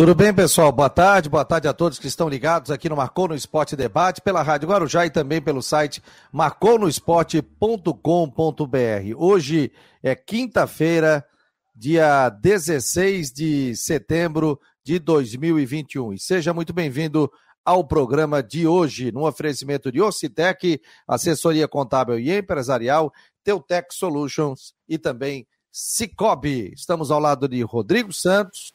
Tudo 0.00 0.14
bem, 0.14 0.32
pessoal? 0.32 0.72
Boa 0.72 0.88
tarde, 0.88 1.28
boa 1.28 1.44
tarde 1.44 1.68
a 1.68 1.74
todos 1.74 1.98
que 1.98 2.06
estão 2.06 2.26
ligados 2.26 2.70
aqui 2.70 2.88
no 2.88 2.96
Marcou 2.96 3.28
no 3.28 3.34
Esporte 3.34 3.76
Debate, 3.76 4.22
pela 4.22 4.40
Rádio 4.40 4.66
Guarujá 4.66 5.04
e 5.04 5.10
também 5.10 5.42
pelo 5.42 5.60
site 5.60 6.02
marconosport.com.br. 6.32 9.14
Hoje 9.14 9.70
é 10.02 10.14
quinta-feira, 10.14 11.22
dia 11.76 12.30
16 12.30 13.30
de 13.30 13.76
setembro 13.76 14.58
de 14.82 14.98
2021. 14.98 16.14
E 16.14 16.18
seja 16.18 16.54
muito 16.54 16.72
bem-vindo 16.72 17.30
ao 17.62 17.86
programa 17.86 18.42
de 18.42 18.66
hoje, 18.66 19.12
no 19.12 19.26
oferecimento 19.26 19.92
de 19.92 20.00
Ocitec, 20.00 20.80
assessoria 21.06 21.68
contábil 21.68 22.18
e 22.18 22.34
empresarial, 22.34 23.12
Teutec 23.44 23.94
Solutions 23.94 24.72
e 24.88 24.96
também 24.96 25.46
Cicobi. 25.70 26.72
Estamos 26.74 27.10
ao 27.10 27.20
lado 27.20 27.46
de 27.46 27.60
Rodrigo 27.60 28.14
Santos 28.14 28.72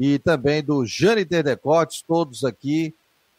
e 0.00 0.18
também 0.18 0.62
do 0.62 0.86
Jane 0.86 1.26
Terdecotes, 1.26 2.02
todos 2.08 2.42
aqui 2.42 2.94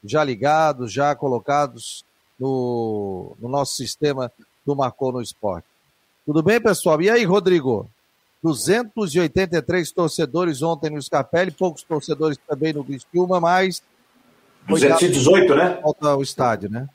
já 0.05 0.23
ligados, 0.23 0.93
já 0.93 1.15
colocados 1.15 2.05
no, 2.39 3.35
no 3.41 3.49
nosso 3.49 3.75
sistema 3.75 4.31
do 4.63 4.75
Marcou 4.75 5.11
no 5.11 5.23
Esporte. 5.23 5.65
Tudo 6.23 6.43
bem, 6.43 6.61
pessoal? 6.61 7.01
E 7.01 7.09
aí, 7.09 7.25
Rodrigo? 7.25 7.89
283 8.43 9.91
torcedores 9.91 10.61
ontem 10.61 10.91
no 10.91 11.01
Scarpelli, 11.01 11.49
poucos 11.49 11.81
torcedores 11.81 12.37
também 12.47 12.73
no 12.73 12.83
Criciúma, 12.83 13.39
mas... 13.39 13.81
218, 14.67 15.55
né? 15.55 15.79
Volta 15.81 16.09
ao 16.09 16.21
estádio, 16.21 16.69
né? 16.69 16.87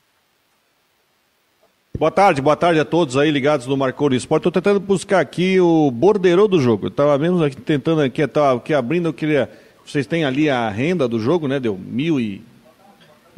Boa 1.98 2.10
tarde, 2.10 2.42
boa 2.42 2.56
tarde 2.56 2.78
a 2.78 2.84
todos 2.84 3.16
aí 3.16 3.30
ligados 3.30 3.66
no 3.66 3.74
Marcou 3.74 4.12
Esporte. 4.12 4.42
Estou 4.42 4.52
tentando 4.52 4.78
buscar 4.78 5.18
aqui 5.18 5.58
o 5.58 5.90
borderô 5.90 6.46
do 6.46 6.60
jogo. 6.60 6.86
Eu 6.86 6.88
estava 6.88 7.16
mesmo 7.16 7.42
aqui 7.42 7.56
tentando 7.56 8.02
aqui, 8.02 8.20
estava 8.20 8.58
aqui 8.58 8.74
abrindo, 8.74 9.08
eu 9.08 9.14
queria. 9.14 9.48
Vocês 9.82 10.06
têm 10.06 10.22
ali 10.22 10.50
a 10.50 10.68
renda 10.68 11.08
do 11.08 11.18
jogo, 11.18 11.48
né? 11.48 11.58
Deu 11.58 11.78
mil 11.78 12.20
e. 12.20 12.42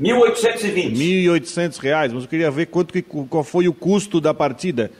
1.820. 0.00 0.92
1.800 0.92 1.78
reais, 1.78 2.12
mas 2.12 2.24
eu 2.24 2.28
queria 2.28 2.50
ver 2.50 2.66
quanto 2.66 2.92
que, 2.92 3.00
qual 3.00 3.44
foi 3.44 3.68
o 3.68 3.72
custo 3.72 4.20
da 4.20 4.34
partida. 4.34 4.90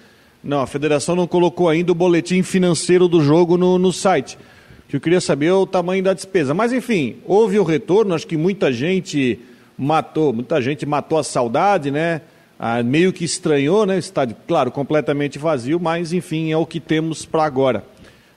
Não, 0.43 0.61
a 0.61 0.67
federação 0.67 1.17
não 1.17 1.27
colocou 1.27 1.69
ainda 1.69 1.91
o 1.91 1.97
boletim 1.97 2.45
financeiro 2.45 3.09
do 3.09 3.21
jogo 3.21 3.57
no, 3.57 3.77
no 3.77 3.93
site. 3.93 4.39
Que 4.89 4.95
eu 4.95 5.01
queria 5.01 5.21
saber 5.21 5.47
é 5.47 5.53
o 5.53 5.67
tamanho 5.67 6.05
da 6.05 6.15
despesa. 6.15 6.55
Mas 6.55 6.73
enfim, 6.73 7.17
houve 7.25 7.59
o 7.59 7.65
retorno, 7.65 8.15
acho 8.15 8.27
que 8.27 8.37
muita 8.37 8.73
gente 8.73 9.41
matou, 9.77 10.33
muita 10.33 10.63
gente 10.63 10.87
matou 10.87 11.19
a 11.19 11.25
saudade, 11.25 11.91
né? 11.91 12.23
Ah, 12.59 12.83
meio 12.83 13.13
que 13.13 13.25
estranhou, 13.25 13.87
né? 13.87 13.99
Estádio, 13.99 14.37
claro, 14.47 14.73
completamente 14.73 15.39
vazio, 15.39 15.79
mas 15.79 16.13
enfim, 16.13 16.51
é 16.51 16.57
o 16.57 16.67
que 16.67 16.81
temos 16.81 17.25
para 17.25 17.45
agora, 17.45 17.85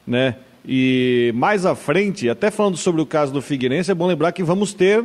né? 0.05 0.35
E 0.63 1.31
mais 1.33 1.65
à 1.65 1.73
frente, 1.73 2.29
até 2.29 2.51
falando 2.51 2.77
sobre 2.77 3.01
o 3.01 3.05
caso 3.05 3.33
do 3.33 3.41
Figueirense, 3.41 3.89
é 3.89 3.95
bom 3.95 4.05
lembrar 4.05 4.31
que 4.31 4.43
vamos 4.43 4.73
ter 4.73 5.03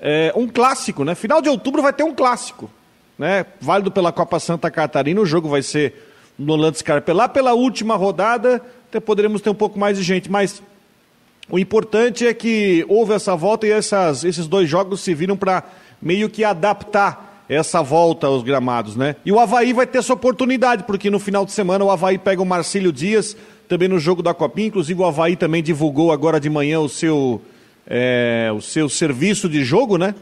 é, 0.00 0.32
um 0.34 0.48
clássico, 0.48 1.04
né? 1.04 1.14
Final 1.14 1.40
de 1.40 1.48
outubro 1.48 1.80
vai 1.80 1.92
ter 1.92 2.02
um 2.02 2.12
clássico, 2.12 2.68
né? 3.16 3.46
Válido 3.60 3.92
pela 3.92 4.10
Copa 4.10 4.40
Santa 4.40 4.68
Catarina, 4.68 5.20
o 5.20 5.26
jogo 5.26 5.48
vai 5.48 5.62
ser 5.62 5.94
no 6.36 6.74
Scarpa. 6.74 7.12
Lá 7.12 7.28
pela 7.28 7.52
última 7.54 7.94
rodada, 7.94 8.60
até 8.88 8.98
poderemos 8.98 9.40
ter 9.40 9.50
um 9.50 9.54
pouco 9.54 9.78
mais 9.78 9.96
de 9.96 10.02
gente, 10.02 10.28
mas 10.28 10.60
o 11.48 11.56
importante 11.56 12.26
é 12.26 12.34
que 12.34 12.84
houve 12.88 13.12
essa 13.12 13.36
volta 13.36 13.66
e 13.66 13.70
essas, 13.70 14.24
esses 14.24 14.48
dois 14.48 14.68
jogos 14.68 15.00
se 15.02 15.14
viram 15.14 15.36
para 15.36 15.62
meio 16.02 16.28
que 16.28 16.42
adaptar 16.42 17.29
essa 17.50 17.82
volta 17.82 18.28
aos 18.28 18.44
gramados, 18.44 18.94
né? 18.94 19.16
E 19.26 19.32
o 19.32 19.40
Havaí 19.40 19.72
vai 19.72 19.84
ter 19.84 19.98
essa 19.98 20.12
oportunidade, 20.12 20.84
porque 20.84 21.10
no 21.10 21.18
final 21.18 21.44
de 21.44 21.50
semana 21.50 21.84
o 21.84 21.90
Havaí 21.90 22.16
pega 22.16 22.40
o 22.40 22.46
Marcílio 22.46 22.92
Dias, 22.92 23.36
também 23.68 23.88
no 23.88 23.98
jogo 23.98 24.22
da 24.22 24.32
Copinha, 24.32 24.68
inclusive 24.68 25.00
o 25.00 25.04
Havaí 25.04 25.34
também 25.34 25.60
divulgou 25.60 26.12
agora 26.12 26.38
de 26.38 26.48
manhã 26.48 26.78
o 26.78 26.88
seu, 26.88 27.42
é, 27.88 28.50
o 28.54 28.60
seu 28.60 28.88
serviço 28.88 29.48
de 29.48 29.64
jogo, 29.64 29.98
né? 29.98 30.14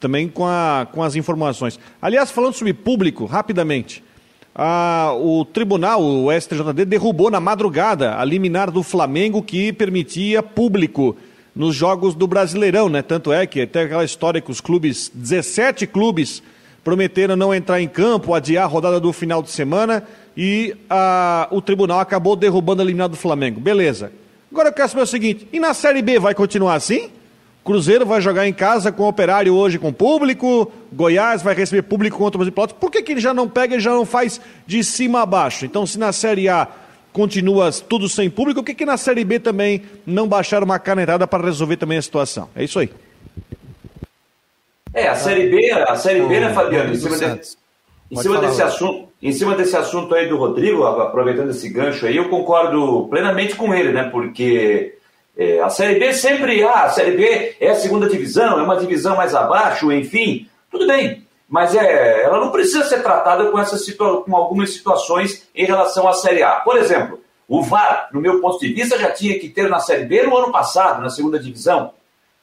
Também 0.00 0.28
com, 0.28 0.46
a, 0.46 0.88
com 0.90 1.02
as 1.02 1.14
informações. 1.14 1.78
Aliás, 2.00 2.30
falando 2.30 2.54
sobre 2.54 2.72
público, 2.72 3.26
rapidamente, 3.26 4.02
o 5.20 5.44
tribunal, 5.44 6.02
o 6.02 6.32
STJD, 6.32 6.86
derrubou 6.86 7.30
na 7.30 7.38
madrugada 7.38 8.18
a 8.18 8.24
liminar 8.24 8.70
do 8.70 8.82
Flamengo 8.82 9.42
que 9.42 9.74
permitia 9.74 10.42
público 10.42 11.16
nos 11.56 11.74
jogos 11.74 12.14
do 12.14 12.26
Brasileirão, 12.26 12.90
né? 12.90 13.00
Tanto 13.00 13.32
é 13.32 13.46
que 13.46 13.62
até 13.62 13.84
aquela 13.84 14.04
história 14.04 14.42
que 14.42 14.50
os 14.50 14.60
clubes, 14.60 15.10
17 15.14 15.86
clubes, 15.86 16.42
prometeram 16.84 17.34
não 17.34 17.54
entrar 17.54 17.80
em 17.80 17.88
campo, 17.88 18.34
adiar 18.34 18.64
a 18.64 18.68
rodada 18.68 19.00
do 19.00 19.10
final 19.10 19.42
de 19.42 19.50
semana 19.50 20.04
e 20.36 20.76
a, 20.88 21.48
o 21.50 21.62
tribunal 21.62 21.98
acabou 21.98 22.36
derrubando 22.36 22.82
a 22.82 22.84
eliminado 22.84 23.12
do 23.12 23.16
Flamengo. 23.16 23.58
Beleza. 23.58 24.12
Agora 24.52 24.68
eu 24.68 24.72
quero 24.72 24.88
saber 24.90 25.02
o 25.02 25.06
seguinte: 25.06 25.48
e 25.50 25.58
na 25.58 25.72
Série 25.72 26.02
B 26.02 26.18
vai 26.18 26.34
continuar 26.34 26.74
assim? 26.74 27.10
Cruzeiro 27.64 28.06
vai 28.06 28.20
jogar 28.20 28.46
em 28.46 28.52
casa 28.52 28.92
com 28.92 29.02
o 29.02 29.08
Operário 29.08 29.52
hoje 29.52 29.78
com 29.78 29.92
público, 29.92 30.70
Goiás 30.92 31.42
vai 31.42 31.52
receber 31.52 31.82
público 31.82 32.18
contra 32.18 32.40
os 32.40 32.48
Pelotas. 32.50 32.76
Por 32.78 32.92
que, 32.92 33.02
que 33.02 33.12
ele 33.12 33.20
já 33.20 33.34
não 33.34 33.48
pega 33.48 33.76
e 33.76 33.80
já 33.80 33.90
não 33.90 34.06
faz 34.06 34.40
de 34.64 34.84
cima 34.84 35.22
a 35.22 35.26
baixo? 35.26 35.64
Então, 35.64 35.84
se 35.84 35.98
na 35.98 36.12
Série 36.12 36.48
A 36.48 36.68
continua 37.16 37.72
tudo 37.72 38.10
sem 38.10 38.28
público, 38.28 38.60
por 38.60 38.66
que, 38.66 38.74
que 38.74 38.84
na 38.84 38.98
Série 38.98 39.24
B 39.24 39.40
também 39.40 39.80
não 40.04 40.28
baixaram 40.28 40.66
uma 40.66 40.78
canetada 40.78 41.26
para 41.26 41.46
resolver 41.46 41.78
também 41.78 41.96
a 41.96 42.02
situação? 42.02 42.50
É 42.54 42.62
isso 42.62 42.78
aí. 42.78 42.90
É, 44.92 45.08
a 45.08 45.14
Série 45.14 45.48
B, 45.48 45.70
a 45.70 45.96
Série 45.96 46.20
B, 46.20 46.40
né, 46.40 46.52
Fabiano? 46.52 46.92
Em 46.92 46.96
cima, 46.96 47.16
de, 47.16 47.40
em 48.10 48.16
cima 48.16 48.38
desse 48.38 48.62
assunto, 48.62 49.08
em 49.22 49.32
cima 49.32 49.54
desse 49.54 49.74
assunto 49.74 50.14
aí 50.14 50.28
do 50.28 50.36
Rodrigo, 50.36 50.84
aproveitando 50.84 51.52
esse 51.52 51.70
gancho 51.70 52.04
aí, 52.04 52.18
eu 52.18 52.28
concordo 52.28 53.06
plenamente 53.08 53.56
com 53.56 53.74
ele, 53.74 53.92
né? 53.92 54.10
Porque 54.10 54.98
é, 55.38 55.60
a 55.60 55.70
Série 55.70 55.98
B 55.98 56.12
sempre, 56.12 56.62
ah, 56.64 56.84
a 56.84 56.90
Série 56.90 57.16
B 57.16 57.56
é 57.58 57.70
a 57.70 57.76
segunda 57.76 58.10
divisão, 58.10 58.60
é 58.60 58.62
uma 58.62 58.76
divisão 58.76 59.16
mais 59.16 59.34
abaixo, 59.34 59.90
enfim, 59.90 60.46
tudo 60.70 60.86
bem 60.86 61.25
mas 61.48 61.74
é, 61.74 62.22
ela 62.22 62.40
não 62.40 62.50
precisa 62.50 62.84
ser 62.84 63.02
tratada 63.02 63.50
com, 63.50 63.58
essas 63.58 63.88
com 63.92 64.36
algumas 64.36 64.72
situações 64.72 65.48
em 65.54 65.64
relação 65.64 66.08
à 66.08 66.12
Série 66.12 66.42
A. 66.42 66.56
Por 66.56 66.76
exemplo, 66.76 67.20
o 67.48 67.62
VAR, 67.62 68.08
no 68.12 68.20
meu 68.20 68.40
ponto 68.40 68.58
de 68.58 68.72
vista, 68.72 68.98
já 68.98 69.12
tinha 69.12 69.38
que 69.38 69.48
ter 69.48 69.68
na 69.68 69.78
Série 69.78 70.04
B 70.04 70.24
no 70.24 70.36
ano 70.36 70.50
passado, 70.50 71.00
na 71.00 71.10
segunda 71.10 71.38
divisão. 71.38 71.92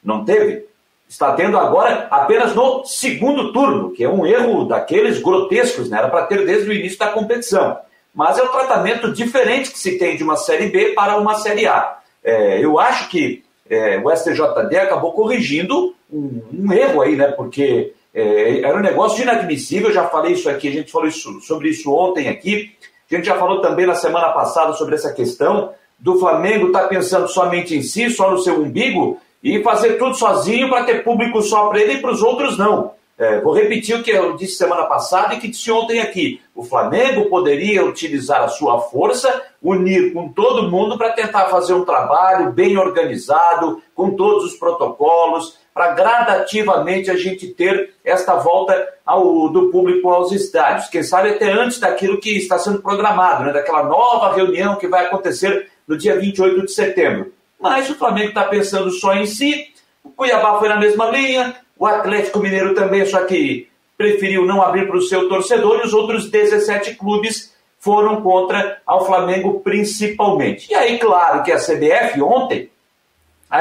Não 0.01 0.23
teve? 0.23 0.65
Está 1.07 1.33
tendo 1.33 1.57
agora 1.57 2.07
apenas 2.09 2.55
no 2.55 2.85
segundo 2.85 3.51
turno, 3.51 3.91
que 3.91 4.03
é 4.03 4.09
um 4.09 4.25
erro 4.25 4.65
daqueles 4.65 5.21
grotescos, 5.21 5.89
né? 5.89 5.97
era 5.97 6.09
para 6.09 6.25
ter 6.25 6.45
desde 6.45 6.69
o 6.69 6.73
início 6.73 6.97
da 6.97 7.09
competição. 7.09 7.77
Mas 8.15 8.37
é 8.37 8.43
um 8.43 8.47
tratamento 8.47 9.11
diferente 9.11 9.71
que 9.71 9.79
se 9.79 9.97
tem 9.97 10.15
de 10.15 10.23
uma 10.23 10.37
Série 10.37 10.69
B 10.69 10.93
para 10.93 11.17
uma 11.17 11.35
Série 11.35 11.67
A. 11.67 11.97
É, 12.23 12.63
eu 12.63 12.79
acho 12.79 13.09
que 13.09 13.43
é, 13.69 13.97
o 13.97 14.09
STJD 14.09 14.77
acabou 14.77 15.11
corrigindo 15.11 15.93
um, 16.11 16.41
um 16.53 16.73
erro 16.73 17.01
aí, 17.01 17.15
né? 17.15 17.27
porque 17.27 17.93
é, 18.13 18.59
era 18.59 18.77
um 18.77 18.81
negócio 18.81 19.21
inadmissível, 19.21 19.91
já 19.91 20.07
falei 20.07 20.33
isso 20.33 20.49
aqui, 20.49 20.67
a 20.67 20.71
gente 20.71 20.91
falou 20.91 21.07
isso, 21.07 21.41
sobre 21.41 21.69
isso 21.69 21.91
ontem 21.91 22.29
aqui. 22.29 22.71
A 23.11 23.15
gente 23.15 23.25
já 23.25 23.35
falou 23.37 23.61
também 23.61 23.85
na 23.85 23.95
semana 23.95 24.29
passada 24.29 24.73
sobre 24.73 24.95
essa 24.95 25.11
questão 25.13 25.71
do 25.99 26.19
Flamengo 26.19 26.67
estar 26.67 26.83
tá 26.83 26.87
pensando 26.87 27.27
somente 27.27 27.75
em 27.75 27.81
si, 27.81 28.09
só 28.09 28.29
no 28.29 28.39
seu 28.39 28.61
umbigo, 28.61 29.19
e 29.41 29.61
fazer 29.63 29.97
tudo 29.97 30.15
sozinho 30.15 30.69
para 30.69 30.83
ter 30.83 31.03
público 31.03 31.41
só 31.41 31.67
para 31.69 31.81
ele 31.81 31.93
e 31.93 32.01
para 32.01 32.11
os 32.11 32.21
outros 32.21 32.57
não. 32.57 32.91
É, 33.17 33.39
vou 33.41 33.53
repetir 33.53 33.95
o 33.95 34.01
que 34.01 34.09
eu 34.09 34.35
disse 34.35 34.55
semana 34.55 34.85
passada 34.85 35.35
e 35.35 35.39
que 35.39 35.47
disse 35.47 35.71
ontem 35.71 36.01
aqui. 36.01 36.41
O 36.55 36.63
Flamengo 36.63 37.29
poderia 37.29 37.85
utilizar 37.85 38.41
a 38.41 38.47
sua 38.47 38.79
força, 38.79 39.43
unir 39.61 40.13
com 40.13 40.29
todo 40.29 40.69
mundo 40.69 40.97
para 40.97 41.13
tentar 41.13 41.45
fazer 41.45 41.73
um 41.73 41.85
trabalho 41.85 42.51
bem 42.51 42.75
organizado, 42.75 43.81
com 43.93 44.11
todos 44.11 44.45
os 44.45 44.55
protocolos, 44.57 45.57
para 45.73 45.93
gradativamente 45.93 47.09
a 47.09 47.15
gente 47.15 47.47
ter 47.47 47.95
esta 48.05 48.35
volta 48.35 48.87
ao, 49.05 49.49
do 49.49 49.69
público 49.69 50.09
aos 50.09 50.31
estádios. 50.31 50.87
Quem 50.87 51.03
sabe 51.03 51.29
até 51.29 51.51
antes 51.51 51.79
daquilo 51.79 52.19
que 52.19 52.37
está 52.37 52.59
sendo 52.59 52.81
programado, 52.81 53.45
né, 53.45 53.53
daquela 53.53 53.83
nova 53.83 54.35
reunião 54.35 54.75
que 54.75 54.87
vai 54.87 55.05
acontecer 55.05 55.69
no 55.87 55.97
dia 55.97 56.19
28 56.19 56.65
de 56.65 56.71
setembro. 56.71 57.33
Mas 57.59 57.89
o 57.89 57.95
Flamengo 57.95 58.29
está 58.29 58.43
pensando 58.43 58.91
só 58.91 59.15
em 59.15 59.25
si, 59.25 59.67
o 60.03 60.09
Cuiabá 60.09 60.59
foi 60.59 60.69
na 60.69 60.79
mesma 60.79 61.09
linha, 61.09 61.55
o 61.77 61.85
Atlético 61.85 62.39
Mineiro 62.39 62.75
também, 62.75 63.05
só 63.05 63.23
que 63.25 63.67
preferiu 63.97 64.45
não 64.45 64.61
abrir 64.61 64.87
para 64.87 64.97
o 64.97 65.01
seu 65.01 65.29
torcedor 65.29 65.79
e 65.79 65.87
os 65.87 65.93
outros 65.93 66.29
17 66.29 66.95
clubes 66.95 67.53
foram 67.79 68.21
contra 68.21 68.81
ao 68.85 69.05
Flamengo 69.05 69.59
principalmente. 69.59 70.71
E 70.71 70.75
aí, 70.75 70.97
claro 70.99 71.43
que 71.43 71.51
a 71.51 71.57
CBF 71.57 72.21
ontem 72.21 72.69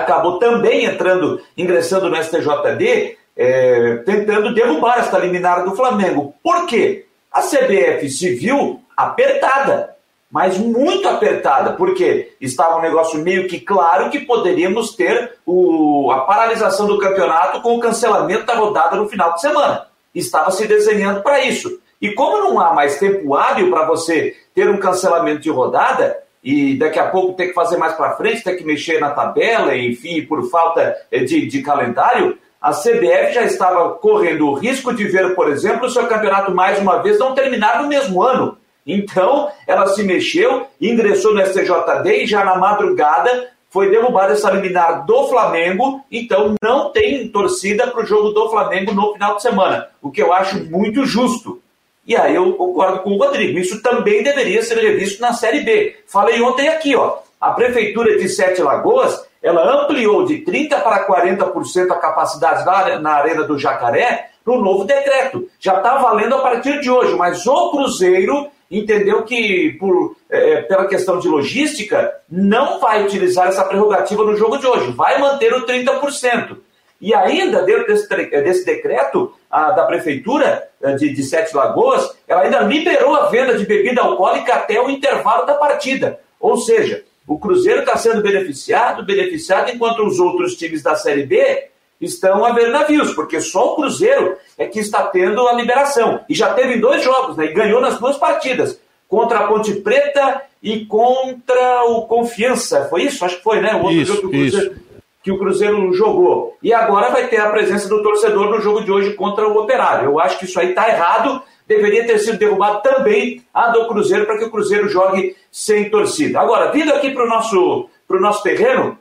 acabou 0.01 0.39
também 0.39 0.85
entrando, 0.85 1.41
ingressando 1.57 2.09
no 2.09 2.17
STJD, 2.17 3.17
é, 3.37 3.97
tentando 4.05 4.55
derrubar 4.55 4.99
esta 4.99 5.19
liminar 5.19 5.65
do 5.65 5.75
Flamengo. 5.75 6.35
Por 6.43 6.67
quê? 6.67 7.07
A 7.31 7.41
CBF 7.43 8.09
se 8.11 8.35
viu 8.35 8.81
apertada 8.97 9.93
mas 10.33 10.57
muito 10.57 11.07
apertada, 11.07 11.75
porque 11.75 12.33
estava 12.41 12.79
um 12.79 12.81
negócio 12.81 13.19
meio 13.19 13.47
que 13.47 13.61
claro 13.61 14.09
que 14.09 14.21
poderíamos 14.21 14.97
ter 14.97 15.35
o, 15.45 16.11
a 16.11 16.21
paralisação 16.21 16.87
do 16.87 16.99
campeonato 16.99 17.61
com 17.61 17.77
o 17.77 17.81
cancelamento 17.81 18.47
da 18.47 18.55
rodada 18.55 18.97
no 18.97 19.07
final 19.11 19.35
de 19.35 19.43
semana. 19.43 19.89
Estava 20.15 20.51
se 20.51 20.67
desenhando 20.67 21.23
para 21.23 21.45
isso. 21.45 21.79
E 22.01 22.13
como 22.13 22.39
não 22.39 22.59
há 22.59 22.73
mais 22.73 22.99
tempo 22.99 23.35
hábil 23.35 23.71
para 23.71 23.85
você 23.85 24.35
ter 24.55 24.71
um 24.71 24.79
cancelamento 24.79 25.43
de 25.43 25.51
rodada, 25.51 26.17
e 26.43 26.77
daqui 26.77 26.99
a 26.99 27.09
pouco 27.09 27.35
ter 27.35 27.49
que 27.49 27.55
fazer 27.55 27.77
mais 27.77 27.95
para 27.95 28.17
frente, 28.17 28.43
ter 28.43 28.57
que 28.57 28.65
mexer 28.65 29.01
na 29.01 29.11
tabela, 29.11 29.77
enfim, 29.77 30.23
por 30.23 30.49
falta 30.51 30.97
eh, 31.11 31.21
de, 31.21 31.47
de 31.47 31.63
calendário, 31.63 32.37
a 32.61 32.73
CBF 32.73 33.33
já 33.33 33.43
estava 33.43 33.91
correndo 33.91 34.49
o 34.49 34.55
risco 34.55 34.95
de 34.95 35.05
ver, 35.05 35.35
por 35.35 35.49
exemplo, 35.51 35.87
o 35.87 35.91
seu 35.91 36.07
campeonato 36.07 36.55
mais 36.55 36.79
uma 36.79 37.03
vez 37.03 37.19
não 37.19 37.35
terminar 37.35 37.83
no 37.83 37.89
mesmo 37.89 38.23
ano. 38.23 38.57
Então, 38.87 39.49
ela 39.67 39.87
se 39.89 40.03
mexeu, 40.03 40.67
ingressou 40.81 41.35
no 41.35 41.45
STJD 41.45 42.23
e 42.23 42.27
já 42.27 42.45
na 42.45 42.57
madrugada 42.57 43.51
foi 43.73 43.89
derrubada 43.89 44.35
essa 44.35 44.51
liminar 44.51 45.07
do 45.07 45.29
Flamengo, 45.29 46.05
então 46.13 46.55
não 46.63 46.91
tem 46.93 47.27
torcida 47.29 47.87
para 47.87 48.03
o 48.03 48.07
jogo 48.07 48.29
do 48.31 48.51
Flamengo 48.51 48.93
no 48.93 49.15
final 49.15 49.37
de 49.37 49.43
semana, 49.43 49.89
o 50.03 50.11
que 50.11 50.23
eu 50.23 50.31
acho 50.31 50.63
muito 50.71 51.07
justo. 51.07 51.63
E 52.07 52.17
aí 52.17 52.35
eu 52.35 52.53
concordo 52.55 53.01
com 53.01 53.11
o 53.11 53.19
Rodrigo, 53.19 53.59
isso 53.59 53.81
também 53.83 54.23
deveria 54.23 54.63
ser 54.63 54.77
revisto 54.79 55.21
na 55.21 55.33
Série 55.33 55.61
B. 55.61 55.97
Falei 56.07 56.41
ontem 56.43 56.69
aqui, 56.69 56.97
ó, 56.97 57.19
a 57.41 57.51
Prefeitura 57.53 58.19
de 58.19 58.29
Sete 58.29 58.61
Lagoas, 58.61 59.25
ela 59.43 59.83
ampliou 59.83 60.25
de 60.25 60.45
30% 60.45 60.83
para 60.83 61.07
40% 61.07 61.91
a 61.91 61.97
capacidade 61.97 62.65
na, 62.65 62.99
na 62.99 63.11
Arena 63.15 63.45
do 63.45 63.59
Jacaré 63.59 64.31
no 64.47 64.61
novo 64.61 64.85
decreto. 64.85 65.49
Já 65.59 65.77
está 65.77 65.99
valendo 65.99 66.35
a 66.35 66.41
partir 66.41 66.81
de 66.81 66.91
hoje, 66.91 67.15
mas 67.15 67.47
o 67.47 67.71
Cruzeiro 67.71 68.49
entendeu 68.71 69.23
que, 69.23 69.77
por, 69.79 70.17
é, 70.31 70.53
é, 70.53 70.63
pela 70.63 70.87
questão 70.87 71.19
de 71.19 71.29
logística, 71.29 72.13
não 72.31 72.81
vai 72.81 73.05
utilizar 73.05 73.49
essa 73.49 73.65
prerrogativa 73.65 74.25
no 74.25 74.37
jogo 74.37 74.57
de 74.57 74.67
hoje, 74.67 74.91
vai 74.93 75.19
manter 75.19 75.53
o 75.53 75.67
30%. 75.67 76.57
E 77.03 77.13
ainda, 77.13 77.63
dentro 77.63 77.85
desse, 77.85 78.07
desse 78.07 78.65
decreto 78.65 79.35
a, 79.51 79.73
da 79.73 79.85
Prefeitura 79.85 80.69
é, 80.81 80.95
de, 80.95 81.13
de 81.13 81.23
Sete 81.25 81.55
Lagoas, 81.55 82.17
ela 82.29 82.43
ainda 82.43 82.61
liberou 82.61 83.17
a 83.17 83.29
venda 83.29 83.59
de 83.59 83.67
bebida 83.67 84.01
alcoólica 84.01 84.55
até 84.55 84.81
o 84.81 84.89
intervalo 84.89 85.45
da 85.45 85.55
partida. 85.55 86.21
Ou 86.39 86.57
seja, 86.57 87.03
o 87.27 87.41
Cruzeiro 87.41 87.81
está 87.81 87.97
sendo 87.97 88.23
beneficiado, 88.23 89.05
beneficiado, 89.05 89.71
enquanto 89.71 90.07
os 90.07 90.21
outros 90.21 90.55
times 90.55 90.81
da 90.81 90.95
Série 90.95 91.27
B 91.27 91.65
estão 92.01 92.45
a 92.45 92.53
ver 92.53 92.71
navios, 92.71 93.13
porque 93.15 93.41
só 93.41 93.73
o 93.73 93.77
Cruzeiro 93.77 94.37
é 94.57 94.67
que 94.67 94.79
está 94.79 95.03
tendo 95.07 95.47
a 95.49 95.55
liberação. 95.55 96.21
E 96.29 96.35
já 96.35 96.55
teve 96.55 96.79
dois 96.79 97.03
jogos, 97.03 97.37
né? 97.37 97.47
E 97.47 97.53
ganhou 97.53 97.81
nas 97.81 97.99
duas 97.99 98.17
partidas. 98.17 98.81
Contra 99.09 99.41
a 99.41 99.47
Ponte 99.49 99.75
Preta 99.75 100.43
e 100.63 100.87
contra 100.87 101.85
o 101.85 102.03
Confiança. 102.03 102.87
Foi 102.89 103.03
isso? 103.03 103.25
Acho 103.25 103.39
que 103.39 103.43
foi, 103.43 103.61
né? 103.61 103.75
O 103.75 103.83
outro 103.83 103.93
isso, 103.93 104.15
jogo 104.15 104.21
que 104.21 104.27
o, 104.27 104.31
Cruzeiro, 104.31 104.77
que 105.23 105.31
o 105.31 105.39
Cruzeiro 105.39 105.93
jogou. 105.93 106.57
E 106.63 106.73
agora 106.73 107.11
vai 107.11 107.29
ter 107.29 107.39
a 107.39 107.51
presença 107.51 107.89
do 107.89 108.03
torcedor 108.03 108.51
no 108.51 108.61
jogo 108.61 108.85
de 108.85 108.91
hoje 108.91 109.15
contra 109.15 109.47
o 109.47 109.57
Operário. 109.57 110.11
Eu 110.11 110.21
acho 110.21 110.39
que 110.39 110.45
isso 110.45 110.59
aí 110.59 110.71
está 110.71 110.89
errado. 110.89 111.43
Deveria 111.67 112.07
ter 112.07 112.19
sido 112.19 112.39
derrubado 112.39 112.83
também 112.83 113.45
a 113.55 113.69
do 113.69 113.87
Cruzeiro 113.87 114.27
para 114.27 114.37
que 114.39 114.45
o 114.45 114.51
Cruzeiro 114.51 114.89
jogue 114.89 115.37
sem 115.51 115.89
torcida. 115.89 116.41
Agora, 116.41 116.73
vindo 116.73 116.93
aqui 116.93 117.11
para 117.11 117.25
o 117.25 117.29
nosso, 117.29 117.89
nosso 118.09 118.43
terreno, 118.43 118.99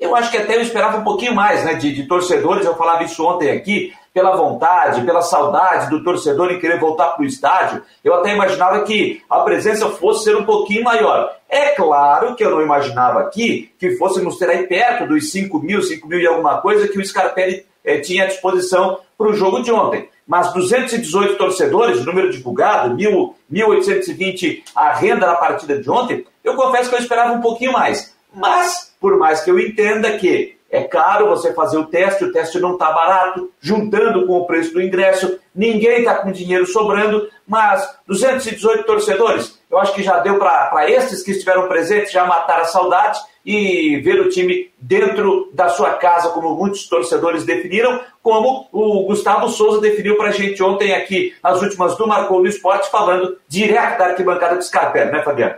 eu 0.00 0.16
acho 0.16 0.30
que 0.32 0.36
até 0.36 0.56
eu 0.56 0.62
esperava 0.62 0.98
um 0.98 1.04
pouquinho 1.04 1.34
mais 1.34 1.64
né, 1.64 1.74
de, 1.74 1.94
de 1.94 2.08
torcedores, 2.08 2.66
eu 2.66 2.76
falava 2.76 3.04
isso 3.04 3.24
ontem 3.24 3.50
aqui, 3.52 3.94
pela 4.12 4.36
vontade, 4.36 5.02
pela 5.02 5.22
saudade 5.22 5.88
do 5.88 6.04
torcedor 6.04 6.52
em 6.52 6.60
querer 6.60 6.78
voltar 6.78 7.12
para 7.12 7.22
o 7.22 7.26
estádio. 7.26 7.82
Eu 8.04 8.14
até 8.14 8.34
imaginava 8.34 8.82
que 8.82 9.22
a 9.28 9.40
presença 9.40 9.88
fosse 9.88 10.24
ser 10.24 10.36
um 10.36 10.44
pouquinho 10.44 10.84
maior. 10.84 11.34
É 11.48 11.68
claro 11.68 12.34
que 12.34 12.44
eu 12.44 12.50
não 12.50 12.62
imaginava 12.62 13.20
aqui 13.20 13.72
que 13.78 13.96
fôssemos 13.96 14.36
ter 14.36 14.50
aí 14.50 14.66
perto 14.66 15.06
dos 15.06 15.30
5 15.30 15.58
mil, 15.58 15.82
5 15.82 16.06
mil 16.06 16.20
e 16.20 16.26
alguma 16.26 16.60
coisa 16.60 16.88
que 16.88 16.98
o 16.98 17.04
Scarpelli 17.04 17.64
eh, 17.84 18.00
tinha 18.00 18.24
à 18.24 18.26
disposição 18.26 18.98
para 19.16 19.28
o 19.28 19.34
jogo 19.34 19.62
de 19.62 19.72
ontem. 19.72 20.08
Mas 20.26 20.52
218 20.52 21.36
torcedores, 21.36 22.04
número 22.04 22.30
divulgado, 22.30 22.96
1.820 22.96 24.62
a 24.74 24.92
renda 24.92 25.26
na 25.26 25.34
partida 25.34 25.78
de 25.78 25.90
ontem, 25.90 26.24
eu 26.44 26.54
confesso 26.54 26.88
que 26.88 26.96
eu 26.96 27.00
esperava 27.00 27.32
um 27.32 27.40
pouquinho 27.40 27.72
mais. 27.72 28.14
Mas, 28.34 28.94
por 29.00 29.18
mais 29.18 29.42
que 29.42 29.50
eu 29.50 29.58
entenda 29.58 30.16
que 30.16 30.56
é 30.72 30.82
caro 30.84 31.28
você 31.28 31.52
fazer 31.52 31.76
o 31.76 31.84
teste, 31.84 32.24
o 32.24 32.32
teste 32.32 32.58
não 32.58 32.72
está 32.72 32.90
barato, 32.90 33.52
juntando 33.60 34.26
com 34.26 34.38
o 34.38 34.46
preço 34.46 34.72
do 34.72 34.80
ingresso, 34.80 35.38
ninguém 35.54 35.98
está 35.98 36.14
com 36.14 36.32
dinheiro 36.32 36.66
sobrando, 36.66 37.28
mas 37.46 37.86
218 38.08 38.82
torcedores, 38.84 39.60
eu 39.70 39.78
acho 39.78 39.92
que 39.94 40.02
já 40.02 40.18
deu 40.20 40.38
para 40.38 40.90
esses 40.90 41.22
que 41.22 41.32
estiveram 41.32 41.68
presentes 41.68 42.10
já 42.10 42.24
matar 42.24 42.60
a 42.60 42.64
saudade 42.64 43.20
e 43.44 44.00
ver 44.02 44.18
o 44.20 44.30
time 44.30 44.72
dentro 44.78 45.50
da 45.52 45.68
sua 45.68 45.90
casa, 45.94 46.30
como 46.30 46.54
muitos 46.54 46.88
torcedores 46.88 47.44
definiram, 47.44 48.00
como 48.22 48.68
o 48.72 49.04
Gustavo 49.04 49.48
Souza 49.50 49.80
definiu 49.80 50.16
para 50.16 50.28
a 50.28 50.32
gente 50.32 50.62
ontem 50.62 50.94
aqui, 50.94 51.34
nas 51.42 51.60
últimas 51.60 51.96
do 51.96 52.06
Marcou 52.06 52.40
no 52.40 52.48
Esporte, 52.48 52.90
falando 52.90 53.36
direto 53.46 53.98
da 53.98 54.06
arquibancada 54.06 54.56
de 54.56 54.64
Scarpelli, 54.64 55.10
né, 55.10 55.22
Fabiano? 55.22 55.56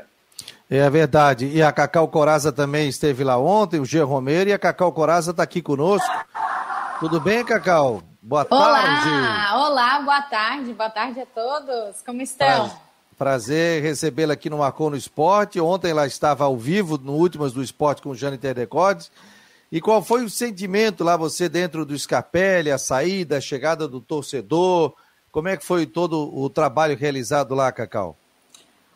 É 0.70 0.88
verdade. 0.88 1.46
E 1.46 1.62
a 1.62 1.70
Cacau 1.70 2.08
Coraza 2.08 2.50
também 2.50 2.88
esteve 2.88 3.22
lá 3.22 3.38
ontem, 3.38 3.80
o 3.80 3.84
G. 3.84 4.00
Romero, 4.00 4.50
e 4.50 4.52
a 4.52 4.58
Cacau 4.58 4.92
Coraza 4.92 5.30
está 5.30 5.42
aqui 5.42 5.60
conosco. 5.60 6.08
Tudo 7.00 7.20
bem, 7.20 7.44
Cacau? 7.44 8.02
Boa 8.22 8.46
olá, 8.48 8.82
tarde. 8.82 9.08
Olá, 9.54 10.00
boa 10.00 10.22
tarde. 10.22 10.72
Boa 10.72 10.88
tarde 10.88 11.20
a 11.20 11.26
todos. 11.26 12.00
Como 12.06 12.22
estão? 12.22 12.70
Prazer 13.18 13.82
recebê-la 13.82 14.32
aqui 14.32 14.48
no 14.48 14.58
Marcou 14.58 14.88
no 14.88 14.96
Esporte. 14.96 15.60
Ontem 15.60 15.90
ela 15.90 16.06
estava 16.06 16.44
ao 16.44 16.56
vivo 16.56 16.96
no 16.96 17.12
Últimas 17.12 17.52
do 17.52 17.62
Esporte 17.62 18.00
com 18.00 18.10
o 18.10 18.14
Jânio 18.14 18.36
Interdecodes. 18.36 19.10
E 19.70 19.80
qual 19.80 20.02
foi 20.02 20.24
o 20.24 20.30
sentimento 20.30 21.04
lá, 21.04 21.16
você 21.16 21.48
dentro 21.48 21.84
do 21.84 21.94
Escapelli, 21.94 22.70
a 22.70 22.78
saída, 22.78 23.36
a 23.36 23.40
chegada 23.40 23.86
do 23.86 24.00
torcedor? 24.00 24.94
Como 25.30 25.48
é 25.48 25.56
que 25.56 25.64
foi 25.64 25.84
todo 25.84 26.34
o 26.34 26.48
trabalho 26.48 26.96
realizado 26.96 27.54
lá, 27.54 27.70
Cacau? 27.70 28.16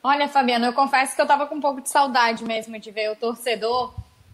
Olha, 0.08 0.26
Fabiano, 0.26 0.64
eu 0.64 0.72
confesso 0.72 1.14
que 1.14 1.20
eu 1.20 1.26
estava 1.26 1.46
com 1.46 1.56
um 1.56 1.60
pouco 1.60 1.82
de 1.82 1.90
saudade 1.90 2.42
mesmo 2.42 2.78
de 2.78 2.90
ver 2.90 3.10
o 3.10 3.16
torcedor 3.16 3.92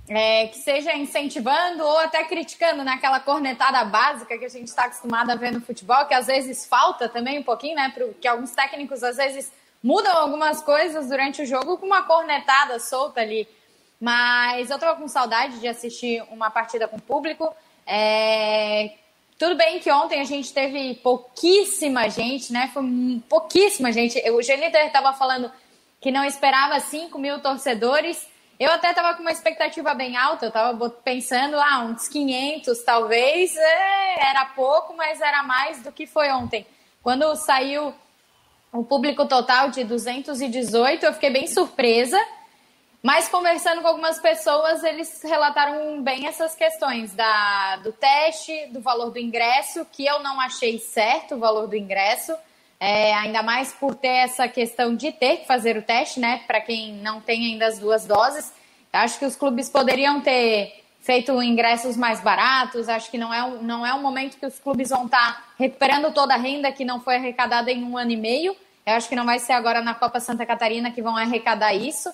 é, 0.09 0.47
que 0.47 0.59
seja 0.59 0.95
incentivando 0.95 1.83
ou 1.83 1.99
até 1.99 2.23
criticando 2.23 2.85
naquela 2.85 3.19
né, 3.19 3.25
cornetada 3.25 3.85
básica 3.85 4.39
que 4.39 4.45
a 4.45 4.49
gente 4.49 4.69
está 4.69 4.85
acostumado 4.85 5.31
a 5.31 5.35
ver 5.35 5.51
no 5.51 5.61
futebol, 5.61 6.05
que 6.05 6.15
às 6.15 6.29
vezes 6.29 6.65
falta 6.65 7.09
também 7.09 7.41
um 7.41 7.43
pouquinho, 7.43 7.75
né? 7.75 7.93
Que 8.21 8.29
alguns 8.29 8.53
técnicos 8.53 9.03
às 9.03 9.17
vezes 9.17 9.51
mudam 9.83 10.17
algumas 10.17 10.63
coisas 10.63 11.09
durante 11.09 11.43
o 11.43 11.47
jogo 11.47 11.77
com 11.77 11.87
uma 11.87 12.05
cornetada 12.05 12.79
solta 12.79 13.21
ali. 13.21 13.49
Mas 14.01 14.71
eu 14.71 14.77
estava 14.77 14.97
com 14.97 15.09
saudade 15.09 15.59
de 15.59 15.67
assistir 15.67 16.23
uma 16.31 16.51
partida 16.51 16.87
com 16.87 17.01
público. 17.01 17.53
É, 17.85 18.93
tudo 19.37 19.57
bem 19.57 19.81
que 19.81 19.91
ontem 19.91 20.21
a 20.21 20.25
gente 20.25 20.53
teve 20.53 20.95
pouquíssima 21.03 22.09
gente, 22.09 22.53
né? 22.53 22.71
Foi 22.73 22.85
pouquíssima 23.29 23.91
gente. 23.91 24.23
O 24.31 24.41
Geniter 24.41 24.87
estava 24.87 25.13
falando 25.13 25.51
que 26.05 26.11
não 26.11 26.23
esperava 26.23 26.79
5 26.79 27.19
mil 27.19 27.41
torcedores. 27.41 28.29
Eu 28.61 28.71
até 28.71 28.91
estava 28.91 29.15
com 29.15 29.23
uma 29.23 29.33
expectativa 29.33 29.95
bem 29.95 30.19
alta, 30.19 30.45
eu 30.45 30.49
estava 30.49 30.91
pensando, 30.91 31.59
ah, 31.59 31.79
uns 31.79 32.07
500 32.09 32.85
talvez. 32.85 33.57
É, 33.57 34.29
era 34.29 34.45
pouco, 34.55 34.95
mas 34.95 35.23
era 35.23 35.43
mais 35.43 35.83
do 35.83 35.91
que 35.91 36.07
foi 36.07 36.31
ontem. 36.31 36.67
Quando 37.03 37.35
saiu 37.37 37.95
o 38.71 38.85
público 38.85 39.27
total 39.27 39.71
de 39.71 39.83
218, 39.83 41.07
eu 41.07 41.15
fiquei 41.15 41.31
bem 41.31 41.47
surpresa. 41.47 42.21
Mas 43.03 43.27
conversando 43.31 43.81
com 43.81 43.89
algumas 43.89 44.21
pessoas, 44.21 44.85
eles 44.85 45.23
relataram 45.23 46.03
bem 46.03 46.27
essas 46.27 46.55
questões 46.55 47.15
da, 47.15 47.77
do 47.77 47.93
teste, 47.93 48.67
do 48.67 48.81
valor 48.83 49.09
do 49.09 49.19
ingresso, 49.19 49.87
que 49.91 50.05
eu 50.05 50.23
não 50.23 50.39
achei 50.39 50.79
certo 50.79 51.37
o 51.37 51.39
valor 51.39 51.67
do 51.67 51.77
ingresso, 51.77 52.37
é, 52.79 53.15
ainda 53.15 53.43
mais 53.43 53.73
por 53.73 53.95
ter 53.95 54.09
essa 54.09 54.49
questão 54.49 54.95
de 54.95 55.13
ter 55.13 55.39
que 55.39 55.47
fazer 55.47 55.77
o 55.77 55.83
teste, 55.83 56.21
né? 56.21 56.43
Para 56.47 56.61
quem 56.61 56.95
não 56.95 57.21
tem 57.21 57.53
ainda 57.53 57.67
as 57.67 57.79
duas 57.79 58.07
doses. 58.07 58.53
Acho 58.93 59.19
que 59.19 59.25
os 59.25 59.37
clubes 59.37 59.69
poderiam 59.69 60.21
ter 60.21 60.85
feito 61.01 61.43
ingressos 61.43 61.97
mais 61.97 62.21
baratos. 62.21 62.89
Acho 62.89 63.11
que 63.11 63.19
não 63.19 63.33
é, 63.33 63.49
não 63.63 63.87
é 63.87 63.95
um 63.95 64.01
momento 64.01 64.37
que 64.39 64.47
os 64.47 64.59
clubes 64.59 64.91
vão 64.91 65.07
estar 65.07 65.35
tá 65.35 65.45
recuperando 65.59 66.13
toda 66.13 66.35
a 66.35 66.39
renda 66.39 66.73
que 66.73 66.85
não 66.85 67.01
foi 67.01 67.17
arrecadada 67.17 67.71
em 67.71 67.83
um 67.85 67.97
ano 67.97 68.11
e 68.13 68.17
meio. 68.17 68.57
Eu 68.87 68.95
acho 68.95 69.09
que 69.09 69.17
não 69.17 69.25
vai 69.25 69.39
ser 69.39 69.53
agora 69.53 69.81
na 69.81 69.95
Copa 69.95 70.21
Santa 70.21 70.45
Catarina 70.45 70.91
que 70.91 71.03
vão 71.03 71.17
arrecadar 71.17 71.75
isso. 71.75 72.11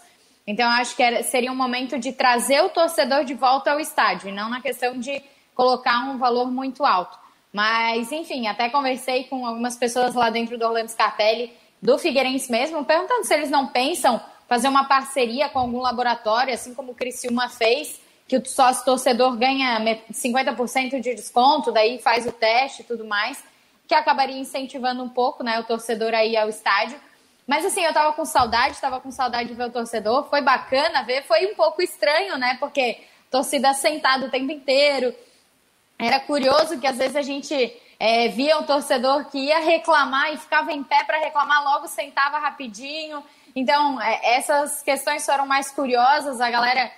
Então, 0.46 0.68
acho 0.70 0.96
que 0.96 1.22
seria 1.24 1.52
um 1.52 1.56
momento 1.56 1.98
de 1.98 2.12
trazer 2.12 2.60
o 2.62 2.68
torcedor 2.68 3.24
de 3.24 3.34
volta 3.34 3.72
ao 3.72 3.78
estádio, 3.78 4.30
e 4.30 4.32
não 4.32 4.48
na 4.48 4.60
questão 4.60 4.98
de 4.98 5.22
colocar 5.54 6.00
um 6.08 6.18
valor 6.18 6.50
muito 6.50 6.84
alto. 6.84 7.19
Mas, 7.52 8.12
enfim, 8.12 8.46
até 8.46 8.68
conversei 8.68 9.24
com 9.24 9.44
algumas 9.44 9.76
pessoas 9.76 10.14
lá 10.14 10.30
dentro 10.30 10.56
do 10.56 10.64
Orlando 10.64 10.90
Scarpelli, 10.90 11.52
do 11.82 11.98
Figueirense 11.98 12.50
mesmo, 12.50 12.84
perguntando 12.84 13.24
se 13.24 13.34
eles 13.34 13.50
não 13.50 13.66
pensam 13.66 14.20
fazer 14.48 14.68
uma 14.68 14.84
parceria 14.84 15.48
com 15.48 15.58
algum 15.58 15.80
laboratório, 15.80 16.52
assim 16.52 16.74
como 16.74 16.92
o 16.92 16.94
Criciúma 16.94 17.48
fez, 17.48 18.00
que 18.28 18.36
o 18.36 18.46
sócio 18.46 18.84
torcedor 18.84 19.36
ganha 19.36 19.80
50% 20.12 21.00
de 21.00 21.14
desconto, 21.14 21.72
daí 21.72 21.98
faz 21.98 22.26
o 22.26 22.32
teste 22.32 22.82
e 22.82 22.84
tudo 22.84 23.04
mais, 23.04 23.42
que 23.88 23.94
acabaria 23.94 24.38
incentivando 24.38 25.02
um 25.02 25.08
pouco 25.08 25.42
né, 25.42 25.58
o 25.58 25.64
torcedor 25.64 26.14
aí 26.14 26.36
ao 26.36 26.48
estádio. 26.48 27.00
Mas 27.44 27.64
assim, 27.64 27.80
eu 27.84 27.92
tava 27.92 28.12
com 28.12 28.24
saudade, 28.24 28.80
tava 28.80 29.00
com 29.00 29.10
saudade 29.10 29.48
de 29.48 29.54
ver 29.56 29.64
o 29.64 29.72
torcedor. 29.72 30.28
Foi 30.30 30.40
bacana 30.40 31.02
ver, 31.02 31.24
foi 31.24 31.46
um 31.46 31.56
pouco 31.56 31.82
estranho, 31.82 32.38
né? 32.38 32.56
Porque 32.60 33.00
torcida 33.28 33.74
sentada 33.74 34.26
o 34.26 34.30
tempo 34.30 34.52
inteiro. 34.52 35.12
Era 36.00 36.18
curioso 36.20 36.78
que 36.80 36.86
às 36.86 36.96
vezes 36.96 37.16
a 37.16 37.22
gente 37.22 37.54
é, 37.98 38.28
via 38.28 38.58
um 38.58 38.62
torcedor 38.62 39.26
que 39.26 39.38
ia 39.38 39.58
reclamar 39.58 40.32
e 40.32 40.38
ficava 40.38 40.72
em 40.72 40.82
pé 40.82 41.04
para 41.04 41.18
reclamar, 41.18 41.62
logo 41.62 41.86
sentava 41.86 42.38
rapidinho. 42.38 43.22
Então, 43.54 44.00
é, 44.00 44.36
essas 44.36 44.82
questões 44.82 45.24
foram 45.26 45.46
mais 45.46 45.70
curiosas, 45.70 46.40
a 46.40 46.50
galera 46.50 46.90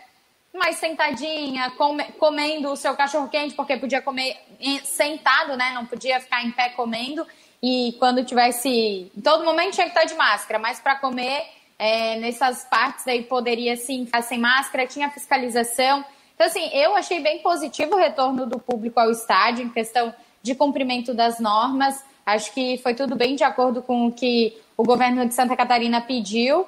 mais 0.55 0.77
sentadinha, 0.77 1.71
come, 1.73 2.05
comendo 2.13 2.71
o 2.71 2.77
seu 2.77 2.95
cachorro 2.95 3.29
quente, 3.29 3.55
porque 3.55 3.77
podia 3.77 4.03
comer 4.03 4.37
sentado, 4.85 5.57
né? 5.57 5.73
Não 5.75 5.87
podia 5.87 6.21
ficar 6.21 6.45
em 6.45 6.53
pé 6.53 6.69
comendo. 6.71 7.27
E 7.63 7.97
quando 7.99 8.25
tivesse. 8.25 9.11
Em 9.17 9.21
todo 9.21 9.45
momento 9.45 9.75
tinha 9.75 9.87
que 9.87 9.97
estar 9.97 10.05
de 10.05 10.15
máscara, 10.15 10.59
mas 10.59 10.79
para 10.79 10.97
comer 10.97 11.45
é, 11.79 12.17
nessas 12.17 12.65
partes 12.65 13.07
aí 13.09 13.23
poderia 13.23 13.77
sim 13.77 14.05
ficar 14.05 14.23
sem 14.23 14.39
máscara, 14.39 14.87
tinha 14.87 15.11
fiscalização. 15.11 16.05
Então, 16.43 16.51
assim, 16.51 16.77
eu 16.77 16.97
achei 16.97 17.21
bem 17.21 17.39
positivo 17.39 17.95
o 17.95 17.99
retorno 17.99 18.47
do 18.47 18.59
público 18.59 18.99
ao 18.99 19.13
estádio 19.13 19.65
em 19.65 19.69
questão 19.69 20.13
de 20.43 20.57
cumprimento 20.57 21.15
das 21.15 21.39
normas. 21.39 22.05
Acho 22.27 22.53
que 22.53 22.79
foi 22.79 22.95
tudo 22.95 23.15
bem 23.15 23.37
de 23.37 23.45
acordo 23.45 23.81
com 23.81 24.09
o 24.09 24.13
que 24.13 24.53
o 24.77 24.83
governo 24.83 25.25
de 25.25 25.35
Santa 25.35 25.55
Catarina 25.55 26.01
pediu. 26.01 26.67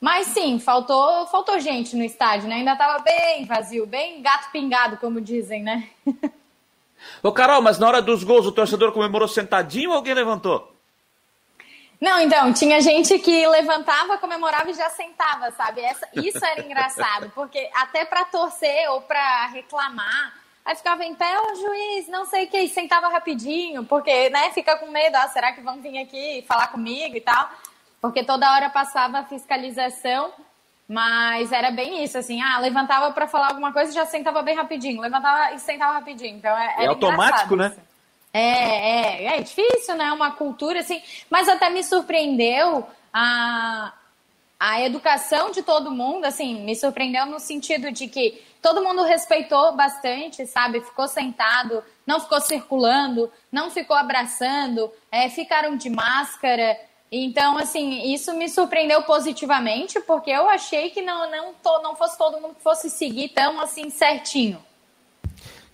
Mas 0.00 0.28
sim, 0.28 0.58
faltou, 0.58 1.26
faltou 1.26 1.60
gente 1.60 1.94
no 1.94 2.02
estádio, 2.02 2.48
né? 2.48 2.54
Ainda 2.54 2.72
estava 2.72 3.02
bem 3.02 3.44
vazio, 3.44 3.86
bem 3.86 4.22
gato 4.22 4.50
pingado, 4.50 4.96
como 4.96 5.20
dizem, 5.20 5.62
né? 5.62 5.90
Ô, 7.22 7.30
Carol, 7.32 7.60
mas 7.60 7.78
na 7.78 7.88
hora 7.88 8.00
dos 8.00 8.24
gols 8.24 8.46
o 8.46 8.52
torcedor 8.52 8.92
comemorou 8.92 9.28
sentadinho 9.28 9.90
ou 9.90 9.96
alguém 9.96 10.14
levantou? 10.14 10.71
Não, 12.02 12.20
então, 12.20 12.52
tinha 12.52 12.80
gente 12.80 13.18
que 13.20 13.46
levantava, 13.46 14.18
comemorava 14.18 14.70
e 14.70 14.74
já 14.74 14.90
sentava, 14.90 15.50
sabe? 15.52 15.80
Essa, 15.80 16.08
isso 16.14 16.44
era 16.44 16.60
engraçado, 16.66 17.30
porque 17.34 17.70
até 17.74 18.04
para 18.04 18.24
torcer 18.24 18.90
ou 18.90 19.00
para 19.00 19.46
reclamar, 19.46 20.34
aí 20.64 20.74
ficava 20.74 21.04
em 21.04 21.14
pé, 21.14 21.38
o 21.40 21.54
juiz, 21.54 22.08
não 22.08 22.26
sei 22.26 22.44
o 22.44 22.48
que, 22.48 22.58
e 22.58 22.68
sentava 22.68 23.08
rapidinho, 23.08 23.84
porque, 23.84 24.28
né, 24.30 24.50
fica 24.50 24.76
com 24.76 24.90
medo, 24.90 25.16
ah, 25.16 25.28
será 25.28 25.52
que 25.52 25.60
vão 25.60 25.80
vir 25.80 25.96
aqui 25.98 26.44
falar 26.48 26.66
comigo 26.66 27.16
e 27.16 27.20
tal? 27.20 27.48
porque 28.02 28.24
toda 28.24 28.52
hora 28.52 28.68
passava 28.68 29.20
a 29.20 29.24
fiscalização, 29.24 30.32
mas 30.88 31.52
era 31.52 31.70
bem 31.70 32.02
isso, 32.02 32.18
assim, 32.18 32.42
ah, 32.42 32.58
levantava 32.58 33.12
para 33.12 33.28
falar 33.28 33.50
alguma 33.50 33.72
coisa 33.72 33.92
e 33.92 33.94
já 33.94 34.04
sentava 34.04 34.42
bem 34.42 34.56
rapidinho, 34.56 35.00
levantava 35.00 35.54
e 35.54 35.60
sentava 35.60 35.92
rapidinho. 35.92 36.36
Então 36.36 36.50
é, 36.58 36.74
é 36.80 36.86
automático, 36.86 37.54
né? 37.54 37.72
É, 38.32 38.40
é, 38.40 39.36
é 39.36 39.40
difícil, 39.42 39.94
né? 39.94 40.10
Uma 40.12 40.32
cultura 40.32 40.80
assim, 40.80 41.02
mas 41.28 41.48
até 41.48 41.68
me 41.68 41.84
surpreendeu 41.84 42.86
a, 43.12 43.92
a 44.58 44.80
educação 44.80 45.50
de 45.50 45.62
todo 45.62 45.90
mundo, 45.90 46.24
assim, 46.24 46.62
me 46.62 46.74
surpreendeu 46.74 47.26
no 47.26 47.38
sentido 47.38 47.92
de 47.92 48.08
que 48.08 48.42
todo 48.62 48.82
mundo 48.82 49.02
respeitou 49.02 49.72
bastante, 49.72 50.46
sabe? 50.46 50.80
Ficou 50.80 51.08
sentado, 51.08 51.84
não 52.06 52.20
ficou 52.20 52.40
circulando, 52.40 53.30
não 53.50 53.70
ficou 53.70 53.96
abraçando, 53.96 54.90
é, 55.10 55.28
ficaram 55.28 55.76
de 55.76 55.90
máscara. 55.90 56.78
Então, 57.10 57.58
assim, 57.58 58.14
isso 58.14 58.32
me 58.34 58.48
surpreendeu 58.48 59.02
positivamente, 59.02 60.00
porque 60.00 60.30
eu 60.30 60.48
achei 60.48 60.88
que 60.88 61.02
não, 61.02 61.30
não, 61.30 61.52
to, 61.54 61.82
não 61.82 61.94
fosse 61.94 62.16
todo 62.16 62.40
mundo 62.40 62.54
que 62.54 62.62
fosse 62.62 62.88
seguir 62.88 63.28
tão 63.30 63.60
assim 63.60 63.90
certinho. 63.90 64.64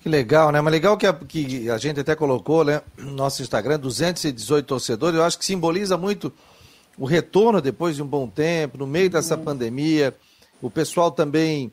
Que 0.01 0.09
legal, 0.09 0.53
né? 0.53 0.61
Mas 0.61 0.73
legal 0.73 0.97
que 0.97 1.07
a, 1.07 1.13
que 1.13 1.69
a 1.71 1.79
gente 1.79 2.01
até 2.01 2.15
colocou, 2.15 2.65
né, 2.65 2.81
no 2.97 3.13
nosso 3.13 3.43
Instagram, 3.43 3.79
218 3.81 4.65
torcedores, 4.65 5.19
eu 5.19 5.25
acho 5.25 5.39
que 5.39 5.45
simboliza 5.45 5.97
muito 5.97 6.33
o 6.97 7.05
retorno 7.05 7.61
depois 7.61 7.97
de 7.97 8.03
um 8.03 8.07
bom 8.07 8.29
tempo, 8.29 8.79
no 8.79 8.87
meio 8.87 9.11
dessa 9.11 9.37
uhum. 9.37 9.45
pandemia, 9.45 10.15
o 10.61 10.71
pessoal 10.71 11.11
também 11.11 11.73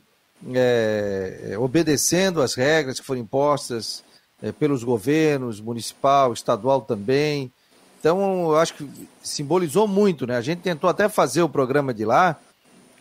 é, 0.53 1.55
obedecendo 1.57 2.41
as 2.41 2.53
regras 2.53 2.99
que 2.99 3.05
foram 3.05 3.21
impostas 3.21 4.03
é, 4.41 4.51
pelos 4.51 4.83
governos, 4.83 5.59
municipal, 5.59 6.33
estadual 6.33 6.81
também. 6.81 7.51
Então, 7.99 8.51
eu 8.51 8.57
acho 8.57 8.75
que 8.75 8.87
simbolizou 9.23 9.87
muito, 9.87 10.27
né? 10.27 10.37
A 10.37 10.41
gente 10.41 10.59
tentou 10.59 10.89
até 10.89 11.09
fazer 11.09 11.41
o 11.41 11.49
programa 11.49 11.93
de 11.93 12.05
lá, 12.05 12.39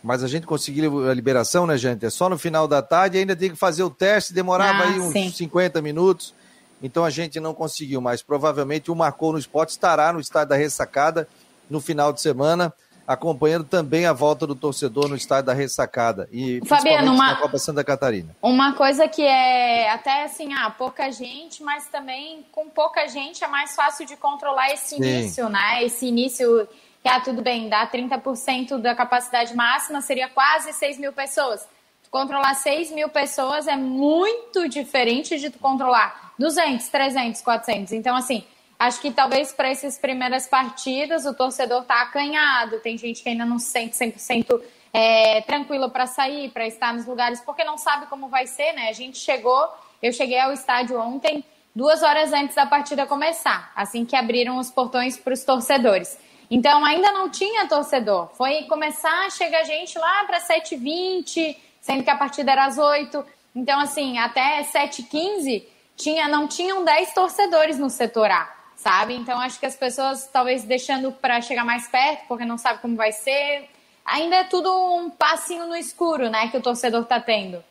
mas 0.05 0.23
a 0.23 0.27
gente 0.27 0.45
conseguiu 0.45 1.09
a 1.09 1.13
liberação, 1.13 1.65
né, 1.65 1.75
gente? 1.77 2.05
É 2.05 2.09
só 2.11 2.29
no 2.29 2.37
final 2.37 2.67
da 2.67 2.81
tarde, 2.81 3.17
ainda 3.17 3.35
tem 3.35 3.49
que 3.49 3.55
fazer 3.55 3.83
o 3.83 3.89
teste, 3.89 4.33
demorava 4.33 4.83
ah, 4.83 4.87
aí 4.87 4.99
uns 4.99 5.11
sim. 5.11 5.31
50 5.31 5.81
minutos. 5.81 6.33
Então 6.81 7.03
a 7.03 7.09
gente 7.09 7.39
não 7.39 7.55
conseguiu, 7.55 7.99
mas 7.99 8.21
provavelmente 8.21 8.91
o 8.91 8.95
Marcou 8.95 9.33
no 9.33 9.39
Esporte 9.39 9.71
estará 9.71 10.13
no 10.13 10.19
estádio 10.19 10.49
da 10.49 10.55
ressacada 10.55 11.27
no 11.67 11.81
final 11.81 12.13
de 12.13 12.21
semana 12.21 12.71
acompanhando 13.07 13.65
também 13.65 14.05
a 14.05 14.13
volta 14.13 14.47
do 14.47 14.55
torcedor 14.55 15.07
no 15.07 15.15
estádio 15.15 15.45
da 15.45 15.53
Ressacada 15.53 16.27
e 16.31 16.59
Fabiano, 16.65 17.13
uma, 17.13 17.33
na 17.33 17.35
Copa 17.35 17.57
Santa 17.59 17.83
Catarina. 17.83 18.35
Uma 18.41 18.73
coisa 18.73 19.07
que 19.07 19.21
é 19.21 19.91
até 19.91 20.23
assim, 20.23 20.53
ah, 20.53 20.71
pouca 20.71 21.11
gente, 21.11 21.61
mas 21.63 21.87
também 21.87 22.43
com 22.51 22.67
pouca 22.69 23.07
gente 23.07 23.43
é 23.43 23.47
mais 23.47 23.75
fácil 23.75 24.05
de 24.05 24.17
controlar 24.17 24.71
esse 24.71 24.95
Sim. 24.95 25.03
início, 25.03 25.49
né? 25.49 25.83
Esse 25.83 26.07
início 26.07 26.67
que, 27.05 27.09
ah, 27.09 27.19
tudo 27.19 27.43
bem, 27.43 27.69
dá 27.69 27.85
30% 27.85 28.79
da 28.79 28.95
capacidade 28.95 29.55
máxima, 29.55 30.01
seria 30.01 30.27
quase 30.27 30.73
6 30.73 30.97
mil 30.97 31.13
pessoas. 31.13 31.67
Controlar 32.09 32.55
6 32.55 32.89
mil 32.89 33.09
pessoas 33.09 33.67
é 33.67 33.75
muito 33.75 34.67
diferente 34.67 35.37
de 35.37 35.51
controlar 35.51 36.33
200, 36.39 36.87
300, 36.87 37.41
400. 37.41 37.93
Então, 37.93 38.15
assim, 38.15 38.43
Acho 38.77 38.99
que 38.99 39.09
talvez 39.09 39.53
para 39.53 39.69
essas 39.69 39.97
primeiras 39.97 40.47
partidas 40.47 41.25
o 41.25 41.33
torcedor 41.33 41.83
está 41.83 42.01
acanhado, 42.01 42.81
tem 42.81 42.97
gente 42.97 43.23
que 43.23 43.29
ainda 43.29 43.45
não 43.45 43.57
se 43.57 43.67
sente 43.67 43.95
100% 43.95 44.61
é, 44.91 45.39
tranquilo 45.43 45.89
para 45.89 46.05
sair, 46.05 46.51
para 46.51 46.67
estar 46.67 46.93
nos 46.93 47.05
lugares, 47.05 47.39
porque 47.39 47.63
não 47.63 47.77
sabe 47.77 48.07
como 48.07 48.27
vai 48.27 48.45
ser, 48.45 48.73
né? 48.73 48.89
A 48.89 48.91
gente 48.91 49.17
chegou, 49.17 49.65
eu 50.03 50.11
cheguei 50.11 50.37
ao 50.39 50.51
estádio 50.51 50.99
ontem, 50.99 51.41
duas 51.73 52.03
horas 52.03 52.33
antes 52.33 52.53
da 52.53 52.65
partida 52.65 53.05
começar, 53.05 53.71
assim 53.73 54.03
que 54.03 54.13
abriram 54.13 54.57
os 54.57 54.69
portões 54.69 55.17
para 55.17 55.33
os 55.33 55.45
torcedores. 55.45 56.17
Então 56.49 56.83
ainda 56.85 57.11
não 57.11 57.29
tinha 57.29 57.67
torcedor. 57.67 58.29
Foi 58.35 58.63
começar 58.63 59.25
a 59.25 59.29
chegar 59.29 59.63
gente 59.63 59.97
lá 59.97 60.23
para 60.25 60.39
7h20, 60.39 61.55
sendo 61.81 62.03
que 62.03 62.09
a 62.09 62.17
partida 62.17 62.51
era 62.51 62.65
às 62.65 62.77
8 62.77 63.25
Então, 63.55 63.79
assim, 63.79 64.17
até 64.17 64.63
7h15 64.63 65.63
tinha, 65.95 66.27
não 66.27 66.47
tinham 66.47 66.83
10 66.83 67.13
torcedores 67.13 67.79
no 67.79 67.89
setor 67.89 68.29
A 68.29 68.55
sabe? 68.75 69.15
Então 69.15 69.39
acho 69.39 69.59
que 69.59 69.65
as 69.65 69.75
pessoas 69.75 70.29
talvez 70.31 70.63
deixando 70.63 71.11
para 71.11 71.41
chegar 71.41 71.65
mais 71.65 71.87
perto, 71.87 72.27
porque 72.27 72.45
não 72.45 72.57
sabe 72.57 72.81
como 72.81 72.95
vai 72.95 73.11
ser, 73.11 73.67
ainda 74.05 74.35
é 74.35 74.43
tudo 74.43 74.69
um 74.69 75.09
passinho 75.09 75.65
no 75.65 75.75
escuro, 75.75 76.29
né, 76.29 76.49
que 76.49 76.57
o 76.57 76.61
torcedor 76.61 77.03
tá 77.05 77.19
tendo. 77.19 77.63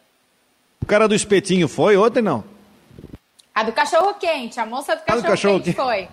O 0.83 0.87
cara 0.87 1.07
do 1.07 1.15
espetinho 1.15 1.69
foi 1.69 1.97
ontem 1.97 2.21
não? 2.21 2.43
A 3.55 3.63
do 3.63 3.73
cachorro 3.73 4.15
quente, 4.15 4.59
a 4.59 4.67
moça 4.67 4.97
do 4.97 5.03
cachorro, 5.03 5.23
do 5.23 5.29
cachorro 5.29 5.61
quente, 5.61 5.77
quente 5.77 5.77
foi. 5.77 6.09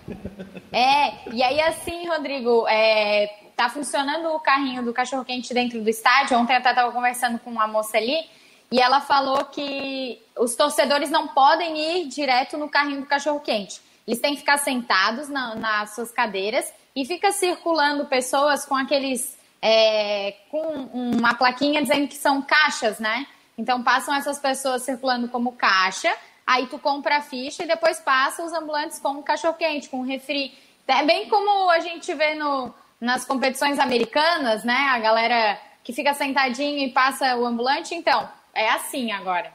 É, 0.72 1.28
e 1.32 1.42
aí 1.42 1.60
assim, 1.60 2.08
Rodrigo, 2.08 2.66
é, 2.66 3.26
tá 3.56 3.68
funcionando 3.68 4.28
o 4.30 4.40
carrinho 4.40 4.82
do 4.82 4.92
cachorro 4.92 5.24
quente 5.24 5.52
dentro 5.52 5.82
do 5.82 5.90
estádio. 5.90 6.38
Ontem 6.38 6.54
eu 6.54 6.58
até 6.58 6.72
tava 6.72 6.90
conversando 6.92 7.38
com 7.38 7.50
uma 7.50 7.66
moça 7.66 7.98
ali 7.98 8.24
e 8.70 8.80
ela 8.80 9.00
falou 9.00 9.44
que 9.44 10.20
os 10.38 10.56
torcedores 10.56 11.10
não 11.10 11.28
podem 11.28 11.76
ir 12.00 12.08
direto 12.08 12.56
no 12.56 12.68
carrinho 12.68 13.02
do 13.02 13.06
cachorro 13.06 13.40
quente 13.40 13.80
eles 14.06 14.20
têm 14.20 14.34
que 14.34 14.40
ficar 14.40 14.58
sentados 14.58 15.28
na, 15.28 15.54
nas 15.54 15.94
suas 15.94 16.10
cadeiras 16.10 16.72
e 16.94 17.04
fica 17.04 17.30
circulando 17.32 18.06
pessoas 18.06 18.64
com 18.64 18.74
aqueles. 18.74 19.38
É, 19.64 20.34
com 20.50 20.60
uma 20.92 21.34
plaquinha 21.34 21.80
dizendo 21.80 22.08
que 22.08 22.16
são 22.16 22.42
caixas, 22.42 22.98
né? 22.98 23.28
Então 23.56 23.80
passam 23.80 24.12
essas 24.12 24.40
pessoas 24.40 24.82
circulando 24.82 25.28
como 25.28 25.52
caixa, 25.52 26.12
aí 26.46 26.66
tu 26.66 26.78
compra 26.78 27.18
a 27.18 27.22
ficha 27.22 27.64
e 27.64 27.66
depois 27.66 28.00
passa 28.00 28.44
os 28.44 28.52
ambulantes 28.52 28.98
com 28.98 29.10
um 29.10 29.22
cachorro-quente, 29.22 29.88
com 29.88 30.00
um 30.00 30.06
refri. 30.06 30.52
É 30.86 31.04
bem 31.04 31.28
como 31.28 31.70
a 31.70 31.80
gente 31.80 32.12
vê 32.14 32.34
no, 32.34 32.72
nas 33.00 33.24
competições 33.24 33.78
americanas, 33.78 34.64
né? 34.64 34.88
A 34.90 34.98
galera 34.98 35.58
que 35.82 35.92
fica 35.92 36.14
sentadinho 36.14 36.78
e 36.78 36.92
passa 36.92 37.36
o 37.36 37.46
ambulante. 37.46 37.94
Então, 37.94 38.28
é 38.54 38.68
assim 38.70 39.10
agora. 39.10 39.52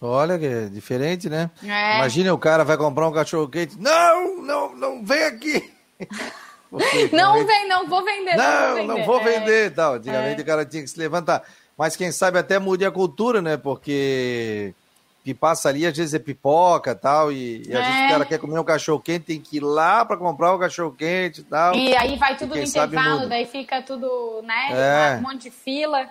Olha 0.00 0.38
que 0.38 0.46
é 0.46 0.66
diferente, 0.66 1.28
né? 1.28 1.50
É. 1.62 1.96
Imagina 1.96 2.32
o 2.32 2.38
cara 2.38 2.64
vai 2.64 2.76
comprar 2.76 3.08
um 3.08 3.12
cachorro 3.12 3.48
quente. 3.48 3.78
Não, 3.78 4.42
não, 4.42 4.76
não 4.76 5.04
vem 5.04 5.22
aqui. 5.24 5.72
Porque, 6.70 7.08
não 7.16 7.46
vem, 7.46 7.66
não 7.66 7.88
vou 7.88 8.04
vender. 8.04 8.36
Não, 8.36 8.46
não 8.46 8.66
vou 8.66 8.74
vender. 8.74 8.86
Não 8.86 9.06
vou 9.06 9.24
vender 9.24 9.66
é. 9.66 9.70
tal. 9.70 9.94
Antigamente 9.94 10.40
é. 10.40 10.42
o 10.42 10.46
cara 10.46 10.66
tinha 10.66 10.82
que 10.82 10.88
se 10.88 10.98
levantar. 10.98 11.42
Mas 11.76 11.96
quem 11.96 12.12
sabe 12.12 12.38
até 12.38 12.58
mude 12.58 12.84
a 12.84 12.90
cultura, 12.90 13.40
né? 13.40 13.56
Porque 13.56 14.74
que 15.28 15.34
passa 15.34 15.68
ali, 15.68 15.86
às 15.86 15.94
vezes 15.94 16.14
é 16.14 16.18
pipoca 16.18 16.94
tal, 16.94 17.30
e, 17.30 17.62
e 17.68 17.76
às 17.76 17.86
vezes 17.86 18.00
o 18.00 18.04
é. 18.04 18.08
cara 18.08 18.24
quer 18.24 18.38
comer 18.38 18.58
um 18.58 18.64
cachorro 18.64 18.98
quente, 18.98 19.26
tem 19.26 19.38
que 19.38 19.58
ir 19.58 19.60
lá 19.60 20.02
para 20.02 20.16
comprar 20.16 20.54
o 20.54 20.58
cachorro 20.58 20.90
quente 20.96 21.42
e 21.42 21.44
tal. 21.44 21.74
E 21.74 21.94
aí 21.94 22.16
vai 22.16 22.34
tudo 22.34 22.54
no 22.54 22.62
intervalo, 22.62 23.28
daí 23.28 23.44
fica 23.44 23.82
tudo, 23.82 24.40
né? 24.42 24.70
É. 24.70 25.18
Um 25.18 25.28
monte 25.28 25.42
de 25.42 25.50
fila. 25.50 26.08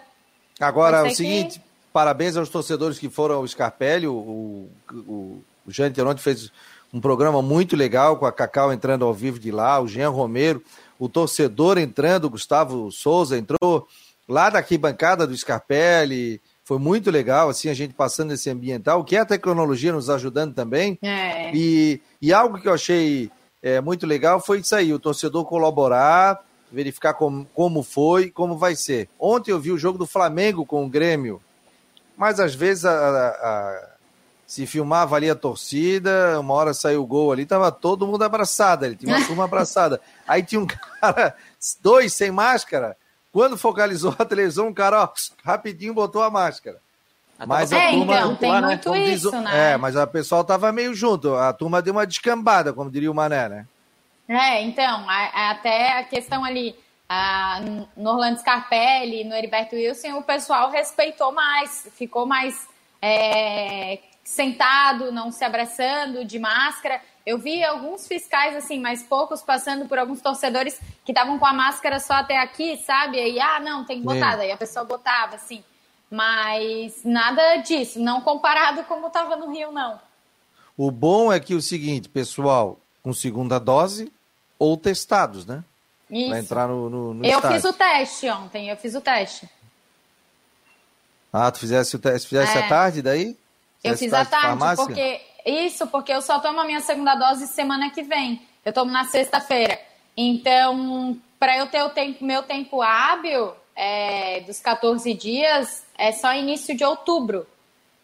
Agora, 0.60 1.04
o 1.04 1.10
seguinte, 1.10 1.58
que 1.58 1.66
parabéns 1.92 2.38
aos 2.38 2.48
torcedores 2.48 3.00
que 3.00 3.10
foram 3.10 3.38
ao 3.38 3.48
Scarpelli. 3.48 4.08
O, 4.08 4.14
o, 4.14 4.72
o, 4.94 5.44
o 5.66 5.72
Jean 5.72 5.92
Teronte 5.92 6.22
fez 6.22 6.52
um 6.94 7.02
programa 7.02 7.42
muito 7.42 7.76
legal 7.76 8.18
com 8.18 8.28
a 8.28 8.32
Cacau 8.32 8.72
entrando 8.72 9.04
ao 9.04 9.16
vivo 9.16 9.40
de 9.40 9.50
lá, 9.50 9.82
o 9.82 9.88
Jean 9.88 10.12
Romero, 10.12 10.62
o 11.00 11.10
torcedor 11.10 11.80
entrando, 11.80 12.26
o 12.26 12.30
Gustavo 12.30 12.92
Souza 12.92 13.36
entrou 13.36 13.88
lá 14.30 14.52
da 14.52 14.64
bancada 14.80 15.26
do 15.26 15.36
Scarpelli. 15.36 16.40
Foi 16.68 16.78
muito 16.78 17.10
legal, 17.10 17.48
assim, 17.48 17.70
a 17.70 17.74
gente 17.74 17.94
passando 17.94 18.34
esse 18.34 18.50
ambiental, 18.50 19.02
que 19.02 19.16
é 19.16 19.22
a 19.22 19.26
tecnologia 19.26 19.94
nos 19.94 20.10
ajudando 20.10 20.54
também. 20.54 21.00
É. 21.02 21.50
E, 21.56 22.02
e 22.22 22.34
algo 22.34 22.60
que 22.60 22.68
eu 22.68 22.74
achei 22.74 23.32
é, 23.64 23.80
muito 23.80 24.06
legal 24.06 24.42
foi 24.42 24.60
isso 24.60 24.76
aí, 24.76 24.94
o 24.94 25.00
torcedor 25.00 25.46
colaborar 25.46 26.44
verificar 26.70 27.14
como, 27.14 27.48
como 27.54 27.82
foi, 27.82 28.30
como 28.30 28.58
vai 28.58 28.76
ser. 28.76 29.08
Ontem 29.18 29.52
eu 29.52 29.62
vi 29.62 29.72
o 29.72 29.78
jogo 29.78 29.98
do 29.98 30.06
Flamengo 30.06 30.66
com 30.66 30.86
o 30.86 30.90
Grêmio, 30.90 31.42
mas 32.18 32.38
às 32.38 32.54
vezes 32.54 32.84
a, 32.84 32.92
a, 32.92 33.90
se 34.46 34.68
filmava 34.68 35.16
ali 35.16 35.30
a 35.30 35.36
torcida, 35.36 36.38
uma 36.38 36.54
hora 36.54 36.74
saiu 36.74 37.02
o 37.02 37.08
gol 37.08 37.32
ali, 37.32 37.46
tava 37.46 37.72
todo 37.72 38.06
mundo 38.06 38.24
abraçado, 38.24 38.86
ele 38.86 38.98
tinha 38.98 39.16
uma 39.16 39.26
turma 39.26 39.46
abraçada. 39.48 40.02
Aí 40.28 40.44
tinha 40.44 40.60
um 40.60 40.68
cara, 40.68 41.34
dois 41.82 42.14
sem 42.14 42.30
máscara, 42.30 42.98
quando 43.32 43.58
focalizou 43.58 44.16
a 44.18 44.26
televisão, 44.26 44.68
um 44.68 44.74
cara, 44.74 45.04
ó, 45.04 45.14
rapidinho 45.44 45.94
botou 45.94 46.24
a 46.24 46.30
máscara. 46.30 46.80
Mas 47.46 47.72
a 47.72 47.78
é, 47.78 47.92
turma, 47.92 48.16
então, 48.16 48.36
tem 48.36 48.52
né? 48.52 48.62
muito 48.62 48.96
isso, 48.96 49.32
né? 49.42 49.74
É, 49.74 49.78
mas 49.78 49.96
o 49.96 50.08
pessoal 50.08 50.44
tava 50.44 50.72
meio 50.72 50.96
junto, 50.96 51.36
a 51.36 51.54
turma 51.54 51.82
deu 51.82 51.94
uma 51.94 52.08
descambada, 52.08 52.74
como 52.74 52.90
diria 52.90 53.12
o 53.12 53.14
Mané, 53.14 53.48
né? 53.48 53.68
É, 54.28 54.62
então, 54.64 55.08
a, 55.08 55.52
até 55.52 56.00
a 56.00 56.04
questão 56.04 56.44
ali, 56.44 56.76
a, 57.08 57.62
no 57.96 58.10
Orlando 58.10 58.40
Scarpelli, 58.40 59.24
no 59.24 59.36
Heriberto 59.36 59.76
Wilson, 59.76 60.18
o 60.18 60.24
pessoal 60.24 60.72
respeitou 60.72 61.32
mais, 61.32 61.88
ficou 61.96 62.26
mais 62.26 62.68
é, 63.02 64.00
sentado, 64.24 65.12
não 65.12 65.32
se 65.32 65.46
abraçando, 65.46 66.26
de 66.26 66.40
máscara. 66.40 67.00
Eu 67.28 67.38
vi 67.38 67.62
alguns 67.62 68.08
fiscais, 68.08 68.56
assim, 68.56 68.80
mas 68.80 69.04
poucos 69.04 69.42
passando 69.42 69.86
por 69.86 70.00
alguns 70.00 70.22
torcedores 70.22 70.80
que 71.04 71.12
estavam 71.12 71.38
com 71.38 71.46
a 71.46 71.52
máscara 71.52 72.00
só 72.00 72.14
até 72.14 72.38
aqui, 72.38 72.78
sabe? 72.78 73.20
Aí, 73.20 73.38
ah, 73.38 73.60
não, 73.60 73.84
tem 73.84 74.00
que 74.00 74.06
botar. 74.06 74.38
Daí 74.38 74.50
a 74.50 74.56
pessoa 74.56 74.86
botava, 74.86 75.36
assim. 75.36 75.62
Mas 76.10 77.04
nada 77.04 77.58
disso, 77.58 78.00
não 78.00 78.22
comparado 78.22 78.82
como 78.86 79.08
estava 79.08 79.36
no 79.36 79.52
Rio, 79.52 79.74
não. 79.74 80.00
O 80.78 80.90
bom 80.90 81.30
é 81.30 81.38
que 81.38 81.54
o 81.54 81.62
seguinte, 81.62 82.08
pessoal, 82.08 82.80
com 83.04 83.12
segunda 83.12 83.60
dose, 83.60 84.10
ou 84.58 84.78
testados, 84.78 85.46
né? 85.46 85.66
Isso. 86.10 86.30
Para 86.30 86.40
entrar 86.40 86.68
no, 86.70 86.90
no, 86.90 87.14
no 87.14 87.26
Eu 87.26 87.40
estádio. 87.40 87.58
fiz 87.58 87.66
o 87.66 87.74
teste 87.74 88.30
ontem, 88.30 88.70
eu 88.70 88.78
fiz 88.78 88.96
o 88.96 89.02
teste. 89.02 89.50
Ah, 91.34 91.52
tu 91.52 91.60
fizesse 91.60 91.94
o 91.94 92.00
teste, 92.00 92.30
fizesse 92.30 92.58
é. 92.58 92.64
à 92.64 92.70
tarde 92.70 93.02
daí? 93.02 93.36
eu 93.84 93.98
fiz 93.98 94.14
à 94.14 94.24
tarde, 94.24 94.64
porque. 94.78 95.27
Isso, 95.48 95.88
porque 95.88 96.12
eu 96.12 96.22
só 96.22 96.40
tomo 96.40 96.60
a 96.60 96.66
minha 96.66 96.82
segunda 96.82 97.16
dose 97.16 97.48
semana 97.48 97.90
que 97.90 98.04
vem. 98.04 98.42
Eu 98.66 98.74
tomo 98.74 98.92
na 98.92 99.06
sexta-feira. 99.06 99.80
Então, 100.16 101.18
para 101.40 101.58
eu 101.58 101.68
ter 101.68 101.82
o 101.84 101.90
tempo, 101.90 102.26
meu 102.26 102.44
tempo 102.44 102.82
hábil 102.82 103.54
é, 103.74 104.42
dos 104.42 104.60
14 104.60 105.14
dias, 105.14 105.86
é 105.98 106.12
só 106.12 106.34
início 106.34 106.76
de 106.76 106.84
outubro. 106.84 107.48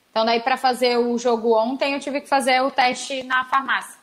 Então, 0.09 0.25
daí, 0.25 0.39
para 0.39 0.55
fazer 0.55 0.97
o 0.97 1.17
jogo 1.17 1.53
ontem, 1.53 1.93
eu 1.93 1.99
tive 1.99 2.21
que 2.21 2.29
fazer 2.29 2.61
o 2.61 2.71
teste 2.71 3.23
na 3.23 3.43
farmácia. 3.43 4.01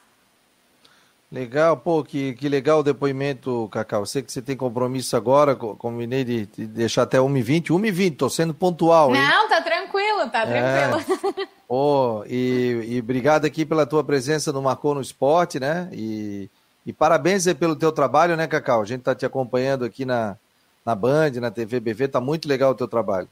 Legal, 1.32 1.78
pô, 1.78 2.04
que, 2.04 2.34
que 2.34 2.46
legal 2.46 2.80
o 2.80 2.82
depoimento, 2.82 3.68
Cacau. 3.72 4.02
Eu 4.02 4.06
sei 4.06 4.20
que 4.20 4.30
você 4.30 4.42
tem 4.42 4.56
compromisso 4.56 5.16
agora, 5.16 5.56
combinei 5.56 6.24
de, 6.24 6.44
de 6.44 6.66
deixar 6.66 7.04
até 7.04 7.16
1h20. 7.18 7.68
1h20, 7.68 8.16
tô 8.16 8.28
sendo 8.28 8.52
pontual, 8.52 9.14
hein? 9.14 9.22
Não, 9.22 9.48
tá 9.48 9.62
tranquilo, 9.62 10.28
tá 10.28 10.42
é. 10.42 10.88
tranquilo. 10.90 11.48
Pô, 11.70 12.24
e, 12.26 12.82
e 12.88 12.98
obrigado 12.98 13.44
aqui 13.44 13.64
pela 13.64 13.86
tua 13.86 14.02
presença 14.02 14.52
no 14.52 14.60
Marcou 14.60 14.92
no 14.92 15.00
Esporte, 15.00 15.60
né? 15.60 15.88
E, 15.92 16.50
e 16.84 16.92
parabéns 16.92 17.44
pelo 17.54 17.76
teu 17.76 17.92
trabalho, 17.92 18.36
né, 18.36 18.48
Cacau? 18.48 18.82
A 18.82 18.84
gente 18.84 19.02
tá 19.02 19.14
te 19.14 19.24
acompanhando 19.24 19.84
aqui 19.84 20.04
na, 20.04 20.36
na 20.84 20.96
Band, 20.96 21.30
na 21.40 21.48
TV 21.48 21.78
BV, 21.78 22.08
tá 22.08 22.20
muito 22.20 22.48
legal 22.48 22.72
o 22.72 22.74
teu 22.74 22.88
trabalho. 22.88 23.28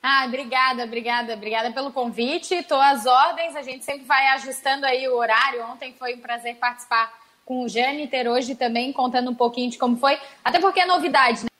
Ah, 0.00 0.26
obrigada, 0.28 0.84
obrigada, 0.84 1.34
obrigada 1.34 1.72
pelo 1.72 1.90
convite. 1.90 2.54
Estou 2.54 2.80
às 2.80 3.04
ordens, 3.04 3.56
a 3.56 3.62
gente 3.62 3.84
sempre 3.84 4.04
vai 4.04 4.28
ajustando 4.34 4.86
aí 4.86 5.08
o 5.08 5.16
horário. 5.16 5.64
Ontem 5.64 5.92
foi 5.98 6.14
um 6.14 6.20
prazer 6.20 6.54
participar 6.54 7.12
com 7.44 7.64
o 7.64 7.68
Jâniter, 7.68 8.28
hoje 8.28 8.54
também 8.54 8.92
contando 8.92 9.28
um 9.28 9.34
pouquinho 9.34 9.72
de 9.72 9.76
como 9.76 9.96
foi, 9.96 10.20
até 10.44 10.60
porque 10.60 10.78
é 10.78 10.86
novidade, 10.86 11.42
né? 11.42 11.50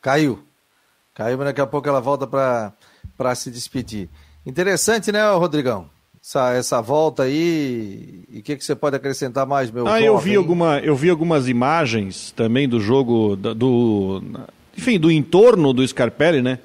Caiu. 0.00 0.42
Caiu, 1.12 1.36
mas 1.36 1.48
daqui 1.48 1.60
a 1.60 1.66
pouco 1.66 1.86
ela 1.86 2.00
volta 2.00 2.26
para 2.26 2.72
se 3.34 3.50
despedir. 3.50 4.08
Interessante, 4.46 5.12
né, 5.12 5.28
Rodrigão? 5.32 5.86
Essa, 6.22 6.52
essa 6.52 6.80
volta 6.80 7.24
aí. 7.24 8.24
E 8.30 8.38
o 8.40 8.42
que, 8.42 8.56
que 8.56 8.64
você 8.64 8.74
pode 8.74 8.96
acrescentar 8.96 9.46
mais, 9.46 9.70
meu? 9.70 9.86
Ah, 9.86 10.00
eu 10.00 10.18
vi, 10.18 10.36
alguma, 10.36 10.78
eu 10.78 10.94
vi 10.94 11.10
algumas 11.10 11.48
imagens 11.48 12.32
também 12.32 12.68
do 12.68 12.80
jogo 12.80 13.36
do, 13.36 14.22
enfim, 14.76 14.98
do 14.98 15.10
entorno 15.10 15.72
do 15.72 15.86
Scarpelli, 15.86 16.42
né? 16.42 16.58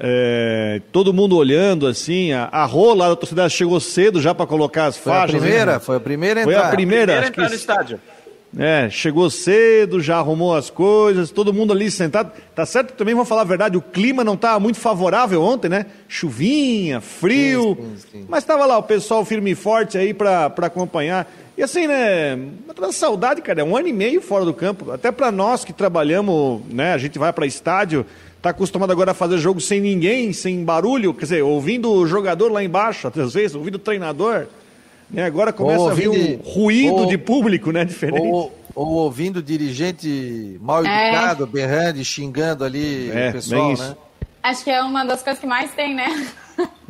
É, 0.00 0.80
todo 0.90 1.12
mundo 1.12 1.36
olhando 1.36 1.86
assim, 1.86 2.32
a, 2.32 2.44
a 2.50 2.64
rola 2.64 3.10
da 3.10 3.16
torcida 3.16 3.48
chegou 3.48 3.78
cedo 3.78 4.20
já 4.20 4.34
para 4.34 4.46
colocar 4.46 4.86
as 4.86 4.96
foi 4.96 5.12
faixas. 5.12 5.36
A 5.36 5.38
primeira, 5.38 5.72
né? 5.74 5.78
Foi 5.78 5.96
a 5.96 6.00
primeira 6.00 6.40
entrar. 6.40 6.54
Foi 6.54 6.66
a 6.66 6.70
primeira, 6.70 7.02
a 7.12 7.16
primeira 7.16 7.28
entrar 7.28 7.48
no 7.48 7.54
estádio. 7.54 8.00
É, 8.58 8.90
chegou 8.90 9.30
cedo, 9.30 9.98
já 9.98 10.18
arrumou 10.18 10.54
as 10.54 10.68
coisas, 10.68 11.30
todo 11.30 11.54
mundo 11.54 11.72
ali 11.72 11.90
sentado. 11.90 12.32
Tá 12.54 12.66
certo 12.66 12.92
também 12.92 13.14
vamos 13.14 13.28
falar 13.28 13.42
a 13.42 13.44
verdade, 13.44 13.78
o 13.78 13.82
clima 13.82 14.22
não 14.22 14.34
estava 14.34 14.60
muito 14.60 14.78
favorável 14.78 15.42
ontem, 15.42 15.70
né? 15.70 15.86
Chuvinha, 16.06 17.00
frio, 17.00 17.74
sim, 17.74 17.96
sim, 17.96 18.18
sim. 18.18 18.26
mas 18.28 18.42
estava 18.42 18.66
lá 18.66 18.76
o 18.76 18.82
pessoal 18.82 19.24
firme 19.24 19.52
e 19.52 19.54
forte 19.54 19.96
aí 19.96 20.12
para 20.12 20.46
acompanhar. 20.46 21.30
E 21.56 21.62
assim, 21.62 21.86
né, 21.86 22.38
uma 22.78 22.92
saudade, 22.92 23.40
cara, 23.40 23.60
é 23.62 23.64
um 23.64 23.76
ano 23.76 23.88
e 23.88 23.92
meio 23.92 24.20
fora 24.20 24.44
do 24.44 24.52
campo. 24.52 24.90
Até 24.90 25.10
para 25.10 25.32
nós 25.32 25.64
que 25.64 25.72
trabalhamos, 25.72 26.60
né, 26.68 26.92
a 26.92 26.98
gente 26.98 27.18
vai 27.18 27.32
para 27.32 27.46
estádio, 27.46 28.04
tá 28.42 28.50
acostumado 28.50 28.92
agora 28.92 29.12
a 29.12 29.14
fazer 29.14 29.38
jogo 29.38 29.60
sem 29.60 29.80
ninguém, 29.80 30.32
sem 30.32 30.62
barulho, 30.62 31.14
quer 31.14 31.24
dizer, 31.24 31.42
ouvindo 31.42 31.90
o 31.90 32.06
jogador 32.06 32.52
lá 32.52 32.62
embaixo, 32.62 33.10
às 33.14 33.32
vezes, 33.32 33.54
ouvindo 33.54 33.76
o 33.76 33.78
treinador. 33.78 34.46
Né, 35.12 35.24
agora 35.24 35.52
começa 35.52 35.90
a 35.90 35.94
vir 35.94 36.08
um 36.08 36.36
ruído 36.42 36.94
ou, 36.94 37.06
de 37.06 37.18
público, 37.18 37.70
né, 37.70 37.84
diferente. 37.84 38.26
Ou, 38.26 38.52
ou 38.74 38.86
ouvindo 38.94 39.42
dirigente 39.42 40.58
mal 40.60 40.84
é. 40.84 41.08
educado, 41.08 41.44
é. 41.44 41.46
berrando, 41.46 42.04
xingando 42.04 42.64
ali 42.64 43.10
é, 43.10 43.28
o 43.28 43.32
pessoal, 43.32 43.76
né? 43.76 43.96
Acho 44.42 44.64
que 44.64 44.70
é 44.70 44.82
uma 44.82 45.04
das 45.04 45.22
coisas 45.22 45.38
que 45.38 45.46
mais 45.46 45.70
tem, 45.72 45.94
né? 45.94 46.28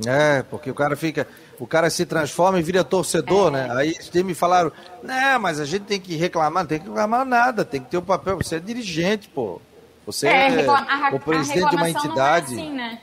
É, 0.07 0.43
porque 0.43 0.71
o 0.71 0.75
cara 0.75 0.97
fica 0.97 1.27
o 1.63 1.67
cara 1.67 1.89
se 1.91 2.05
transforma 2.05 2.59
e 2.59 2.63
vira 2.63 2.83
torcedor, 2.83 3.49
é. 3.49 3.51
né? 3.53 3.69
Aí 3.77 3.91
eles 3.91 4.25
me 4.25 4.35
falaram, 4.35 4.73
né, 5.01 5.39
mas 5.39 5.61
a 5.61 5.65
gente 5.65 5.85
tem 5.85 6.01
que 6.01 6.17
reclamar, 6.17 6.65
não 6.65 6.69
tem 6.69 6.81
que 6.81 6.89
reclamar 6.89 7.25
nada, 7.25 7.65
tem 7.65 7.81
que 7.81 7.89
ter 7.89 7.99
o 7.99 8.03
papel, 8.03 8.37
você 8.37 8.57
é 8.57 8.59
dirigente, 8.59 9.29
pô. 9.29 9.61
Você 10.05 10.27
é, 10.27 10.49
é 10.49 11.15
o 11.15 11.21
presidente 11.21 11.71
de 11.71 11.77
uma 11.77 11.89
entidade. 11.89 12.55
É, 12.55 12.61
assim, 12.61 12.73
né? 12.73 12.99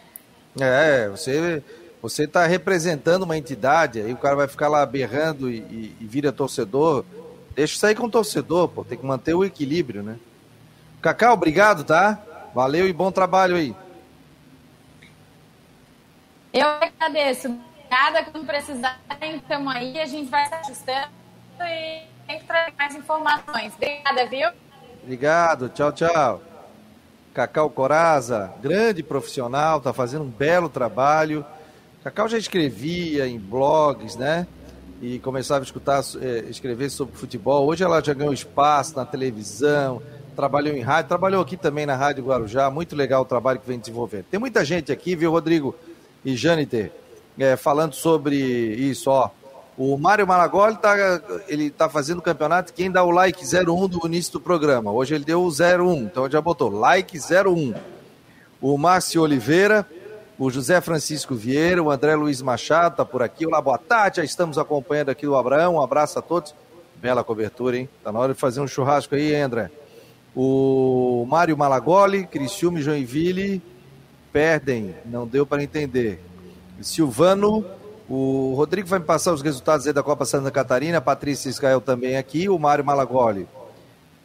é, 0.59 1.07
você 1.07 1.63
você 2.01 2.23
está 2.23 2.45
representando 2.45 3.23
uma 3.23 3.37
entidade, 3.37 4.01
aí 4.01 4.13
o 4.13 4.17
cara 4.17 4.35
vai 4.35 4.47
ficar 4.47 4.69
lá 4.69 4.85
berrando 4.85 5.49
e, 5.49 5.57
e, 5.57 5.97
e 5.99 6.05
vira 6.05 6.31
torcedor. 6.31 7.03
Deixa 7.55 7.77
sair 7.77 7.95
com 7.95 8.05
o 8.05 8.11
torcedor, 8.11 8.69
pô, 8.69 8.85
tem 8.85 8.97
que 8.97 9.05
manter 9.05 9.33
o 9.33 9.43
equilíbrio, 9.43 10.01
né? 10.01 10.17
Cacau, 11.01 11.33
obrigado, 11.33 11.83
tá? 11.83 12.21
Valeu 12.53 12.87
e 12.87 12.93
bom 12.93 13.11
trabalho 13.11 13.55
aí. 13.55 13.75
Eu 16.53 16.67
agradeço. 16.67 17.47
Obrigada, 17.47 18.23
quando 18.31 18.45
precisarem, 18.45 19.35
estamos 19.35 19.75
aí, 19.75 19.99
a 19.99 20.05
gente 20.05 20.29
vai 20.29 20.45
se 20.47 20.53
ajustando 20.53 21.09
e 21.61 22.03
tem 22.27 22.39
que 22.39 22.45
trazer 22.45 22.73
mais 22.77 22.95
informações. 22.95 23.73
Obrigada, 23.75 24.25
viu? 24.25 24.49
Obrigado, 25.03 25.69
tchau, 25.69 25.91
tchau. 25.91 26.41
Cacau 27.33 27.69
Coraza, 27.69 28.53
grande 28.61 29.03
profissional, 29.03 29.79
está 29.79 29.91
fazendo 29.91 30.23
um 30.23 30.29
belo 30.29 30.69
trabalho. 30.69 31.45
Cacau 32.03 32.27
já 32.27 32.37
escrevia 32.37 33.27
em 33.27 33.37
blogs, 33.37 34.15
né? 34.15 34.47
E 35.01 35.19
começava 35.19 35.61
a 35.61 35.65
escutar, 35.65 36.03
é, 36.21 36.45
escrever 36.49 36.89
sobre 36.89 37.15
futebol. 37.15 37.67
Hoje 37.67 37.83
ela 37.83 38.01
já 38.01 38.13
ganhou 38.13 38.33
espaço 38.33 38.95
na 38.95 39.05
televisão, 39.05 40.01
trabalhou 40.35 40.75
em 40.75 40.81
rádio, 40.81 41.09
trabalhou 41.09 41.41
aqui 41.41 41.55
também 41.55 41.85
na 41.85 41.95
Rádio 41.95 42.25
Guarujá. 42.25 42.69
Muito 42.69 42.95
legal 42.95 43.21
o 43.21 43.25
trabalho 43.25 43.59
que 43.59 43.67
vem 43.67 43.79
desenvolvendo. 43.79 44.25
Tem 44.25 44.39
muita 44.39 44.63
gente 44.65 44.91
aqui, 44.91 45.15
viu, 45.15 45.31
Rodrigo 45.31 45.75
e 46.23 46.35
Jâniter? 46.35 46.91
é, 47.39 47.55
falando 47.55 47.93
sobre 47.93 48.35
isso, 48.35 49.09
ó. 49.09 49.29
O 49.77 49.97
Mário 49.97 50.27
Malagoli 50.27 50.75
tá, 50.75 51.21
ele 51.47 51.69
tá 51.69 51.87
fazendo 51.87 52.19
o 52.19 52.21
campeonato. 52.21 52.73
Quem 52.73 52.91
dá 52.91 53.01
o 53.01 53.11
like 53.11 53.43
01 53.45 53.87
do 53.87 54.05
início 54.05 54.33
do 54.33 54.41
programa? 54.41 54.91
Hoje 54.91 55.15
ele 55.15 55.23
deu 55.23 55.41
o 55.41 55.49
01, 55.49 56.03
então 56.03 56.29
já 56.29 56.41
botou 56.41 56.69
like 56.69 57.17
01. 57.17 57.73
O 58.59 58.77
Márcio 58.77 59.21
Oliveira, 59.21 59.87
o 60.39 60.49
José 60.49 60.79
Francisco 60.79 61.35
Vieira, 61.35 61.83
o 61.83 61.91
André 61.91 62.15
Luiz 62.15 62.41
Machado 62.41 62.95
tá 62.95 63.03
por 63.03 63.21
aqui. 63.21 63.45
Olá, 63.45 63.61
boa 63.61 63.77
tarde. 63.77 64.17
Já 64.17 64.23
estamos 64.23 64.57
acompanhando 64.57 65.09
aqui 65.09 65.27
o 65.27 65.35
Abraão. 65.35 65.75
Um 65.75 65.81
abraço 65.81 66.17
a 66.17 66.21
todos. 66.21 66.55
Bela 66.95 67.25
cobertura, 67.25 67.77
hein? 67.77 67.89
Tá 68.01 68.09
na 68.09 68.19
hora 68.19 68.33
de 68.33 68.39
fazer 68.39 68.61
um 68.61 68.67
churrasco 68.67 69.15
aí, 69.15 69.35
hein, 69.35 69.41
André. 69.41 69.69
O 70.33 71.25
Mário 71.27 71.57
Malagoli, 71.57 72.25
Criciúma 72.25 72.79
Joinville 72.79 73.61
perdem. 74.31 74.95
Não 75.05 75.27
deu 75.27 75.45
para 75.45 75.61
entender. 75.61 76.23
Silvano, 76.81 77.65
o 78.07 78.53
Rodrigo 78.55 78.87
vai 78.87 78.99
me 78.99 79.05
passar 79.05 79.33
os 79.33 79.41
resultados 79.41 79.87
aí 79.87 79.91
da 79.91 80.01
Copa 80.01 80.23
Santa 80.23 80.49
Catarina, 80.49 80.99
a 80.99 81.01
Patrícia 81.01 81.49
Israel 81.49 81.81
também 81.81 82.15
aqui, 82.15 82.47
o 82.47 82.57
Mário 82.57 82.85
Malagoli. 82.85 83.45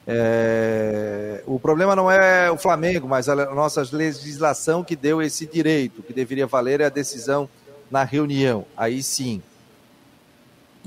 É... 0.06 1.42
O 1.46 1.58
problema 1.58 1.96
não 1.96 2.10
é 2.10 2.50
o 2.50 2.56
Flamengo, 2.56 3.08
mas 3.08 3.28
a 3.28 3.34
nossa 3.54 3.82
legislação 3.92 4.84
que 4.84 4.96
deu 4.96 5.22
esse 5.22 5.46
direito, 5.46 6.02
que 6.02 6.12
deveria 6.12 6.46
valer 6.46 6.80
é 6.80 6.86
a 6.86 6.90
decisão 6.90 7.48
na 7.90 8.04
reunião. 8.04 8.64
Aí 8.76 9.02
sim. 9.02 9.42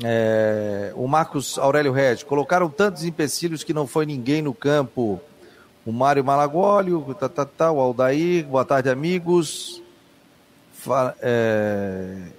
É, 0.04 0.92
o 0.96 1.08
Marcos 1.08 1.58
Aurélio 1.58 1.92
Regis, 1.92 2.24
colocaram 2.24 2.70
tantos 2.70 3.04
empecilhos 3.04 3.64
que 3.64 3.74
não 3.74 3.88
foi 3.88 4.06
ninguém 4.06 4.42
no 4.42 4.54
campo. 4.54 5.20
O 5.86 5.92
Mário 5.92 6.24
Malagólio, 6.24 7.16
tá, 7.20 7.28
tá, 7.28 7.46
tá, 7.46 7.72
o 7.72 7.80
Aldair, 7.80 8.46
boa 8.46 8.66
tarde, 8.66 8.90
amigos. 8.90 9.82
Fa, 10.74 11.16
é... 11.22 12.37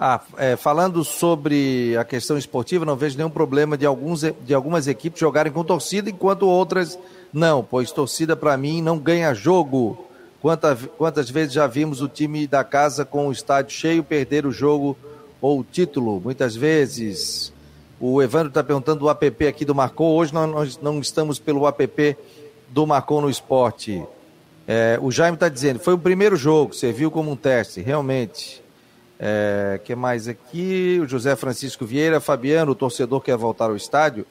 Ah, 0.00 0.20
é, 0.36 0.54
falando 0.54 1.02
sobre 1.02 1.96
a 1.96 2.04
questão 2.04 2.38
esportiva, 2.38 2.84
não 2.84 2.94
vejo 2.94 3.16
nenhum 3.16 3.30
problema 3.30 3.76
de, 3.76 3.84
alguns, 3.84 4.20
de 4.20 4.54
algumas 4.54 4.86
equipes 4.86 5.18
jogarem 5.18 5.52
com 5.52 5.64
torcida, 5.64 6.08
enquanto 6.08 6.46
outras 6.46 6.96
não, 7.32 7.64
pois 7.64 7.90
torcida 7.90 8.36
para 8.36 8.56
mim 8.56 8.80
não 8.80 8.96
ganha 8.96 9.34
jogo. 9.34 10.06
Quantas, 10.40 10.78
quantas 10.96 11.28
vezes 11.28 11.52
já 11.52 11.66
vimos 11.66 12.00
o 12.00 12.06
time 12.06 12.46
da 12.46 12.62
casa 12.62 13.04
com 13.04 13.26
o 13.26 13.32
estádio 13.32 13.72
cheio 13.72 14.04
perder 14.04 14.46
o 14.46 14.52
jogo 14.52 14.96
ou 15.40 15.58
o 15.58 15.64
título? 15.64 16.20
Muitas 16.20 16.54
vezes. 16.54 17.52
O 18.00 18.22
Evandro 18.22 18.48
está 18.48 18.62
perguntando 18.62 19.00
do 19.00 19.10
app 19.10 19.48
aqui 19.48 19.64
do 19.64 19.74
Marcou. 19.74 20.16
Hoje 20.16 20.32
nós, 20.32 20.48
nós 20.48 20.78
não 20.80 21.00
estamos 21.00 21.40
pelo 21.40 21.66
app 21.66 22.16
do 22.68 22.86
Marcou 22.86 23.20
no 23.20 23.28
Esporte. 23.28 24.00
É, 24.68 24.96
o 25.02 25.10
Jaime 25.10 25.34
está 25.34 25.48
dizendo, 25.48 25.80
foi 25.80 25.94
o 25.94 25.98
primeiro 25.98 26.36
jogo, 26.36 26.72
serviu 26.72 27.10
como 27.10 27.32
um 27.32 27.36
teste, 27.36 27.80
realmente. 27.80 28.62
É, 29.18 29.80
que 29.82 29.94
mais 29.94 30.28
aqui? 30.28 31.00
O 31.02 31.08
José 31.08 31.34
Francisco 31.34 31.84
Vieira, 31.84 32.20
Fabiano, 32.20 32.72
o 32.72 32.74
torcedor 32.74 33.20
quer 33.20 33.36
voltar 33.36 33.66
ao 33.66 33.76
estádio, 33.76 34.24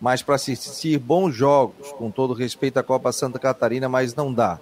mas 0.00 0.22
para 0.22 0.36
assistir 0.36 0.98
bons 0.98 1.34
jogos, 1.34 1.92
com 1.92 2.10
todo 2.10 2.32
respeito 2.32 2.78
à 2.78 2.82
Copa 2.82 3.12
Santa 3.12 3.38
Catarina, 3.38 3.88
mas 3.88 4.14
não 4.14 4.32
dá. 4.32 4.58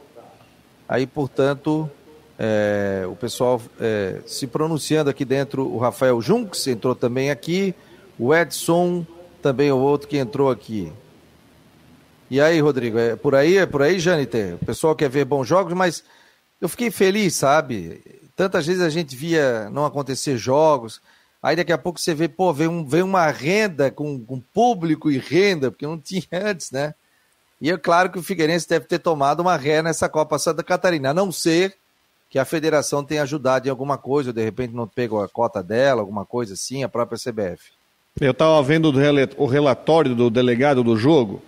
Aí, 0.88 1.06
portanto, 1.06 1.88
é, 2.38 3.04
o 3.08 3.14
pessoal 3.14 3.60
é, 3.80 4.20
se 4.26 4.46
pronunciando 4.46 5.10
aqui 5.10 5.24
dentro, 5.24 5.66
o 5.66 5.78
Rafael 5.78 6.20
Junks 6.20 6.66
entrou 6.66 6.94
também 6.94 7.30
aqui, 7.30 7.74
o 8.18 8.34
Edson 8.34 9.06
também 9.40 9.70
o 9.70 9.78
outro 9.78 10.08
que 10.08 10.16
entrou 10.16 10.50
aqui. 10.50 10.92
E 12.30 12.40
aí, 12.40 12.60
Rodrigo, 12.60 12.98
é 12.98 13.16
por 13.16 13.34
aí, 13.34 13.56
é 13.56 13.66
por 13.66 13.80
aí, 13.80 13.98
Janiter? 13.98 14.56
O 14.60 14.66
pessoal 14.66 14.94
quer 14.94 15.08
ver 15.08 15.24
bons 15.24 15.46
jogos, 15.46 15.72
mas 15.72 16.04
eu 16.60 16.68
fiquei 16.68 16.90
feliz, 16.90 17.36
sabe? 17.36 18.02
Tantas 18.38 18.68
vezes 18.68 18.80
a 18.80 18.88
gente 18.88 19.16
via 19.16 19.68
não 19.70 19.84
acontecer 19.84 20.36
jogos, 20.36 21.02
aí 21.42 21.56
daqui 21.56 21.72
a 21.72 21.76
pouco 21.76 21.98
você 21.98 22.14
vê, 22.14 22.28
pô, 22.28 22.52
vem, 22.52 22.68
um, 22.68 22.86
vem 22.86 23.02
uma 23.02 23.28
renda 23.32 23.90
com, 23.90 24.16
com 24.24 24.38
público 24.38 25.10
e 25.10 25.18
renda, 25.18 25.72
porque 25.72 25.84
não 25.84 25.98
tinha 25.98 26.22
antes, 26.32 26.70
né? 26.70 26.94
E 27.60 27.68
é 27.68 27.76
claro 27.76 28.10
que 28.10 28.18
o 28.20 28.22
Figueirense 28.22 28.68
deve 28.68 28.86
ter 28.86 29.00
tomado 29.00 29.40
uma 29.40 29.56
ré 29.56 29.82
nessa 29.82 30.08
Copa 30.08 30.38
Santa 30.38 30.62
Catarina, 30.62 31.10
a 31.10 31.14
não 31.14 31.32
ser 31.32 31.74
que 32.30 32.38
a 32.38 32.44
federação 32.44 33.02
tenha 33.02 33.24
ajudado 33.24 33.66
em 33.66 33.70
alguma 33.72 33.98
coisa, 33.98 34.30
ou 34.30 34.32
de 34.32 34.44
repente 34.44 34.72
não 34.72 34.86
pegou 34.86 35.20
a 35.20 35.28
cota 35.28 35.60
dela, 35.60 36.00
alguma 36.00 36.24
coisa 36.24 36.54
assim, 36.54 36.84
a 36.84 36.88
própria 36.88 37.18
CBF. 37.18 37.72
Eu 38.20 38.30
estava 38.30 38.62
vendo 38.62 38.92
o 39.36 39.46
relatório 39.46 40.14
do 40.14 40.30
delegado 40.30 40.84
do 40.84 40.96
jogo. 40.96 41.42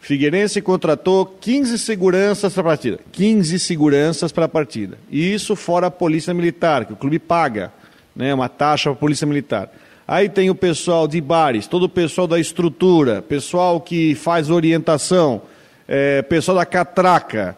Figueirense 0.00 0.62
contratou 0.62 1.26
15 1.26 1.78
seguranças 1.78 2.52
para 2.52 2.62
a 2.62 2.64
partida. 2.64 3.00
15 3.12 3.58
seguranças 3.58 4.32
para 4.32 4.46
a 4.46 4.48
partida. 4.48 4.98
E 5.10 5.32
isso 5.32 5.54
fora 5.54 5.88
a 5.88 5.90
Polícia 5.90 6.32
Militar, 6.32 6.86
que 6.86 6.92
o 6.92 6.96
clube 6.96 7.18
paga, 7.18 7.72
né, 8.16 8.32
uma 8.32 8.48
taxa 8.48 8.90
para 8.90 8.96
a 8.96 9.00
Polícia 9.00 9.26
Militar. 9.26 9.70
Aí 10.08 10.28
tem 10.28 10.50
o 10.50 10.54
pessoal 10.54 11.06
de 11.06 11.20
bares, 11.20 11.66
todo 11.66 11.84
o 11.84 11.88
pessoal 11.88 12.26
da 12.26 12.40
estrutura, 12.40 13.22
pessoal 13.22 13.80
que 13.80 14.14
faz 14.16 14.50
orientação, 14.50 15.42
é, 15.86 16.22
pessoal 16.22 16.56
da 16.56 16.66
catraca. 16.66 17.56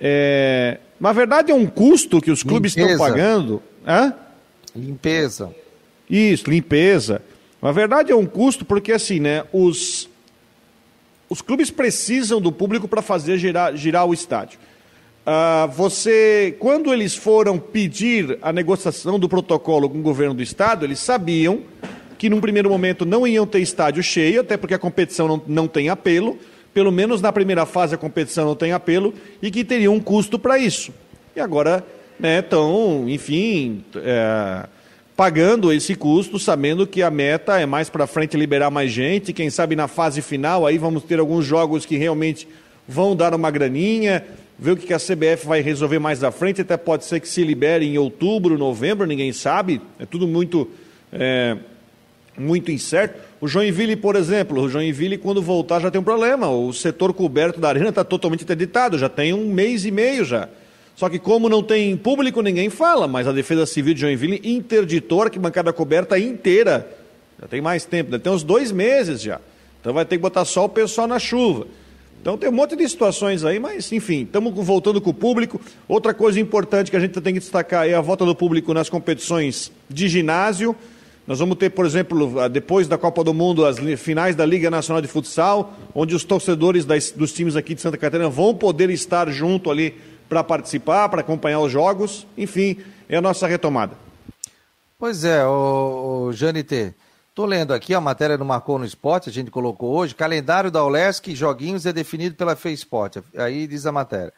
É, 0.00 0.78
na 0.98 1.12
verdade, 1.12 1.52
é 1.52 1.54
um 1.54 1.66
custo 1.66 2.20
que 2.20 2.30
os 2.30 2.42
clubes 2.42 2.74
limpeza. 2.74 2.94
estão 2.94 3.06
pagando. 3.06 3.62
Hã? 3.86 4.12
Limpeza. 4.74 5.54
Isso, 6.10 6.50
limpeza. 6.50 7.22
Na 7.60 7.72
verdade, 7.72 8.10
é 8.10 8.16
um 8.16 8.26
custo 8.26 8.64
porque, 8.64 8.90
assim, 8.90 9.20
né, 9.20 9.44
os, 9.52 10.08
os 11.28 11.42
clubes 11.42 11.70
precisam 11.70 12.40
do 12.40 12.50
público 12.50 12.88
para 12.88 13.02
fazer 13.02 13.38
girar, 13.38 13.76
girar 13.76 14.06
o 14.06 14.14
estádio. 14.14 14.58
Uh, 15.26 15.68
você, 15.68 16.56
quando 16.58 16.92
eles 16.92 17.14
foram 17.14 17.58
pedir 17.58 18.38
a 18.40 18.50
negociação 18.50 19.18
do 19.18 19.28
protocolo 19.28 19.88
com 19.90 19.98
o 19.98 20.02
governo 20.02 20.32
do 20.32 20.42
estado, 20.42 20.86
eles 20.86 20.98
sabiam 20.98 21.60
que 22.16 22.30
num 22.30 22.40
primeiro 22.40 22.70
momento 22.70 23.04
não 23.04 23.26
iam 23.26 23.46
ter 23.46 23.60
estádio 23.60 24.02
cheio, 24.02 24.40
até 24.40 24.56
porque 24.56 24.72
a 24.72 24.78
competição 24.78 25.28
não, 25.28 25.42
não 25.46 25.68
tem 25.68 25.90
apelo, 25.90 26.38
pelo 26.72 26.90
menos 26.90 27.20
na 27.20 27.30
primeira 27.30 27.66
fase 27.66 27.94
a 27.94 27.98
competição 27.98 28.46
não 28.46 28.56
tem 28.56 28.72
apelo, 28.72 29.12
e 29.42 29.50
que 29.50 29.64
teria 29.64 29.90
um 29.90 30.00
custo 30.00 30.38
para 30.38 30.58
isso. 30.58 30.92
E 31.36 31.40
agora 31.40 31.84
estão, 32.18 33.04
né, 33.04 33.12
enfim, 33.12 33.84
é, 33.96 34.66
pagando 35.18 35.72
esse 35.72 35.96
custo, 35.96 36.38
sabendo 36.38 36.86
que 36.86 37.02
a 37.02 37.10
meta 37.10 37.58
é 37.58 37.66
mais 37.66 37.90
para 37.90 38.06
frente 38.06 38.36
liberar 38.36 38.70
mais 38.70 38.92
gente, 38.92 39.32
quem 39.32 39.50
sabe 39.50 39.74
na 39.74 39.88
fase 39.88 40.22
final 40.22 40.64
aí 40.64 40.78
vamos 40.78 41.02
ter 41.02 41.18
alguns 41.18 41.44
jogos 41.44 41.84
que 41.84 41.96
realmente 41.96 42.46
vão 42.86 43.16
dar 43.16 43.34
uma 43.34 43.50
graninha, 43.50 44.24
ver 44.56 44.70
o 44.70 44.76
que 44.76 44.94
a 44.94 44.96
CBF 44.96 45.44
vai 45.44 45.60
resolver 45.60 45.98
mais 45.98 46.22
à 46.22 46.30
frente, 46.30 46.60
até 46.60 46.76
pode 46.76 47.04
ser 47.04 47.18
que 47.18 47.28
se 47.28 47.42
libere 47.42 47.84
em 47.84 47.98
outubro, 47.98 48.56
novembro, 48.56 49.08
ninguém 49.08 49.32
sabe, 49.32 49.80
é 49.98 50.06
tudo 50.06 50.28
muito, 50.28 50.70
é, 51.12 51.56
muito 52.38 52.70
incerto. 52.70 53.18
O 53.40 53.48
Joinville, 53.48 53.96
por 53.96 54.14
exemplo, 54.14 54.62
o 54.62 54.68
Joinville 54.68 55.18
quando 55.18 55.42
voltar 55.42 55.80
já 55.80 55.90
tem 55.90 56.00
um 56.00 56.04
problema, 56.04 56.48
o 56.48 56.72
setor 56.72 57.12
coberto 57.12 57.58
da 57.58 57.68
arena 57.68 57.88
está 57.88 58.04
totalmente 58.04 58.44
interditado, 58.44 58.96
já 58.96 59.08
tem 59.08 59.34
um 59.34 59.52
mês 59.52 59.84
e 59.84 59.90
meio 59.90 60.24
já. 60.24 60.48
Só 60.98 61.08
que 61.08 61.20
como 61.20 61.48
não 61.48 61.62
tem 61.62 61.96
público, 61.96 62.42
ninguém 62.42 62.68
fala, 62.70 63.06
mas 63.06 63.28
a 63.28 63.30
Defesa 63.30 63.64
Civil 63.66 63.94
de 63.94 64.00
Joinville 64.00 64.40
interditou 64.42 65.22
a 65.22 65.26
arquibancada 65.26 65.72
coberta 65.72 66.18
inteira, 66.18 66.90
já 67.40 67.46
tem 67.46 67.60
mais 67.60 67.84
tempo, 67.84 68.10
deve 68.10 68.24
ter 68.24 68.30
uns 68.30 68.42
dois 68.42 68.72
meses 68.72 69.22
já. 69.22 69.40
Então 69.80 69.92
vai 69.92 70.04
ter 70.04 70.16
que 70.16 70.22
botar 70.22 70.44
só 70.44 70.64
o 70.64 70.68
pessoal 70.68 71.06
na 71.06 71.20
chuva. 71.20 71.68
Então 72.20 72.36
tem 72.36 72.48
um 72.48 72.52
monte 72.52 72.74
de 72.74 72.88
situações 72.88 73.44
aí, 73.44 73.60
mas 73.60 73.92
enfim, 73.92 74.24
estamos 74.24 74.52
voltando 74.66 75.00
com 75.00 75.10
o 75.10 75.14
público. 75.14 75.60
Outra 75.86 76.12
coisa 76.12 76.40
importante 76.40 76.90
que 76.90 76.96
a 76.96 77.00
gente 77.00 77.20
tem 77.20 77.32
que 77.32 77.38
destacar 77.38 77.88
é 77.88 77.94
a 77.94 78.00
volta 78.00 78.24
do 78.24 78.34
público 78.34 78.74
nas 78.74 78.90
competições 78.90 79.70
de 79.88 80.08
ginásio. 80.08 80.74
Nós 81.28 81.38
vamos 81.38 81.58
ter, 81.58 81.70
por 81.70 81.86
exemplo, 81.86 82.48
depois 82.48 82.88
da 82.88 82.98
Copa 82.98 83.22
do 83.22 83.32
Mundo, 83.32 83.64
as 83.64 83.78
finais 83.98 84.34
da 84.34 84.44
Liga 84.44 84.68
Nacional 84.68 85.00
de 85.00 85.06
Futsal, 85.06 85.74
onde 85.94 86.12
os 86.16 86.24
torcedores 86.24 86.84
das, 86.84 87.12
dos 87.12 87.32
times 87.32 87.54
aqui 87.54 87.72
de 87.72 87.82
Santa 87.82 87.96
Catarina 87.96 88.28
vão 88.28 88.52
poder 88.52 88.90
estar 88.90 89.30
junto 89.30 89.70
ali 89.70 89.94
para 90.28 90.44
participar, 90.44 91.08
para 91.08 91.20
acompanhar 91.20 91.60
os 91.60 91.72
jogos. 91.72 92.26
Enfim, 92.36 92.78
é 93.08 93.16
a 93.16 93.20
nossa 93.20 93.46
retomada. 93.46 93.96
Pois 94.98 95.24
é, 95.24 95.44
o, 95.46 96.26
o 96.28 96.32
Janite. 96.32 96.94
Estou 97.30 97.46
lendo 97.46 97.72
aqui 97.72 97.94
a 97.94 98.00
matéria 98.00 98.36
do 98.36 98.44
Marcou 98.44 98.80
no 98.80 98.84
Esporte, 98.84 99.30
a 99.30 99.32
gente 99.32 99.48
colocou 99.48 99.94
hoje. 99.94 100.12
Calendário 100.12 100.72
da 100.72 100.82
Olesc 100.82 101.32
Joguinhos 101.36 101.86
é 101.86 101.92
definido 101.92 102.34
pela 102.34 102.56
FEISPORT. 102.56 103.22
Aí 103.36 103.68
diz 103.68 103.86
a 103.86 103.92
matéria. 103.92 104.32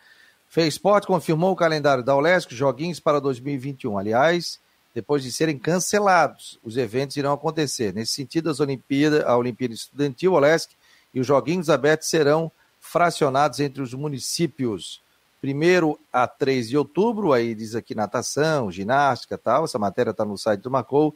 FEISPORT 0.51 1.07
confirmou 1.07 1.53
o 1.53 1.57
calendário 1.57 2.05
da 2.05 2.15
Olesc 2.15 2.55
Joguinhos 2.55 3.01
para 3.01 3.19
2021. 3.19 3.97
Aliás, 3.97 4.61
depois 4.95 5.23
de 5.23 5.33
serem 5.33 5.59
cancelados, 5.59 6.59
os 6.63 6.77
eventos 6.77 7.17
irão 7.17 7.33
acontecer. 7.33 7.95
Nesse 7.95 8.13
sentido, 8.13 8.51
as 8.51 8.61
Olimpíadas, 8.61 9.25
a 9.25 9.35
Olimpíada 9.37 9.73
Estudantil, 9.73 10.35
Olesc 10.35 10.73
e 11.15 11.21
os 11.21 11.27
Joguinhos 11.27 11.71
Abertos 11.71 12.09
serão 12.09 12.53
fracionados 12.81 13.61
entre 13.61 13.81
os 13.81 13.95
municípios. 13.95 15.01
Primeiro 15.41 15.99
a 16.13 16.27
3 16.27 16.69
de 16.69 16.77
outubro, 16.77 17.33
aí 17.33 17.55
diz 17.55 17.75
aqui 17.75 17.95
natação, 17.95 18.71
ginástica 18.71 19.39
tal. 19.39 19.65
Essa 19.65 19.79
matéria 19.79 20.11
está 20.11 20.25
no 20.25 20.37
site 20.37 20.61
do 20.61 20.71
Marcou 20.71 21.15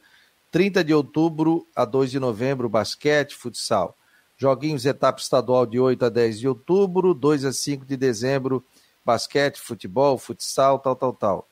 30 0.55 0.85
de 0.85 0.95
outubro 0.95 1.67
a 1.75 1.85
2 1.85 2.13
de 2.13 2.21
novembro, 2.21 2.69
basquete, 2.69 3.35
futsal. 3.35 3.97
Joguinhos 4.37 4.87
etapa 4.87 5.21
estadual 5.21 5.67
de 5.67 5.81
8 5.81 6.05
a 6.05 6.09
10 6.09 6.39
de 6.39 6.47
outubro, 6.47 7.13
2 7.13 7.45
a 7.45 7.53
5 7.53 7.85
de 7.85 7.97
dezembro, 7.97 8.65
basquete, 9.05 9.61
futebol, 9.61 10.17
futsal, 10.17 10.79
tal, 10.79 10.95
tal, 10.95 11.13
tal. 11.13 11.49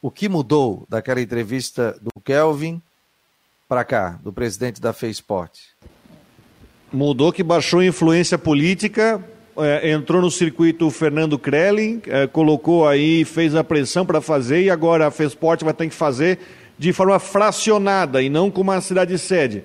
O 0.00 0.10
que 0.10 0.26
mudou 0.26 0.86
daquela 0.88 1.20
entrevista 1.20 1.98
do 2.00 2.18
Kelvin 2.22 2.82
para 3.68 3.84
cá, 3.84 4.18
do 4.22 4.32
presidente 4.32 4.80
da 4.80 4.94
FESPORT? 4.94 5.60
Mudou 6.90 7.30
que 7.30 7.42
baixou 7.42 7.80
a 7.80 7.86
influência 7.86 8.38
política, 8.38 9.22
é, 9.56 9.90
entrou 9.92 10.20
no 10.20 10.30
circuito 10.30 10.86
o 10.86 10.90
Fernando 10.90 11.38
Krellin, 11.38 12.00
é, 12.06 12.26
colocou 12.26 12.88
aí, 12.88 13.24
fez 13.24 13.54
a 13.54 13.62
pressão 13.62 14.04
para 14.04 14.20
fazer 14.20 14.62
e 14.62 14.70
agora 14.70 15.06
a 15.06 15.10
FESPORT 15.10 15.62
vai 15.64 15.74
ter 15.74 15.88
que 15.88 15.94
fazer 15.94 16.38
de 16.78 16.92
forma 16.92 17.18
fracionada 17.18 18.22
e 18.22 18.28
não 18.28 18.50
com 18.50 18.62
uma 18.62 18.80
cidade 18.80 19.16
sede. 19.18 19.62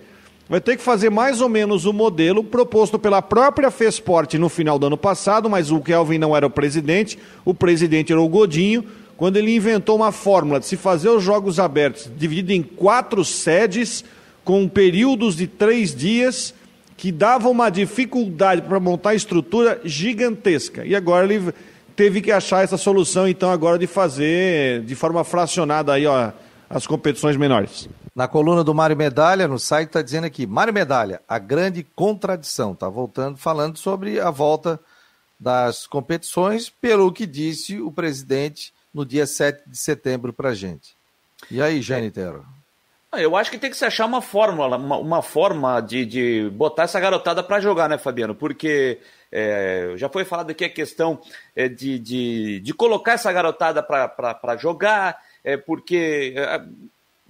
Vai 0.48 0.60
ter 0.60 0.78
que 0.78 0.84
fazer 0.84 1.12
mais 1.12 1.42
ou 1.42 1.50
menos 1.50 1.86
o 1.86 1.94
modelo 1.94 2.44
proposto 2.44 2.98
pela 2.98 3.22
própria 3.22 3.70
Fesport 3.70 4.34
no 4.36 4.50
final 4.50 4.80
do 4.80 4.88
ano 4.88 4.98
passado, 4.98 5.50
mas 5.50 5.70
o 5.70 5.80
Kelvin 5.80 6.18
não 6.18 6.36
era 6.36 6.48
o 6.48 6.50
presidente, 6.50 7.20
o 7.46 7.54
presidente 7.54 8.12
era 8.12 8.22
o 8.22 8.28
Godinho, 8.28 8.84
quando 9.16 9.38
ele 9.38 9.56
inventou 9.56 9.96
uma 9.96 10.12
fórmula 10.12 10.60
de 10.60 10.66
se 10.66 10.76
fazer 10.76 11.10
os 11.10 11.24
jogos 11.24 11.60
abertos 11.60 12.10
dividido 12.18 12.52
em 12.52 12.64
quatro 12.64 13.24
sedes, 13.24 14.04
com 14.44 14.68
períodos 14.68 15.36
de 15.36 15.46
três 15.46 15.94
dias, 15.94 16.54
que 17.00 17.14
dava 17.14 17.48
uma 17.48 17.70
dificuldade 17.70 18.62
para 18.62 18.78
montar 18.78 19.16
estrutura 19.16 19.80
gigantesca. 19.86 20.86
E 20.86 20.94
agora 20.94 21.24
ele 21.24 21.54
teve 21.96 22.22
que 22.22 22.30
achar 22.30 22.62
essa 22.62 22.76
solução, 22.76 23.26
então, 23.26 23.50
agora 23.50 23.80
de 23.80 23.88
fazer 23.88 24.84
de 24.84 24.96
forma 24.96 25.24
fracionada 25.24 25.94
aí, 25.94 26.06
ó 26.06 26.34
as 26.70 26.86
competições 26.86 27.38
menores. 27.38 27.88
Na 28.14 28.28
coluna 28.28 28.66
do 28.66 28.76
Mário 28.76 28.98
Medalha, 28.98 29.48
no 29.48 29.58
site, 29.58 29.88
está 29.88 30.02
dizendo 30.02 30.26
aqui: 30.26 30.46
Mário 30.46 30.74
Medalha, 30.74 31.22
a 31.26 31.40
grande 31.40 31.88
contradição. 31.96 32.74
Está 32.74 32.90
voltando, 32.90 33.38
falando 33.38 33.78
sobre 33.78 34.20
a 34.20 34.30
volta 34.30 34.78
das 35.40 35.88
competições, 35.88 36.70
pelo 36.70 37.14
que 37.14 37.26
disse 37.26 37.80
o 37.80 37.94
presidente 37.94 38.74
no 38.94 39.06
dia 39.06 39.26
7 39.26 39.70
de 39.70 39.78
setembro 39.78 40.34
para 40.34 40.50
a 40.50 40.54
gente. 40.54 40.98
E 41.50 41.62
aí, 41.62 41.82
Janitero? 41.82 42.46
Ah, 42.46 42.59
eu 43.14 43.36
acho 43.36 43.50
que 43.50 43.58
tem 43.58 43.70
que 43.72 43.78
se 43.78 43.86
achar 43.86 44.06
uma 44.06 44.22
fórmula, 44.22 44.78
uma, 44.78 44.98
uma 44.98 45.22
forma 45.22 45.82
de, 45.82 46.06
de 46.06 46.50
botar 46.52 46.84
essa 46.84 47.00
garotada 47.00 47.42
para 47.42 47.60
jogar, 47.60 47.90
né, 47.90 47.98
Fabiano? 47.98 48.36
Porque 48.36 49.00
é, 49.32 49.94
já 49.96 50.08
foi 50.10 50.24
falado 50.26 50.52
aqui 50.52 50.66
a 50.66 50.70
questão 50.70 51.20
é, 51.56 51.68
de, 51.68 51.98
de, 51.98 52.60
de, 52.60 52.74
colocar 52.74 53.14
essa 53.14 53.32
garotada 53.32 53.82
para 53.82 54.58
jogar, 54.58 55.20
é, 55.44 55.58
porque 55.58 56.34
é, 56.36 56.62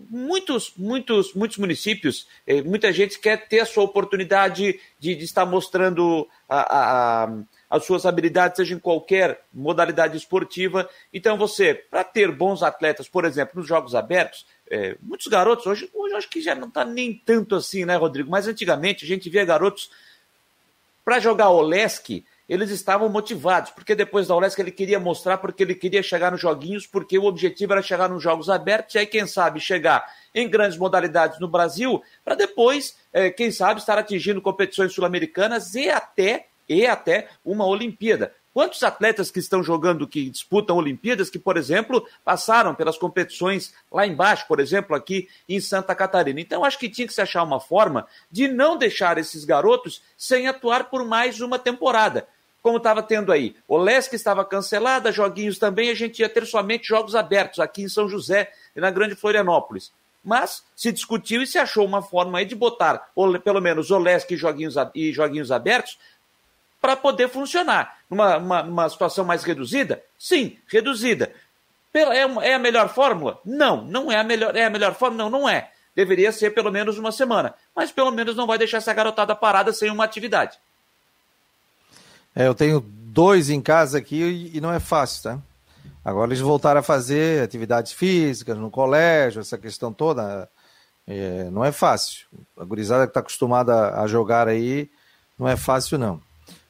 muitos, 0.09 0.73
muitos, 0.77 1.33
muitos 1.33 1.57
municípios, 1.57 2.27
é, 2.47 2.61
muita 2.61 2.91
gente 2.93 3.19
quer 3.19 3.47
ter 3.47 3.61
a 3.61 3.65
sua 3.65 3.83
oportunidade 3.83 4.79
de, 4.99 5.15
de 5.15 5.23
estar 5.25 5.45
mostrando 5.45 6.27
a, 6.47 7.23
a, 7.25 7.29
as 7.69 7.85
suas 7.85 8.05
habilidades, 8.05 8.57
seja 8.57 8.73
em 8.73 8.79
qualquer 8.79 9.41
modalidade 9.53 10.17
esportiva. 10.17 10.89
Então, 11.13 11.37
você, 11.37 11.73
para 11.73 12.03
ter 12.03 12.31
bons 12.31 12.63
atletas, 12.63 13.07
por 13.09 13.25
exemplo, 13.25 13.59
nos 13.59 13.67
Jogos 13.67 13.93
Abertos, 13.93 14.45
é, 14.69 14.95
muitos 15.01 15.27
garotos, 15.27 15.65
hoje, 15.65 15.89
hoje 15.93 16.15
acho 16.15 16.29
que 16.29 16.41
já 16.41 16.53
não 16.53 16.67
está 16.67 16.85
nem 16.85 17.13
tanto 17.13 17.55
assim, 17.55 17.85
né, 17.85 17.95
Rodrigo? 17.95 18.29
Mas 18.29 18.47
antigamente 18.47 19.03
a 19.03 19.07
gente 19.07 19.29
via 19.29 19.43
garotos 19.43 19.89
para 21.03 21.19
jogar 21.19 21.49
Olesk, 21.49 22.23
eles 22.47 22.69
estavam 22.71 23.09
motivados, 23.09 23.71
porque 23.71 23.95
depois 23.95 24.27
da 24.27 24.35
Olesk 24.35 24.59
ele 24.59 24.71
queria 24.71 24.99
mostrar, 24.99 25.37
porque 25.37 25.63
ele 25.63 25.75
queria 25.75 26.01
chegar 26.01 26.31
nos 26.31 26.41
joguinhos, 26.41 26.87
porque 26.87 27.17
o 27.17 27.25
objetivo 27.25 27.73
era 27.73 27.81
chegar 27.81 28.09
nos 28.09 28.21
Jogos 28.21 28.49
Abertos, 28.49 28.95
e 28.95 28.99
aí, 28.99 29.05
quem 29.05 29.25
sabe, 29.27 29.59
chegar 29.59 30.05
em 30.33 30.49
grandes 30.49 30.77
modalidades 30.77 31.39
no 31.39 31.47
Brasil, 31.47 32.01
para 32.23 32.35
depois, 32.35 32.97
é, 33.13 33.29
quem 33.29 33.51
sabe, 33.51 33.79
estar 33.79 33.97
atingindo 33.97 34.41
competições 34.41 34.93
sul-americanas 34.93 35.75
e 35.75 35.89
até, 35.89 36.47
e 36.67 36.85
até 36.85 37.29
uma 37.43 37.65
Olimpíada. 37.65 38.33
Quantos 38.53 38.81
atletas 38.81 39.29
que 39.29 39.39
estão 39.39 39.63
jogando, 39.63 40.07
que 40.07 40.29
disputam 40.29 40.77
Olimpíadas, 40.77 41.29
que, 41.29 41.37
por 41.37 41.55
exemplo, 41.55 42.05
passaram 42.25 42.73
pelas 42.73 42.97
competições 42.97 43.73
lá 43.91 44.07
embaixo, 44.07 44.47
por 44.47 44.59
exemplo, 44.59 44.95
aqui 44.95 45.29
em 45.47 45.59
Santa 45.59 45.93
Catarina? 45.93 46.41
Então, 46.41 46.65
acho 46.65 46.79
que 46.79 46.89
tinha 46.89 47.07
que 47.07 47.13
se 47.13 47.21
achar 47.21 47.43
uma 47.43 47.59
forma 47.59 48.07
de 48.31 48.47
não 48.47 48.75
deixar 48.75 49.17
esses 49.17 49.45
garotos 49.45 50.01
sem 50.17 50.47
atuar 50.47 50.89
por 50.89 51.05
mais 51.05 51.39
uma 51.41 51.59
temporada. 51.59 52.27
Como 52.61 52.77
estava 52.77 53.01
tendo 53.01 53.31
aí, 53.31 53.55
o 53.67 53.77
Lesc 53.77 54.13
estava 54.13 54.43
cancelada, 54.43 55.11
joguinhos 55.11 55.57
também, 55.57 55.89
a 55.89 55.95
gente 55.95 56.19
ia 56.19 56.27
ter 56.27 56.45
somente 56.45 56.87
jogos 56.87 57.15
abertos 57.15 57.59
aqui 57.59 57.83
em 57.83 57.89
São 57.89 58.09
José 58.09 58.51
e 58.75 58.81
na 58.81 58.91
Grande 58.91 59.15
Florianópolis. 59.15 59.93
Mas 60.23 60.63
se 60.75 60.91
discutiu 60.91 61.41
e 61.41 61.47
se 61.47 61.57
achou 61.57 61.85
uma 61.85 62.01
forma 62.01 62.39
aí 62.39 62.45
de 62.45 62.55
botar, 62.55 63.11
pelo 63.43 63.61
menos, 63.61 63.91
o 63.91 63.97
Lesc 63.97 64.33
e 64.33 64.37
joguinhos, 64.37 64.75
e 64.93 65.13
joguinhos 65.13 65.51
abertos 65.51 65.97
para 66.81 66.95
poder 66.95 67.29
funcionar. 67.29 67.98
Numa 68.09 68.37
uma, 68.37 68.63
uma 68.63 68.89
situação 68.89 69.23
mais 69.23 69.43
reduzida? 69.43 70.03
Sim, 70.17 70.57
reduzida. 70.67 71.31
É, 71.93 72.49
é 72.49 72.53
a 72.53 72.59
melhor 72.59 72.89
fórmula? 72.89 73.39
Não, 73.45 73.83
não 73.83 74.11
é 74.11 74.17
a 74.19 74.23
melhor, 74.23 74.55
é 74.55 74.65
a 74.65 74.69
melhor 74.69 74.95
fórmula? 74.95 75.23
Não, 75.23 75.39
não 75.39 75.49
é. 75.49 75.71
Deveria 75.95 76.31
ser 76.31 76.53
pelo 76.53 76.71
menos 76.71 76.97
uma 76.97 77.11
semana. 77.11 77.53
Mas 77.75 77.91
pelo 77.91 78.11
menos 78.11 78.35
não 78.35 78.47
vai 78.47 78.57
deixar 78.57 78.77
essa 78.77 78.93
garotada 78.93 79.35
parada 79.35 79.73
sem 79.73 79.89
uma 79.91 80.03
atividade. 80.03 80.57
É, 82.35 82.47
eu 82.47 82.55
tenho 82.55 82.79
dois 82.79 83.49
em 83.49 83.61
casa 83.61 83.97
aqui 83.97 84.51
e 84.53 84.61
não 84.61 84.71
é 84.71 84.79
fácil, 84.79 85.23
tá? 85.23 85.39
Agora 86.03 86.29
eles 86.29 86.39
voltaram 86.39 86.79
a 86.79 86.83
fazer 86.83 87.43
atividades 87.43 87.91
físicas 87.91 88.57
no 88.57 88.71
colégio, 88.71 89.41
essa 89.41 89.57
questão 89.57 89.91
toda. 89.91 90.49
É, 91.05 91.49
não 91.51 91.65
é 91.65 91.71
fácil. 91.71 92.27
A 92.57 92.63
gurizada 92.63 93.05
que 93.05 93.09
está 93.09 93.19
acostumada 93.19 93.99
a 93.99 94.07
jogar 94.07 94.47
aí, 94.47 94.89
não 95.37 95.47
é 95.47 95.57
fácil, 95.57 95.97
não. 95.97 96.21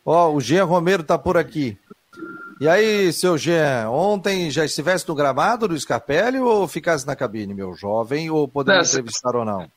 Ó, 0.05 0.31
o 0.31 0.41
Jean 0.41 0.65
Romero 0.65 1.03
tá 1.03 1.17
por 1.17 1.38
aqui. 1.38 1.77
E 2.59 2.67
aí, 2.67 3.13
seu 3.13 3.38
Jean, 3.38 3.89
ontem 3.89 4.51
já 4.51 4.65
estivesse 4.65 5.07
no 5.07 5.15
gramado 5.15 5.67
do 5.67 5.79
Scarpelli 5.79 6.39
ou 6.39 6.67
ficasse 6.67 7.07
na 7.07 7.15
cabine, 7.15 7.53
meu 7.53 7.73
jovem, 7.73 8.29
ou 8.29 8.47
poderia 8.47 8.81
entrevistar 8.81 9.35
ou 9.35 9.45
não? 9.45 9.69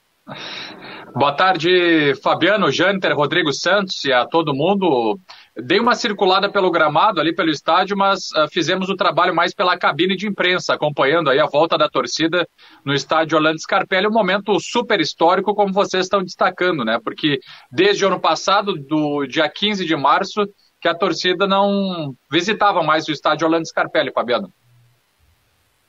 Boa 1.15 1.33
tarde, 1.33 2.15
Fabiano, 2.23 2.73
Janter, 2.73 3.15
Rodrigo 3.15 3.53
Santos 3.53 4.05
e 4.05 4.13
a 4.13 4.25
todo 4.25 4.55
mundo. 4.55 5.19
Dei 5.55 5.79
uma 5.79 5.95
circulada 5.95 6.51
pelo 6.51 6.71
gramado 6.71 7.21
ali 7.21 7.35
pelo 7.35 7.51
estádio, 7.51 7.95
mas 7.95 8.31
uh, 8.33 8.49
fizemos 8.51 8.89
o 8.89 8.97
trabalho 8.97 9.35
mais 9.35 9.53
pela 9.53 9.77
cabine 9.77 10.17
de 10.17 10.27
imprensa, 10.27 10.73
acompanhando 10.73 11.29
aí 11.29 11.39
a 11.39 11.47
volta 11.47 11.77
da 11.77 11.91
torcida 11.91 12.49
no 12.83 12.95
estádio 12.95 13.37
Orlando 13.37 13.61
Scarpelli, 13.61 14.07
um 14.07 14.13
momento 14.13 14.59
super 14.59 14.99
histórico, 14.99 15.55
como 15.55 15.71
vocês 15.71 16.07
estão 16.07 16.23
destacando, 16.23 16.87
né? 16.87 16.99
Porque 17.05 17.39
desde 17.71 18.03
o 18.03 18.09
ano 18.09 18.19
passado, 18.19 18.73
do 18.73 19.27
dia 19.27 19.47
15 19.47 19.85
de 19.85 19.95
março, 19.95 20.49
que 20.81 20.89
a 20.89 20.95
torcida 20.95 21.47
não 21.47 22.15
visitava 22.31 22.83
mais 22.83 23.07
o 23.07 23.13
estádio 23.13 23.47
Orlando 23.47 23.69
Scarpelli, 23.69 24.11
Fabiano. 24.11 24.51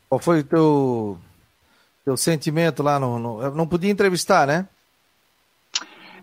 Qual 0.10 0.20
foi 0.20 0.42
o 0.42 0.44
teu, 0.44 1.18
teu 2.04 2.18
sentimento 2.18 2.84
lá? 2.84 3.00
No, 3.00 3.18
no, 3.18 3.56
não 3.56 3.66
podia 3.66 3.90
entrevistar, 3.90 4.46
né? 4.46 4.68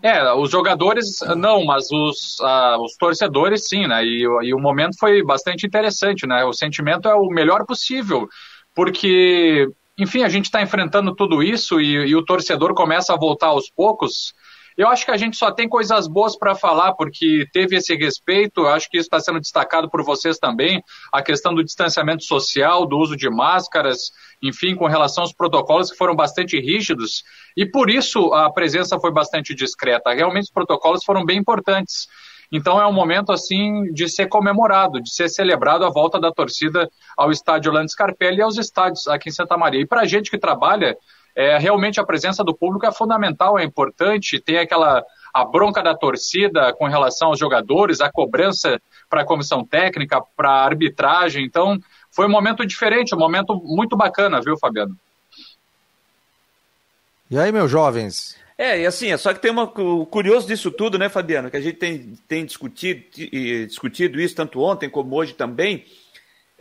É, 0.03 0.33
os 0.33 0.49
jogadores 0.49 1.19
não, 1.37 1.63
mas 1.63 1.91
os, 1.91 2.39
uh, 2.39 2.83
os 2.83 2.95
torcedores 2.97 3.67
sim, 3.67 3.85
né? 3.85 4.03
E, 4.03 4.21
e, 4.21 4.53
o 4.53 4.59
momento 4.59 4.97
foi 4.99 5.23
bastante 5.23 5.65
interessante, 5.65 6.25
né? 6.25 6.43
O 6.43 6.53
sentimento 6.53 7.07
é 7.07 7.13
o 7.13 7.27
melhor 7.27 7.65
possível, 7.65 8.27
porque, 8.73 9.67
enfim, 9.97 10.23
a 10.23 10.29
gente 10.29 10.45
está 10.45 10.61
enfrentando 10.61 11.13
tudo 11.15 11.43
isso 11.43 11.79
e, 11.79 12.07
e, 12.07 12.15
o 12.15 12.25
torcedor 12.25 12.73
começa 12.73 13.13
a 13.13 13.17
voltar 13.17 13.47
aos 13.47 13.69
poucos. 13.69 14.33
Eu 14.77 14.87
acho 14.87 15.05
que 15.05 15.11
a 15.11 15.17
gente 15.17 15.37
só 15.37 15.51
tem 15.51 15.67
coisas 15.67 16.07
boas 16.07 16.37
para 16.37 16.55
falar, 16.55 16.93
porque 16.93 17.45
teve 17.51 17.75
esse 17.75 17.95
respeito, 17.95 18.65
acho 18.67 18.89
que 18.89 18.97
isso 18.97 19.07
está 19.07 19.19
sendo 19.19 19.39
destacado 19.39 19.89
por 19.89 20.03
vocês 20.03 20.37
também, 20.37 20.83
a 21.11 21.21
questão 21.21 21.53
do 21.53 21.63
distanciamento 21.63 22.23
social, 22.23 22.85
do 22.85 22.97
uso 22.97 23.15
de 23.15 23.29
máscaras, 23.29 24.11
enfim, 24.41 24.75
com 24.75 24.87
relação 24.87 25.23
aos 25.23 25.33
protocolos 25.33 25.91
que 25.91 25.97
foram 25.97 26.15
bastante 26.15 26.59
rígidos, 26.59 27.23
e 27.55 27.65
por 27.65 27.89
isso 27.89 28.33
a 28.33 28.51
presença 28.51 28.99
foi 28.99 29.11
bastante 29.11 29.53
discreta. 29.53 30.13
Realmente 30.13 30.45
os 30.45 30.51
protocolos 30.51 31.03
foram 31.03 31.25
bem 31.25 31.37
importantes. 31.37 32.07
Então 32.51 32.81
é 32.81 32.85
um 32.85 32.91
momento 32.91 33.31
assim 33.31 33.83
de 33.93 34.09
ser 34.09 34.27
comemorado, 34.27 35.01
de 35.01 35.13
ser 35.13 35.29
celebrado 35.29 35.85
a 35.85 35.89
volta 35.89 36.19
da 36.19 36.31
torcida 36.31 36.89
ao 37.15 37.31
estádio 37.31 37.71
Orlando 37.71 37.89
Scarpelli 37.89 38.39
e 38.39 38.41
aos 38.41 38.57
estádios 38.57 39.07
aqui 39.07 39.29
em 39.29 39.31
Santa 39.31 39.57
Maria. 39.57 39.79
E 39.79 39.87
para 39.87 40.01
a 40.01 40.05
gente 40.05 40.29
que 40.29 40.37
trabalha 40.37 40.97
é, 41.35 41.57
realmente 41.57 41.99
a 41.99 42.05
presença 42.05 42.43
do 42.43 42.55
público 42.55 42.85
é 42.85 42.91
fundamental, 42.91 43.57
é 43.57 43.63
importante, 43.63 44.39
tem 44.39 44.57
aquela 44.57 45.03
a 45.33 45.45
bronca 45.45 45.81
da 45.81 45.95
torcida 45.95 46.73
com 46.73 46.87
relação 46.87 47.29
aos 47.29 47.39
jogadores, 47.39 48.01
a 48.01 48.11
cobrança 48.11 48.81
para 49.09 49.21
a 49.21 49.25
comissão 49.25 49.65
técnica, 49.65 50.21
para 50.35 50.49
a 50.49 50.65
arbitragem. 50.65 51.45
Então, 51.45 51.79
foi 52.11 52.25
um 52.25 52.29
momento 52.29 52.65
diferente, 52.65 53.15
um 53.15 53.19
momento 53.19 53.55
muito 53.63 53.95
bacana, 53.95 54.41
viu, 54.41 54.57
Fabiano? 54.57 54.95
E 57.29 57.37
aí, 57.37 57.51
meus 57.51 57.71
jovens? 57.71 58.37
É, 58.57 58.81
e 58.81 58.85
assim, 58.85 59.11
é 59.11 59.17
só 59.17 59.33
que 59.33 59.39
tem 59.39 59.49
uma, 59.49 59.63
o 59.63 60.05
curioso 60.05 60.45
disso 60.45 60.69
tudo, 60.69 60.99
né, 60.99 61.09
Fabiano, 61.09 61.49
que 61.49 61.57
a 61.57 61.61
gente 61.61 61.77
tem, 61.77 62.13
tem 62.27 62.45
discutido, 62.45 63.01
discutido 63.65 64.19
isso 64.19 64.35
tanto 64.35 64.59
ontem 64.61 64.89
como 64.89 65.15
hoje 65.15 65.33
também, 65.33 65.85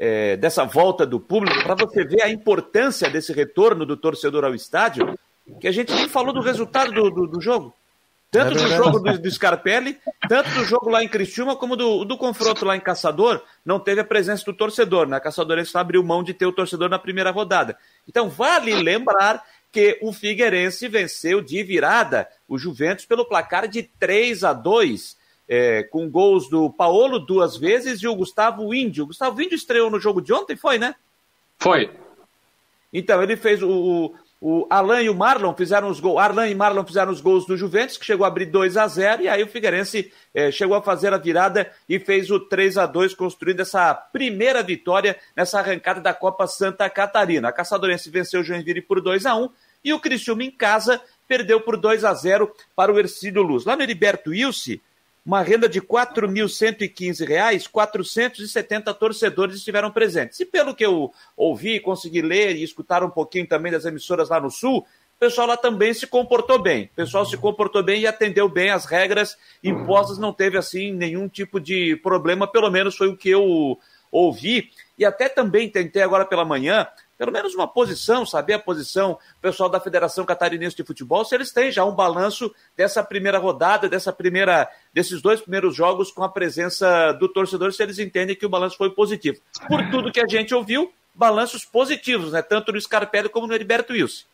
é, 0.02 0.34
dessa 0.34 0.64
volta 0.64 1.04
do 1.04 1.20
público, 1.20 1.62
para 1.62 1.74
você 1.74 2.02
ver 2.02 2.22
a 2.22 2.30
importância 2.30 3.10
desse 3.10 3.34
retorno 3.34 3.84
do 3.84 3.98
torcedor 3.98 4.46
ao 4.46 4.54
estádio, 4.54 5.18
que 5.60 5.68
a 5.68 5.72
gente 5.72 5.92
nem 5.92 6.08
falou 6.08 6.32
do 6.32 6.40
resultado 6.40 6.90
do, 6.90 7.10
do, 7.10 7.26
do 7.26 7.38
jogo. 7.38 7.74
Tanto 8.30 8.56
é 8.58 8.62
do 8.62 8.68
jogo 8.68 8.98
do, 8.98 9.18
do, 9.18 9.30
Scarpelli, 9.30 9.98
tanto 10.26 10.48
do 10.52 10.64
jogo 10.64 10.88
lá 10.88 11.04
em 11.04 11.08
Criciúma, 11.08 11.54
como 11.54 11.76
do, 11.76 12.06
do 12.06 12.16
confronto 12.16 12.64
lá 12.64 12.74
em 12.74 12.80
Caçador, 12.80 13.42
não 13.62 13.78
teve 13.78 14.00
a 14.00 14.04
presença 14.04 14.42
do 14.46 14.54
torcedor. 14.54 15.06
Na 15.06 15.16
né? 15.16 15.20
Caçadorense 15.20 15.76
abriu 15.76 16.02
mão 16.02 16.22
de 16.22 16.32
ter 16.32 16.46
o 16.46 16.52
torcedor 16.52 16.88
na 16.88 16.98
primeira 16.98 17.30
rodada. 17.30 17.76
Então, 18.08 18.30
vale 18.30 18.72
lembrar 18.74 19.44
que 19.70 19.98
o 20.00 20.14
Figueirense 20.14 20.88
venceu 20.88 21.42
de 21.42 21.62
virada 21.62 22.26
o 22.48 22.56
Juventus 22.56 23.04
pelo 23.04 23.26
placar 23.26 23.68
de 23.68 23.82
3 23.82 24.44
a 24.44 24.54
2 24.54 25.19
é, 25.52 25.82
com 25.82 26.08
gols 26.08 26.48
do 26.48 26.70
Paolo 26.70 27.18
duas 27.18 27.56
vezes 27.56 28.00
e 28.00 28.06
o 28.06 28.14
Gustavo 28.14 28.72
Índio. 28.72 29.02
O 29.02 29.06
Gustavo 29.08 29.42
Índio 29.42 29.56
estreou 29.56 29.90
no 29.90 29.98
jogo 29.98 30.22
de 30.22 30.32
ontem, 30.32 30.54
foi, 30.54 30.78
né? 30.78 30.94
Foi. 31.58 31.90
Então, 32.92 33.20
ele 33.20 33.36
fez 33.36 33.60
o, 33.60 34.14
o 34.40 34.64
Alan 34.70 35.02
e 35.02 35.10
o 35.10 35.14
Marlon 35.14 35.52
fizeram 35.52 35.88
os 35.88 35.98
gols. 35.98 36.20
Arlan 36.20 36.46
e 36.46 36.54
Marlon 36.54 36.86
fizeram 36.86 37.10
os 37.10 37.20
gols 37.20 37.46
do 37.46 37.56
Juventus, 37.56 37.96
que 37.96 38.06
chegou 38.06 38.24
a 38.24 38.28
abrir 38.28 38.46
2 38.46 38.76
a 38.76 38.86
0 38.86 39.22
e 39.22 39.28
aí 39.28 39.42
o 39.42 39.48
Figueirense 39.48 40.12
é, 40.32 40.52
chegou 40.52 40.76
a 40.76 40.82
fazer 40.82 41.12
a 41.12 41.18
virada 41.18 41.68
e 41.88 41.98
fez 41.98 42.30
o 42.30 42.38
3 42.38 42.78
a 42.78 42.86
2 42.86 43.14
construindo 43.14 43.58
essa 43.58 43.92
primeira 43.92 44.62
vitória 44.62 45.18
nessa 45.36 45.58
arrancada 45.58 46.00
da 46.00 46.14
Copa 46.14 46.46
Santa 46.46 46.88
Catarina. 46.88 47.48
A 47.48 47.52
Caçadorense 47.52 48.08
venceu 48.08 48.40
o 48.40 48.44
Joinville 48.44 48.82
por 48.82 49.00
2 49.00 49.26
a 49.26 49.34
1 49.34 49.50
e 49.84 49.92
o 49.92 49.98
Criciúma 49.98 50.44
em 50.44 50.50
casa 50.50 51.00
perdeu 51.26 51.60
por 51.60 51.76
2 51.76 52.04
a 52.04 52.14
0 52.14 52.52
para 52.76 52.92
o 52.92 52.98
Ercílio 53.00 53.42
Luz. 53.42 53.64
Lá 53.64 53.74
no 53.74 53.82
Heriberto 53.82 54.32
Ilse, 54.32 54.80
uma 55.24 55.42
renda 55.42 55.68
de 55.68 55.78
R$ 55.78 55.86
4.115, 55.86 57.68
470 57.70 58.94
torcedores 58.94 59.56
estiveram 59.56 59.90
presentes. 59.90 60.40
E 60.40 60.46
pelo 60.46 60.74
que 60.74 60.84
eu 60.84 61.12
ouvi, 61.36 61.78
consegui 61.80 62.22
ler 62.22 62.56
e 62.56 62.62
escutar 62.62 63.04
um 63.04 63.10
pouquinho 63.10 63.46
também 63.46 63.70
das 63.70 63.84
emissoras 63.84 64.30
lá 64.30 64.40
no 64.40 64.50
Sul, 64.50 64.84
pessoal 65.20 65.46
lá 65.46 65.56
também 65.56 65.92
se 65.92 66.06
comportou 66.06 66.58
bem. 66.58 66.84
O 66.84 66.96
pessoal 66.96 67.26
se 67.26 67.36
comportou 67.36 67.82
bem 67.82 68.00
e 68.00 68.06
atendeu 68.06 68.48
bem 68.48 68.70
as 68.70 68.86
regras 68.86 69.36
impostas, 69.62 70.16
não 70.16 70.32
teve 70.32 70.56
assim 70.56 70.94
nenhum 70.94 71.28
tipo 71.28 71.60
de 71.60 71.94
problema, 71.96 72.50
pelo 72.50 72.70
menos 72.70 72.96
foi 72.96 73.08
o 73.08 73.16
que 73.16 73.28
eu 73.28 73.78
ouvi. 74.10 74.70
E 74.98 75.04
até 75.04 75.28
também 75.28 75.68
tentei 75.68 76.02
agora 76.02 76.24
pela 76.24 76.42
manhã 76.44 76.86
pelo 77.20 77.32
menos 77.32 77.54
uma 77.54 77.68
posição, 77.68 78.24
saber 78.24 78.54
a 78.54 78.58
posição 78.58 79.10
o 79.10 79.40
pessoal 79.42 79.68
da 79.68 79.78
Federação 79.78 80.24
Catarinense 80.24 80.74
de 80.74 80.82
Futebol, 80.82 81.22
se 81.22 81.34
eles 81.34 81.52
têm 81.52 81.70
já 81.70 81.84
um 81.84 81.94
balanço 81.94 82.50
dessa 82.74 83.04
primeira 83.04 83.36
rodada, 83.36 83.90
dessa 83.90 84.10
primeira, 84.10 84.66
desses 84.90 85.20
dois 85.20 85.38
primeiros 85.38 85.76
jogos 85.76 86.10
com 86.10 86.24
a 86.24 86.30
presença 86.30 87.12
do 87.12 87.28
torcedor, 87.28 87.74
se 87.74 87.82
eles 87.82 87.98
entendem 87.98 88.34
que 88.34 88.46
o 88.46 88.48
balanço 88.48 88.78
foi 88.78 88.88
positivo. 88.88 89.38
Por 89.68 89.86
tudo 89.90 90.10
que 90.10 90.18
a 90.18 90.26
gente 90.26 90.54
ouviu, 90.54 90.90
balanços 91.14 91.62
positivos, 91.62 92.32
né? 92.32 92.40
Tanto 92.40 92.72
no 92.72 92.80
Scarpelli 92.80 93.28
como 93.28 93.46
no 93.46 93.52
Heriberto 93.52 93.92
Wilson. 93.92 94.24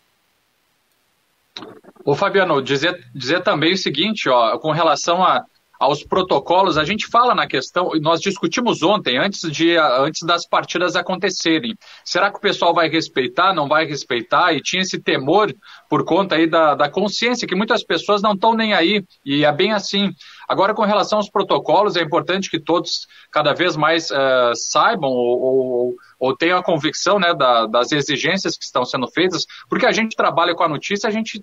Ô 2.05 2.15
Fabiano, 2.15 2.63
dizer, 2.63 3.05
dizer 3.13 3.43
também 3.43 3.73
o 3.73 3.79
seguinte, 3.79 4.29
ó, 4.29 4.57
com 4.59 4.71
relação 4.71 5.25
a 5.25 5.45
aos 5.79 6.03
protocolos, 6.03 6.79
a 6.79 6.85
gente 6.85 7.07
fala 7.07 7.35
na 7.35 7.47
questão, 7.47 7.91
nós 8.01 8.21
discutimos 8.21 8.83
ontem, 8.83 9.19
antes, 9.19 9.51
de, 9.51 9.77
antes 9.77 10.23
das 10.23 10.47
partidas 10.49 10.97
acontecerem. 10.97 11.75
Será 12.05 12.31
que 12.31 12.39
o 12.39 12.41
pessoal 12.41 12.75
vai 12.75 12.89
respeitar, 12.89 13.55
não 13.55 13.69
vai 13.69 13.85
respeitar? 13.85 14.53
E 14.53 14.61
tinha 14.61 14.83
esse 14.83 15.01
temor 15.01 15.55
por 15.89 16.05
conta 16.05 16.37
aí 16.37 16.47
da, 16.47 16.75
da 16.75 16.89
consciência, 16.89 17.47
que 17.47 17.55
muitas 17.55 17.85
pessoas 17.85 18.23
não 18.23 18.33
estão 18.33 18.55
nem 18.55 18.75
aí, 18.75 19.05
e 19.25 19.45
é 19.45 19.53
bem 19.53 19.73
assim. 19.73 20.11
Agora, 20.49 20.75
com 20.75 20.83
relação 20.83 21.19
aos 21.19 21.31
protocolos, 21.31 21.97
é 21.97 22.03
importante 22.03 22.51
que 22.51 22.61
todos 22.61 23.07
cada 23.31 23.53
vez 23.53 23.77
mais 23.77 24.11
uh, 24.11 24.55
saibam 24.55 25.11
ou, 25.11 25.41
ou, 25.41 25.95
ou, 26.19 26.37
tenham 26.37 26.59
a 26.59 26.63
convicção 26.63 27.19
né, 27.19 27.35
da, 27.35 27.67
das 27.67 27.93
exigências 27.93 28.57
que 28.57 28.65
estão 28.65 28.85
sendo 28.85 29.09
feitas, 29.09 29.45
porque 29.69 29.87
a 29.87 29.93
gente 29.93 30.17
trabalha 30.17 30.55
com 30.55 30.63
a 30.63 30.69
notícia, 30.69 31.09
a 31.09 31.13
gente 31.13 31.41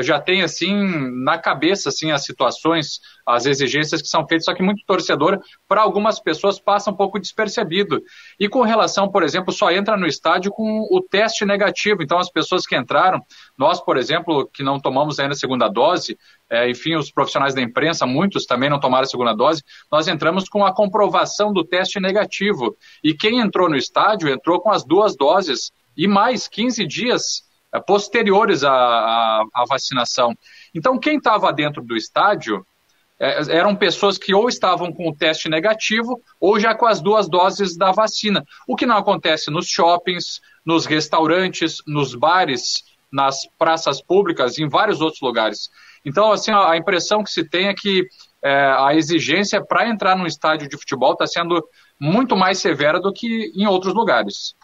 já 0.00 0.20
tem 0.20 0.42
assim 0.42 0.72
na 1.24 1.38
cabeça 1.38 1.88
assim 1.88 2.10
as 2.10 2.24
situações, 2.24 3.00
as 3.26 3.46
exigências 3.46 4.02
que 4.02 4.08
são 4.08 4.26
feitas, 4.26 4.44
só 4.44 4.54
que 4.54 4.62
muito 4.62 4.84
torcedor, 4.86 5.40
para 5.68 5.80
algumas 5.80 6.20
pessoas, 6.20 6.58
passa 6.58 6.90
um 6.90 6.96
pouco 6.96 7.18
despercebido. 7.18 8.02
E 8.38 8.48
com 8.48 8.62
relação, 8.62 9.10
por 9.10 9.22
exemplo, 9.22 9.52
só 9.52 9.70
entra 9.70 9.96
no 9.96 10.06
estádio 10.06 10.50
com 10.50 10.86
o 10.90 11.00
teste 11.00 11.44
negativo. 11.44 12.02
Então, 12.02 12.18
as 12.18 12.30
pessoas 12.30 12.66
que 12.66 12.76
entraram, 12.76 13.20
nós, 13.56 13.80
por 13.80 13.96
exemplo, 13.96 14.48
que 14.52 14.62
não 14.62 14.80
tomamos 14.80 15.18
ainda 15.18 15.32
a 15.32 15.36
segunda 15.36 15.68
dose, 15.68 16.18
é, 16.52 16.68
enfim, 16.68 16.94
os 16.96 17.10
profissionais 17.10 17.54
da 17.54 17.62
imprensa, 17.62 18.04
muitos 18.04 18.44
também 18.44 18.68
não 18.68 18.78
tomaram 18.78 19.04
a 19.04 19.08
segunda 19.08 19.32
dose, 19.32 19.62
nós 19.90 20.06
entramos 20.06 20.50
com 20.50 20.66
a 20.66 20.74
comprovação 20.74 21.50
do 21.50 21.64
teste 21.64 21.98
negativo. 21.98 22.76
E 23.02 23.14
quem 23.14 23.40
entrou 23.40 23.70
no 23.70 23.76
estádio 23.76 24.28
entrou 24.28 24.60
com 24.60 24.70
as 24.70 24.84
duas 24.84 25.16
doses 25.16 25.72
e 25.96 26.06
mais 26.06 26.46
15 26.46 26.86
dias 26.86 27.42
é, 27.74 27.80
posteriores 27.80 28.64
à, 28.64 28.70
à, 28.70 29.44
à 29.54 29.64
vacinação. 29.66 30.36
Então, 30.74 30.98
quem 30.98 31.16
estava 31.16 31.50
dentro 31.54 31.82
do 31.82 31.96
estádio 31.96 32.66
é, 33.18 33.56
eram 33.56 33.74
pessoas 33.74 34.18
que 34.18 34.34
ou 34.34 34.46
estavam 34.46 34.92
com 34.92 35.08
o 35.08 35.16
teste 35.16 35.48
negativo 35.48 36.20
ou 36.38 36.60
já 36.60 36.74
com 36.74 36.84
as 36.84 37.00
duas 37.00 37.30
doses 37.30 37.78
da 37.78 37.92
vacina. 37.92 38.44
O 38.68 38.76
que 38.76 38.84
não 38.84 38.98
acontece 38.98 39.50
nos 39.50 39.66
shoppings, 39.68 40.42
nos 40.66 40.84
restaurantes, 40.84 41.78
nos 41.86 42.14
bares, 42.14 42.84
nas 43.10 43.36
praças 43.58 44.02
públicas, 44.02 44.58
em 44.58 44.68
vários 44.68 45.00
outros 45.00 45.22
lugares. 45.22 45.70
Então, 46.04 46.32
assim, 46.32 46.50
a 46.50 46.76
impressão 46.76 47.22
que 47.22 47.30
se 47.30 47.48
tem 47.48 47.68
é 47.68 47.74
que 47.74 48.06
é, 48.42 48.52
a 48.78 48.94
exigência 48.94 49.64
para 49.64 49.88
entrar 49.88 50.16
num 50.16 50.26
estádio 50.26 50.68
de 50.68 50.76
futebol 50.76 51.12
está 51.12 51.26
sendo 51.26 51.62
muito 51.98 52.36
mais 52.36 52.58
severa 52.58 53.00
do 53.00 53.12
que 53.12 53.52
em 53.54 53.66
outros 53.66 53.94
lugares. 53.94 54.54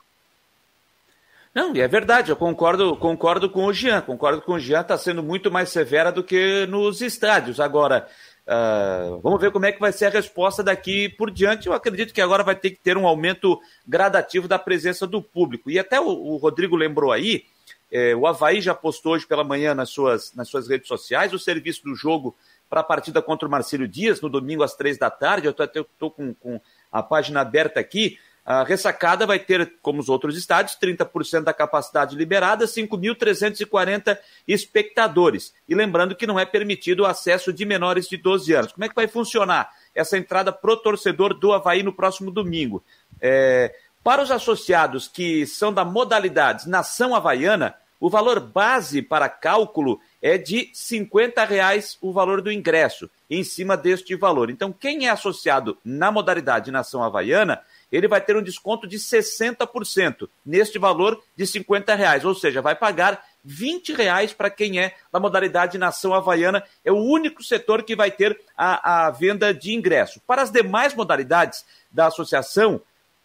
Não, 1.55 1.74
e 1.74 1.81
é 1.81 1.88
verdade, 1.88 2.31
eu 2.31 2.37
concordo, 2.37 2.96
concordo 2.96 3.48
com 3.48 3.66
o 3.66 3.72
Jean, 3.72 4.01
concordo 4.01 4.42
com 4.42 4.53
o 4.53 4.59
Jean, 4.61 4.81
está 4.81 4.98
sendo 4.98 5.22
muito 5.22 5.51
mais 5.51 5.70
severa 5.70 6.12
do 6.12 6.22
que 6.22 6.66
nos 6.66 7.01
estádios. 7.01 7.59
Agora, 7.59 8.07
uh, 8.46 9.18
vamos 9.20 9.40
ver 9.40 9.51
como 9.51 9.66
é 9.66 9.72
que 9.72 9.81
vai 9.81 9.90
ser 9.90 10.07
a 10.07 10.11
resposta 10.11 10.62
daqui 10.62 11.09
por 11.09 11.31
diante. 11.31 11.66
Eu 11.66 11.72
acredito 11.72 12.12
que 12.12 12.20
agora 12.20 12.44
vai 12.44 12.55
ter 12.55 12.70
que 12.70 12.81
ter 12.81 12.96
um 12.96 13.07
aumento 13.07 13.59
gradativo 13.87 14.46
da 14.46 14.59
presença 14.59 15.07
do 15.07 15.22
público. 15.22 15.70
E 15.70 15.79
até 15.79 16.01
o, 16.01 16.07
o 16.07 16.37
Rodrigo 16.37 16.77
lembrou 16.77 17.11
aí, 17.11 17.44
é, 17.90 18.14
o 18.14 18.27
Havaí 18.27 18.61
já 18.61 18.74
postou 18.74 19.12
hoje 19.12 19.27
pela 19.27 19.42
manhã 19.42 19.74
nas 19.74 19.90
suas, 19.90 20.35
nas 20.35 20.48
suas 20.48 20.68
redes 20.68 20.88
sociais 20.88 21.33
o 21.33 21.38
serviço 21.38 21.85
do 21.85 21.94
jogo 21.94 22.37
para 22.68 22.81
a 22.81 22.85
partida 22.85 23.22
contra 23.22 23.48
o 23.48 23.51
Marcílio 23.51 23.88
Dias, 23.88 24.20
no 24.20 24.29
domingo 24.29 24.62
às 24.62 24.74
três 24.74 24.98
da 24.98 25.11
tarde. 25.11 25.46
Eu 25.46 25.55
estou 25.64 26.11
com, 26.11 26.35
com 26.35 26.61
a 26.92 27.03
página 27.03 27.40
aberta 27.40 27.81
aqui. 27.81 28.18
A 28.44 28.64
ressacada 28.64 29.27
vai 29.27 29.38
ter, 29.38 29.74
como 29.83 30.01
os 30.01 30.09
outros 30.09 30.37
estádios, 30.37 30.79
30% 30.81 31.42
da 31.42 31.53
capacidade 31.53 32.16
liberada, 32.16 32.64
5.340 32.64 34.18
espectadores. 34.46 35.53
E 35.68 35.74
lembrando 35.74 36.16
que 36.16 36.27
não 36.27 36.40
é 36.40 36.46
permitido 36.46 37.01
o 37.01 37.07
acesso 37.07 37.53
de 37.53 37.66
menores 37.66 38.09
de 38.09 38.16
12 38.16 38.55
anos. 38.55 38.72
Como 38.72 38.85
é 38.85 38.88
que 38.88 38.94
vai 38.94 39.07
funcionar 39.07 39.70
essa 39.94 40.16
entrada 40.16 40.51
pro 40.51 40.79
torcedor 40.79 41.35
do 41.35 41.53
Havaí 41.53 41.83
no 41.83 41.92
próximo 41.92 42.31
domingo? 42.31 42.83
É, 43.20 43.74
para 44.03 44.23
os 44.23 44.31
associados 44.31 45.09
que 45.09 45.47
são 45.47 45.73
da 45.73 45.85
modalidade 45.85 46.69
Nação 46.69 47.15
Havaiana, 47.15 47.75
o 48.01 48.09
valor 48.09 48.39
base 48.39 49.03
para 49.03 49.29
cálculo 49.29 50.01
é 50.23 50.39
de 50.39 50.71
50 50.73 51.45
reais 51.45 51.99
o 52.01 52.13
valor 52.13 52.41
do 52.41 52.51
ingresso, 52.51 53.11
em 53.29 53.43
cima 53.43 53.77
deste 53.77 54.15
valor. 54.15 54.51
Então, 54.51 54.73
quem 54.73 55.07
é 55.07 55.11
associado 55.11 55.77
na 55.85 56.11
modalidade 56.13 56.71
Nação 56.71 57.03
Havaiana, 57.03 57.61
ele 57.91 58.07
vai 58.07 58.21
ter 58.21 58.37
um 58.37 58.43
desconto 58.43 58.87
de 58.87 58.99
60% 58.99 60.29
neste 60.47 60.79
valor 60.79 61.21
de 61.37 61.47
50 61.47 61.95
reais, 61.95 62.25
ou 62.25 62.35
seja, 62.35 62.63
vai 62.63 62.77
pagar 62.77 63.25
20 63.45 63.95
reais 63.95 64.33
para 64.33 64.51
quem 64.51 64.79
é 64.79 64.95
da 65.11 65.19
modalidade 65.19 65.79
Nação 65.79 66.15
Havaiana. 66.15 66.63
É 66.85 66.93
o 66.93 66.97
único 66.97 67.43
setor 67.43 67.83
que 67.83 67.97
vai 67.97 68.11
ter 68.11 68.39
a, 68.57 69.07
a 69.07 69.11
venda 69.11 69.53
de 69.53 69.75
ingresso. 69.75 70.21
Para 70.27 70.43
as 70.43 70.51
demais 70.51 70.95
modalidades 70.95 71.65
da 71.91 72.07
associação, 72.07 72.81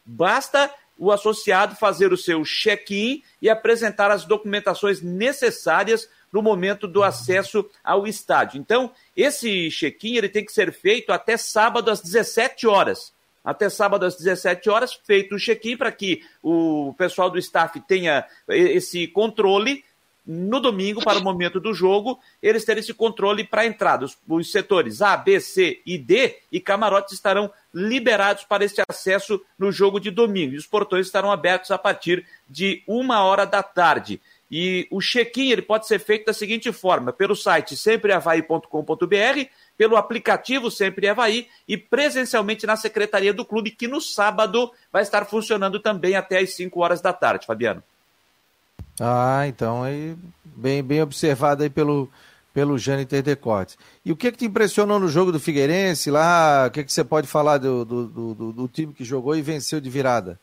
Basta 0.06 0.74
o 0.98 1.12
associado 1.12 1.76
fazer 1.76 2.14
o 2.14 2.18
seu 2.18 2.44
check-in 2.44 3.24
e 3.42 3.50
apresentar 3.50 4.12
as 4.12 4.26
documentações 4.26 5.02
necessárias 5.02 6.08
no 6.32 6.42
momento 6.42 6.88
do 6.88 7.04
acesso 7.04 7.70
ao 7.84 8.08
estádio. 8.08 8.60
Então, 8.60 8.92
esse 9.16 9.70
check-in 9.70 10.16
ele 10.16 10.30
tem 10.30 10.46
que 10.46 10.52
ser 10.52 10.72
feito 10.72 11.12
até 11.12 11.38
sábado 11.38 11.92
às 11.92 12.02
17 12.02 12.68
horas. 12.68 13.14
Até 13.44 13.70
sábado 13.70 14.06
às 14.06 14.16
17 14.16 14.70
horas, 14.70 14.94
feito 14.94 15.36
o 15.36 15.40
check-in 15.40 15.76
para 15.76 15.92
que 15.92 16.24
o 16.42 16.94
pessoal 16.98 17.30
do 17.30 17.38
staff 17.38 17.80
tenha 17.82 18.26
esse 18.48 19.06
controle 19.08 19.84
no 20.26 20.60
domingo, 20.60 21.04
para 21.04 21.20
o 21.20 21.24
momento 21.24 21.60
do 21.60 21.74
jogo, 21.74 22.20
eles 22.42 22.64
terem 22.64 22.80
esse 22.80 22.94
controle 22.94 23.44
para 23.44 23.66
entrada. 23.66 24.06
Os, 24.06 24.18
os, 24.28 24.52
setores 24.52 25.02
A, 25.02 25.18
B, 25.18 25.40
C 25.40 25.82
e 25.86 25.98
D 25.98 26.38
e 26.52 26.60
camarotes 26.62 27.14
estarão 27.14 27.52
liberados 27.74 28.46
para 28.46 28.64
este 28.64 28.82
acesso 28.88 29.42
no 29.60 29.72
jogo 29.72 30.00
de 30.00 30.10
domingo. 30.10 30.54
E 30.54 30.58
os 30.58 30.66
portões 30.66 31.08
estarão 31.08 31.32
abertos 31.32 31.72
a 31.72 31.78
partir 31.78 32.26
de 32.50 32.82
uma 32.88 33.24
hora 33.24 33.46
da 33.46 33.62
tarde. 33.62 34.22
E 34.50 34.88
o 34.92 35.02
check-in 35.02 35.50
ele 35.50 35.64
pode 35.64 35.88
ser 35.88 36.00
feito 36.00 36.28
da 36.28 36.34
seguinte 36.34 36.72
forma: 36.72 37.12
pelo 37.12 37.36
site 37.36 37.76
sempreavaí.com.br, 37.76 39.48
pelo 39.76 39.98
aplicativo 39.98 40.70
Sempre 40.70 41.08
Havaí 41.08 41.48
e 41.68 41.76
presencialmente 41.76 42.66
na 42.66 42.76
secretaria 42.76 43.34
do 43.34 43.44
clube, 43.44 43.72
que 43.72 43.88
no 43.88 44.00
sábado 44.00 44.72
vai 44.92 45.02
estar 45.02 45.26
funcionando 45.26 45.80
também 45.80 46.16
até 46.16 46.38
às 46.38 46.54
5 46.54 46.80
horas 46.80 47.02
da 47.02 47.12
tarde, 47.12 47.46
Fabiano. 47.46 47.84
Ah, 49.00 49.46
então 49.48 49.84
aí 49.84 50.16
bem, 50.44 50.84
bem 50.84 51.02
observado 51.02 51.64
aí 51.64 51.70
pelo, 51.70 52.10
pelo 52.54 52.78
Jâniter 52.78 53.24
Decortes. 53.24 53.78
E 54.06 54.12
o 54.12 54.16
que 54.16 54.32
que 54.32 54.38
te 54.38 54.46
impressionou 54.46 55.00
no 55.00 55.08
jogo 55.08 55.32
do 55.32 55.40
Figueirense 55.40 56.12
lá? 56.12 56.68
O 56.68 56.72
que 56.72 56.84
que 56.84 56.94
você 56.94 57.04
pode 57.04 57.28
falar 57.28 57.58
do, 57.58 57.84
do, 57.84 58.08
do, 58.08 58.52
do 58.52 58.68
time 58.68 58.94
que 58.94 59.04
jogou 59.04 59.36
e 59.36 59.42
venceu 59.42 59.82
de 59.82 59.90
virada? 59.90 60.40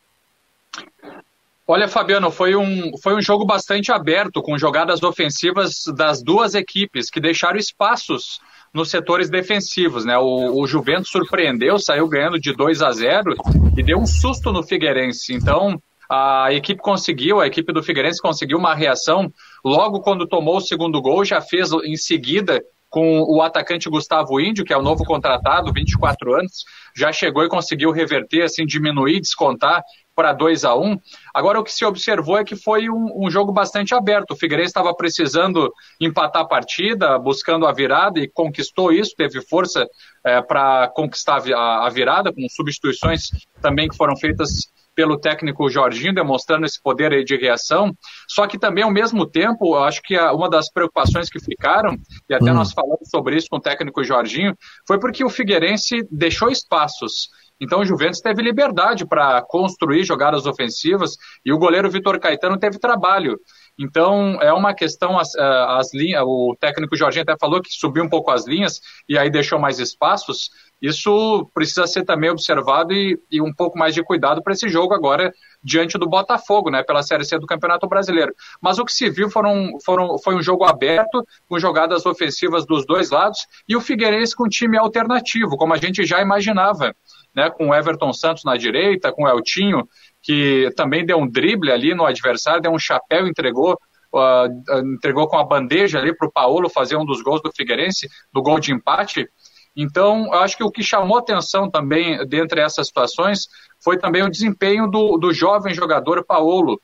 Olha, 1.67 1.87
Fabiano, 1.87 2.29
foi 2.29 2.53
um, 2.53 2.91
foi 3.01 3.15
um 3.15 3.21
jogo 3.21 3.45
bastante 3.45 3.93
aberto, 3.93 4.41
com 4.41 4.57
jogadas 4.57 5.01
ofensivas 5.03 5.85
das 5.95 6.21
duas 6.21 6.53
equipes, 6.53 7.09
que 7.09 7.21
deixaram 7.21 7.57
espaços 7.57 8.41
nos 8.73 8.89
setores 8.89 9.29
defensivos. 9.29 10.03
Né? 10.03 10.17
O, 10.17 10.61
o 10.61 10.67
Juventus 10.67 11.09
surpreendeu, 11.09 11.79
saiu 11.79 12.09
ganhando 12.09 12.37
de 12.39 12.53
2 12.53 12.81
a 12.81 12.91
0 12.91 13.35
e 13.77 13.83
deu 13.83 13.99
um 13.99 14.05
susto 14.05 14.51
no 14.51 14.63
Figueirense. 14.63 15.33
Então, 15.33 15.81
a 16.13 16.51
equipe 16.51 16.81
conseguiu, 16.81 17.39
a 17.39 17.47
equipe 17.47 17.71
do 17.71 17.81
Figueirense 17.81 18.21
conseguiu 18.21 18.57
uma 18.57 18.75
reação 18.75 19.31
logo 19.63 20.01
quando 20.01 20.27
tomou 20.27 20.57
o 20.57 20.61
segundo 20.61 21.01
gol, 21.01 21.23
já 21.23 21.39
fez 21.39 21.71
em 21.71 21.95
seguida 21.95 22.61
com 22.89 23.21
o 23.21 23.41
atacante 23.41 23.89
Gustavo 23.89 24.37
Índio, 24.37 24.65
que 24.65 24.73
é 24.73 24.77
o 24.77 24.81
novo 24.81 25.05
contratado, 25.05 25.71
24 25.71 26.33
anos, 26.33 26.65
já 26.93 27.13
chegou 27.13 27.45
e 27.45 27.47
conseguiu 27.47 27.91
reverter, 27.91 28.41
assim, 28.41 28.65
diminuir, 28.65 29.21
descontar 29.21 29.81
para 30.13 30.33
2 30.33 30.65
a 30.65 30.75
1 30.75 30.97
Agora, 31.33 31.61
o 31.61 31.63
que 31.63 31.71
se 31.71 31.85
observou 31.85 32.37
é 32.37 32.43
que 32.43 32.57
foi 32.57 32.89
um, 32.89 33.25
um 33.25 33.31
jogo 33.31 33.53
bastante 33.53 33.95
aberto. 33.95 34.31
O 34.31 34.35
Figueirense 34.35 34.71
estava 34.71 34.93
precisando 34.93 35.71
empatar 36.01 36.41
a 36.41 36.47
partida, 36.47 37.17
buscando 37.17 37.65
a 37.65 37.71
virada 37.71 38.19
e 38.19 38.29
conquistou 38.29 38.91
isso, 38.91 39.15
teve 39.15 39.39
força 39.47 39.87
é, 40.25 40.41
para 40.41 40.89
conquistar 40.89 41.41
a, 41.53 41.87
a 41.87 41.89
virada, 41.89 42.33
com 42.33 42.45
substituições 42.49 43.29
também 43.61 43.87
que 43.87 43.95
foram 43.95 44.17
feitas 44.17 44.49
pelo 44.95 45.19
técnico 45.19 45.69
Jorginho, 45.69 46.13
demonstrando 46.13 46.65
esse 46.65 46.81
poder 46.81 47.23
de 47.23 47.35
reação. 47.35 47.93
Só 48.27 48.47
que 48.47 48.59
também, 48.59 48.83
ao 48.83 48.91
mesmo 48.91 49.25
tempo, 49.25 49.75
acho 49.75 50.01
que 50.01 50.17
uma 50.17 50.49
das 50.49 50.71
preocupações 50.71 51.29
que 51.29 51.39
ficaram, 51.39 51.97
e 52.29 52.33
até 52.33 52.51
hum. 52.51 52.55
nós 52.55 52.71
falamos 52.71 53.09
sobre 53.09 53.35
isso 53.35 53.47
com 53.49 53.57
o 53.57 53.61
técnico 53.61 54.03
Jorginho, 54.03 54.55
foi 54.87 54.99
porque 54.99 55.23
o 55.23 55.29
Figueirense 55.29 56.07
deixou 56.11 56.49
espaços. 56.49 57.29
Então 57.61 57.81
o 57.81 57.85
Juventus 57.85 58.19
teve 58.19 58.41
liberdade 58.41 59.05
para 59.05 59.39
construir 59.43 60.03
jogadas 60.03 60.47
ofensivas 60.47 61.11
e 61.45 61.53
o 61.53 61.59
goleiro 61.59 61.91
Vitor 61.91 62.19
Caetano 62.19 62.57
teve 62.57 62.79
trabalho. 62.79 63.39
Então, 63.79 64.39
é 64.41 64.51
uma 64.51 64.73
questão, 64.73 65.17
as, 65.17 65.33
eh, 65.35 65.65
as 65.69 65.93
linhas, 65.93 66.23
o 66.25 66.55
técnico 66.59 66.95
Jorginho 66.95 67.23
até 67.23 67.35
falou 67.39 67.61
que 67.61 67.71
subiu 67.71 68.03
um 68.03 68.09
pouco 68.09 68.31
as 68.31 68.45
linhas 68.45 68.79
e 69.07 69.17
aí 69.17 69.29
deixou 69.29 69.59
mais 69.59 69.79
espaços. 69.79 70.49
Isso 70.81 71.49
precisa 71.53 71.85
ser 71.85 72.03
também 72.03 72.29
observado 72.29 72.93
e, 72.93 73.19
e 73.29 73.41
um 73.41 73.53
pouco 73.53 73.77
mais 73.77 73.93
de 73.93 74.03
cuidado 74.03 74.41
para 74.41 74.53
esse 74.53 74.67
jogo 74.67 74.93
agora 74.93 75.31
diante 75.63 75.97
do 75.97 76.09
Botafogo, 76.09 76.71
né, 76.71 76.81
pela 76.81 77.03
Série 77.03 77.23
C 77.23 77.37
do 77.37 77.45
Campeonato 77.45 77.87
Brasileiro. 77.87 78.33
Mas 78.59 78.79
o 78.79 78.85
que 78.85 78.91
se 78.91 79.09
viu 79.09 79.29
foram, 79.29 79.77
foram, 79.85 80.17
foi 80.17 80.33
um 80.33 80.41
jogo 80.41 80.63
aberto, 80.63 81.23
com 81.47 81.59
jogadas 81.59 82.05
ofensivas 82.05 82.65
dos 82.65 82.85
dois 82.85 83.11
lados, 83.11 83.45
e 83.67 83.75
o 83.75 83.81
Figueirense 83.81 84.35
com 84.35 84.45
um 84.45 84.49
time 84.49 84.77
alternativo, 84.77 85.55
como 85.55 85.73
a 85.73 85.77
gente 85.77 86.03
já 86.03 86.19
imaginava, 86.19 86.95
né, 87.35 87.49
com 87.51 87.69
o 87.69 87.75
Everton 87.75 88.11
Santos 88.11 88.43
na 88.43 88.57
direita, 88.57 89.11
com 89.11 89.23
o 89.23 89.29
Eltinho 89.29 89.87
que 90.21 90.71
também 90.75 91.05
deu 91.05 91.17
um 91.17 91.27
drible 91.27 91.71
ali 91.71 91.93
no 91.93 92.05
adversário, 92.05 92.61
deu 92.61 92.71
um 92.71 92.79
chapéu, 92.79 93.27
entregou, 93.27 93.77
uh, 94.13 94.93
entregou 94.95 95.27
com 95.27 95.37
a 95.37 95.43
bandeja 95.43 95.99
ali 95.99 96.15
para 96.15 96.27
o 96.27 96.31
Paulo 96.31 96.69
fazer 96.69 96.95
um 96.95 97.05
dos 97.05 97.21
gols 97.21 97.41
do 97.41 97.51
Figueirense, 97.51 98.07
do 98.31 98.41
gol 98.41 98.59
de 98.59 98.71
empate. 98.71 99.27
Então, 99.75 100.33
acho 100.33 100.57
que 100.57 100.63
o 100.63 100.71
que 100.71 100.83
chamou 100.83 101.17
atenção 101.17 101.69
também 101.69 102.25
dentre 102.27 102.61
essas 102.61 102.87
situações 102.87 103.47
foi 103.79 103.97
também 103.97 104.23
o 104.23 104.29
desempenho 104.29 104.87
do, 104.87 105.17
do 105.17 105.33
jovem 105.33 105.73
jogador 105.73 106.23
Paulo, 106.25 106.79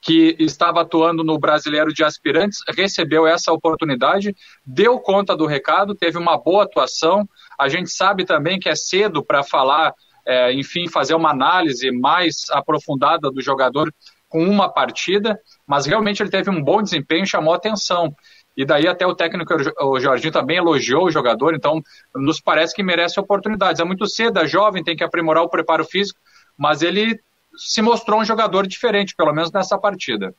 que 0.00 0.36
estava 0.38 0.82
atuando 0.82 1.24
no 1.24 1.38
Brasileiro 1.38 1.92
de 1.92 2.04
Aspirantes, 2.04 2.58
recebeu 2.76 3.26
essa 3.26 3.52
oportunidade, 3.52 4.36
deu 4.66 4.98
conta 4.98 5.34
do 5.34 5.46
recado, 5.46 5.94
teve 5.94 6.18
uma 6.18 6.36
boa 6.36 6.64
atuação. 6.64 7.26
A 7.58 7.68
gente 7.68 7.90
sabe 7.90 8.24
também 8.24 8.58
que 8.58 8.68
é 8.68 8.74
cedo 8.74 9.24
para 9.24 9.42
falar 9.42 9.94
é, 10.26 10.52
enfim, 10.52 10.88
fazer 10.88 11.14
uma 11.14 11.30
análise 11.30 11.90
mais 11.90 12.46
aprofundada 12.50 13.30
do 13.30 13.42
jogador 13.42 13.92
com 14.28 14.44
uma 14.44 14.68
partida, 14.68 15.38
mas 15.66 15.86
realmente 15.86 16.22
ele 16.22 16.30
teve 16.30 16.50
um 16.50 16.62
bom 16.62 16.82
desempenho, 16.82 17.26
chamou 17.26 17.54
atenção. 17.54 18.14
E 18.56 18.64
daí 18.64 18.86
até 18.86 19.06
o 19.06 19.14
técnico, 19.14 19.52
o 19.80 20.00
Jorginho, 20.00 20.32
também 20.32 20.56
elogiou 20.56 21.06
o 21.06 21.10
jogador, 21.10 21.54
então 21.54 21.82
nos 22.14 22.40
parece 22.40 22.74
que 22.74 22.82
merece 22.82 23.18
oportunidades. 23.18 23.80
É 23.80 23.84
muito 23.84 24.06
cedo, 24.06 24.38
é 24.38 24.46
jovem, 24.46 24.84
tem 24.84 24.96
que 24.96 25.04
aprimorar 25.04 25.42
o 25.42 25.48
preparo 25.48 25.84
físico, 25.84 26.18
mas 26.56 26.82
ele 26.82 27.20
se 27.56 27.82
mostrou 27.82 28.20
um 28.20 28.24
jogador 28.24 28.66
diferente, 28.66 29.14
pelo 29.16 29.32
menos 29.32 29.52
nessa 29.52 29.76
partida. 29.76 30.34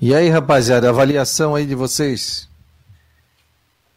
E 0.00 0.14
aí, 0.14 0.28
rapaziada, 0.28 0.88
avaliação 0.88 1.54
aí 1.54 1.66
de 1.66 1.74
vocês? 1.74 2.49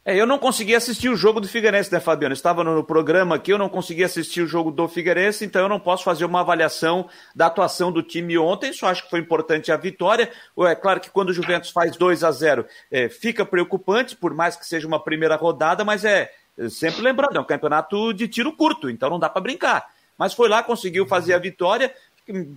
É, 0.06 0.18
eu 0.18 0.28
não 0.28 0.38
consegui 0.38 0.76
assistir 0.76 1.08
o 1.08 1.16
jogo 1.16 1.40
do 1.40 1.48
Figueirense, 1.48 1.90
né, 1.90 1.98
Fabiano? 1.98 2.34
Estava 2.34 2.62
no 2.62 2.84
programa 2.84 3.36
aqui, 3.36 3.54
eu 3.54 3.58
não 3.58 3.70
consegui 3.70 4.04
assistir 4.04 4.42
o 4.42 4.48
jogo 4.48 4.70
do 4.70 4.86
Figueirense, 4.86 5.46
então 5.46 5.62
eu 5.62 5.70
não 5.70 5.80
posso 5.80 6.04
fazer 6.04 6.26
uma 6.26 6.42
avaliação 6.42 7.08
da 7.34 7.46
atuação 7.46 7.90
do 7.90 8.04
time 8.04 8.38
ontem. 8.38 8.74
Só 8.74 8.88
acho 8.88 9.04
que 9.04 9.10
foi 9.10 9.22
importante 9.22 9.72
a 9.72 9.78
vitória. 9.78 10.30
É 10.68 10.76
claro 10.76 11.00
que 11.00 11.10
quando 11.10 11.30
o 11.30 11.34
Juventus 11.34 11.72
faz 11.72 11.96
2 11.96 12.22
a 12.22 12.32
0 12.32 12.66
é, 12.92 13.08
fica 13.08 13.46
preocupante, 13.46 14.14
por 14.14 14.34
mais 14.34 14.58
que 14.58 14.68
seja 14.68 14.86
uma 14.86 15.02
primeira 15.02 15.38
rodada, 15.38 15.86
mas 15.86 16.04
é, 16.04 16.30
é 16.58 16.68
sempre 16.68 17.02
lembrando, 17.02 17.38
é 17.38 17.40
um 17.40 17.46
campeonato 17.46 18.14
de 18.14 18.28
tiro 18.28 18.52
curto, 18.52 18.90
então 18.90 19.10
não 19.10 19.20
dá 19.20 19.30
para 19.30 19.42
brincar. 19.42 19.88
Mas 20.18 20.34
foi 20.34 20.50
lá, 20.50 20.62
conseguiu 20.62 21.08
fazer 21.08 21.34
a 21.34 21.40
vitória 21.40 21.94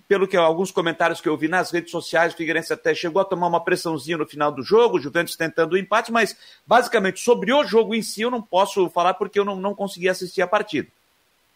pelo 0.08 0.28
que 0.28 0.36
alguns 0.36 0.70
comentários 0.70 1.20
que 1.20 1.28
eu 1.28 1.36
vi 1.36 1.48
nas 1.48 1.70
redes 1.70 1.90
sociais, 1.90 2.32
o 2.32 2.36
Figueirense 2.36 2.72
até 2.72 2.94
chegou 2.94 3.20
a 3.20 3.24
tomar 3.24 3.48
uma 3.48 3.62
pressãozinha 3.64 4.16
no 4.16 4.26
final 4.26 4.52
do 4.52 4.62
jogo, 4.62 4.96
o 4.96 5.00
Juventus 5.00 5.34
tentando 5.34 5.72
o 5.72 5.78
empate, 5.78 6.12
mas 6.12 6.36
basicamente 6.66 7.20
sobre 7.20 7.52
o 7.52 7.64
jogo 7.64 7.94
em 7.94 8.02
si 8.02 8.22
eu 8.22 8.30
não 8.30 8.40
posso 8.40 8.88
falar 8.90 9.14
porque 9.14 9.38
eu 9.38 9.44
não, 9.44 9.56
não 9.56 9.74
consegui 9.74 10.08
assistir 10.08 10.42
a 10.42 10.46
partida. 10.46 10.88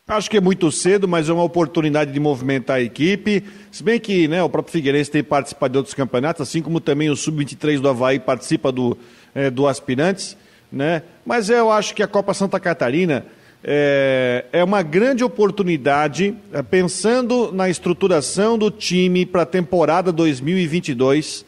Acho 0.08 0.28
que 0.28 0.38
é 0.38 0.40
muito 0.40 0.72
cedo, 0.72 1.06
mas 1.06 1.28
é 1.28 1.32
uma 1.32 1.44
oportunidade 1.44 2.11
de 2.11 2.18
movimentar 2.18 2.78
a 2.78 2.80
equipe. 2.80 3.44
Se 3.70 3.80
bem 3.80 4.00
que 4.00 4.26
né, 4.26 4.42
o 4.42 4.48
próprio 4.48 4.72
Figueirense 4.72 5.08
tem 5.08 5.22
participado 5.22 5.70
de 5.70 5.78
outros 5.78 5.94
campeonatos, 5.94 6.42
assim 6.42 6.61
como 6.61 6.80
também 6.80 7.08
o 7.11 7.16
Sub-23 7.16 7.80
do 7.80 7.88
Havaí 7.88 8.18
participa 8.18 8.72
do, 8.72 8.98
é, 9.32 9.50
do 9.50 9.68
Aspirantes. 9.68 10.36
Né? 10.72 11.04
Mas 11.24 11.48
eu 11.48 11.70
acho 11.70 11.94
que 11.94 12.02
a 12.02 12.08
Copa 12.08 12.34
Santa 12.34 12.58
Catarina 12.58 13.24
é, 13.62 14.46
é 14.52 14.64
uma 14.64 14.82
grande 14.82 15.22
oportunidade, 15.22 16.34
é, 16.52 16.62
pensando 16.62 17.52
na 17.52 17.68
estruturação 17.68 18.56
do 18.56 18.70
time 18.70 19.26
para 19.26 19.42
a 19.42 19.46
temporada 19.46 20.11
2022, 20.11 21.44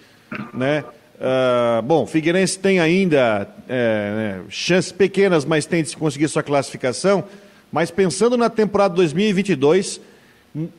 né? 0.53 0.85
Uh, 1.23 1.81
bom, 1.83 2.05
Figueirense 2.05 2.59
tem 2.59 2.81
ainda 2.81 3.49
é, 3.69 3.75
né, 4.17 4.41
chances 4.49 4.91
pequenas, 4.91 5.45
mas 5.45 5.65
tem 5.65 5.81
de 5.81 5.91
se 5.91 5.97
conseguir 5.97 6.27
sua 6.27 6.43
classificação. 6.43 7.23
Mas 7.71 7.93
pensando 7.93 8.37
na 8.37 8.51
temporada 8.51 8.95
2022, 8.97 10.01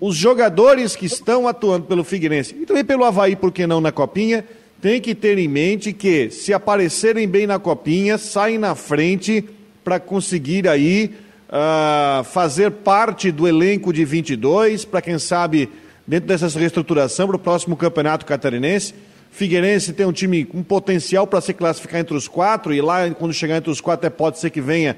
os 0.02 0.16
jogadores 0.18 0.98
que 0.98 1.06
estão 1.06 1.48
atuando 1.48 1.86
pelo 1.86 2.04
Figueirense 2.04 2.56
e 2.60 2.66
também 2.66 2.84
pelo 2.84 3.06
Havaí, 3.06 3.38
por 3.38 3.54
que 3.54 3.66
não 3.66 3.80
na 3.80 3.92
Copinha, 3.92 4.44
tem 4.82 5.00
que 5.00 5.16
ter 5.16 5.38
em 5.38 5.48
mente 5.48 5.94
que, 5.94 6.30
se 6.30 6.54
aparecerem 6.54 7.26
bem 7.26 7.48
na 7.48 7.58
Copinha, 7.58 8.18
saem 8.18 8.58
na 8.58 8.76
frente 8.76 9.46
para 9.82 9.98
conseguir 9.98 10.68
aí 10.68 11.12
uh, 11.54 12.24
fazer 12.24 12.72
parte 12.72 13.32
do 13.32 13.48
elenco 13.48 13.94
de 13.94 14.04
22, 14.04 14.86
para 14.86 15.02
quem 15.02 15.20
sabe, 15.20 15.70
dentro 16.08 16.28
dessa 16.28 16.48
reestruturação, 16.58 17.28
para 17.28 17.36
o 17.36 17.40
próximo 17.40 17.78
campeonato 17.78 18.26
catarinense. 18.26 18.96
Figueirense 19.32 19.94
tem 19.94 20.06
um 20.06 20.12
time 20.12 20.44
com 20.44 20.62
potencial 20.64 21.26
para 21.28 21.42
se 21.42 21.54
classificar 21.54 22.02
entre 22.02 22.16
os 22.16 22.28
quatro, 22.28 22.74
e 22.74 22.82
lá, 22.82 23.10
quando 23.12 23.34
chegar 23.34 23.58
entre 23.58 23.70
os 23.70 23.80
quatro, 23.80 24.08
é, 24.08 24.10
pode 24.10 24.40
ser 24.40 24.50
que 24.50 24.62
venha, 24.62 24.98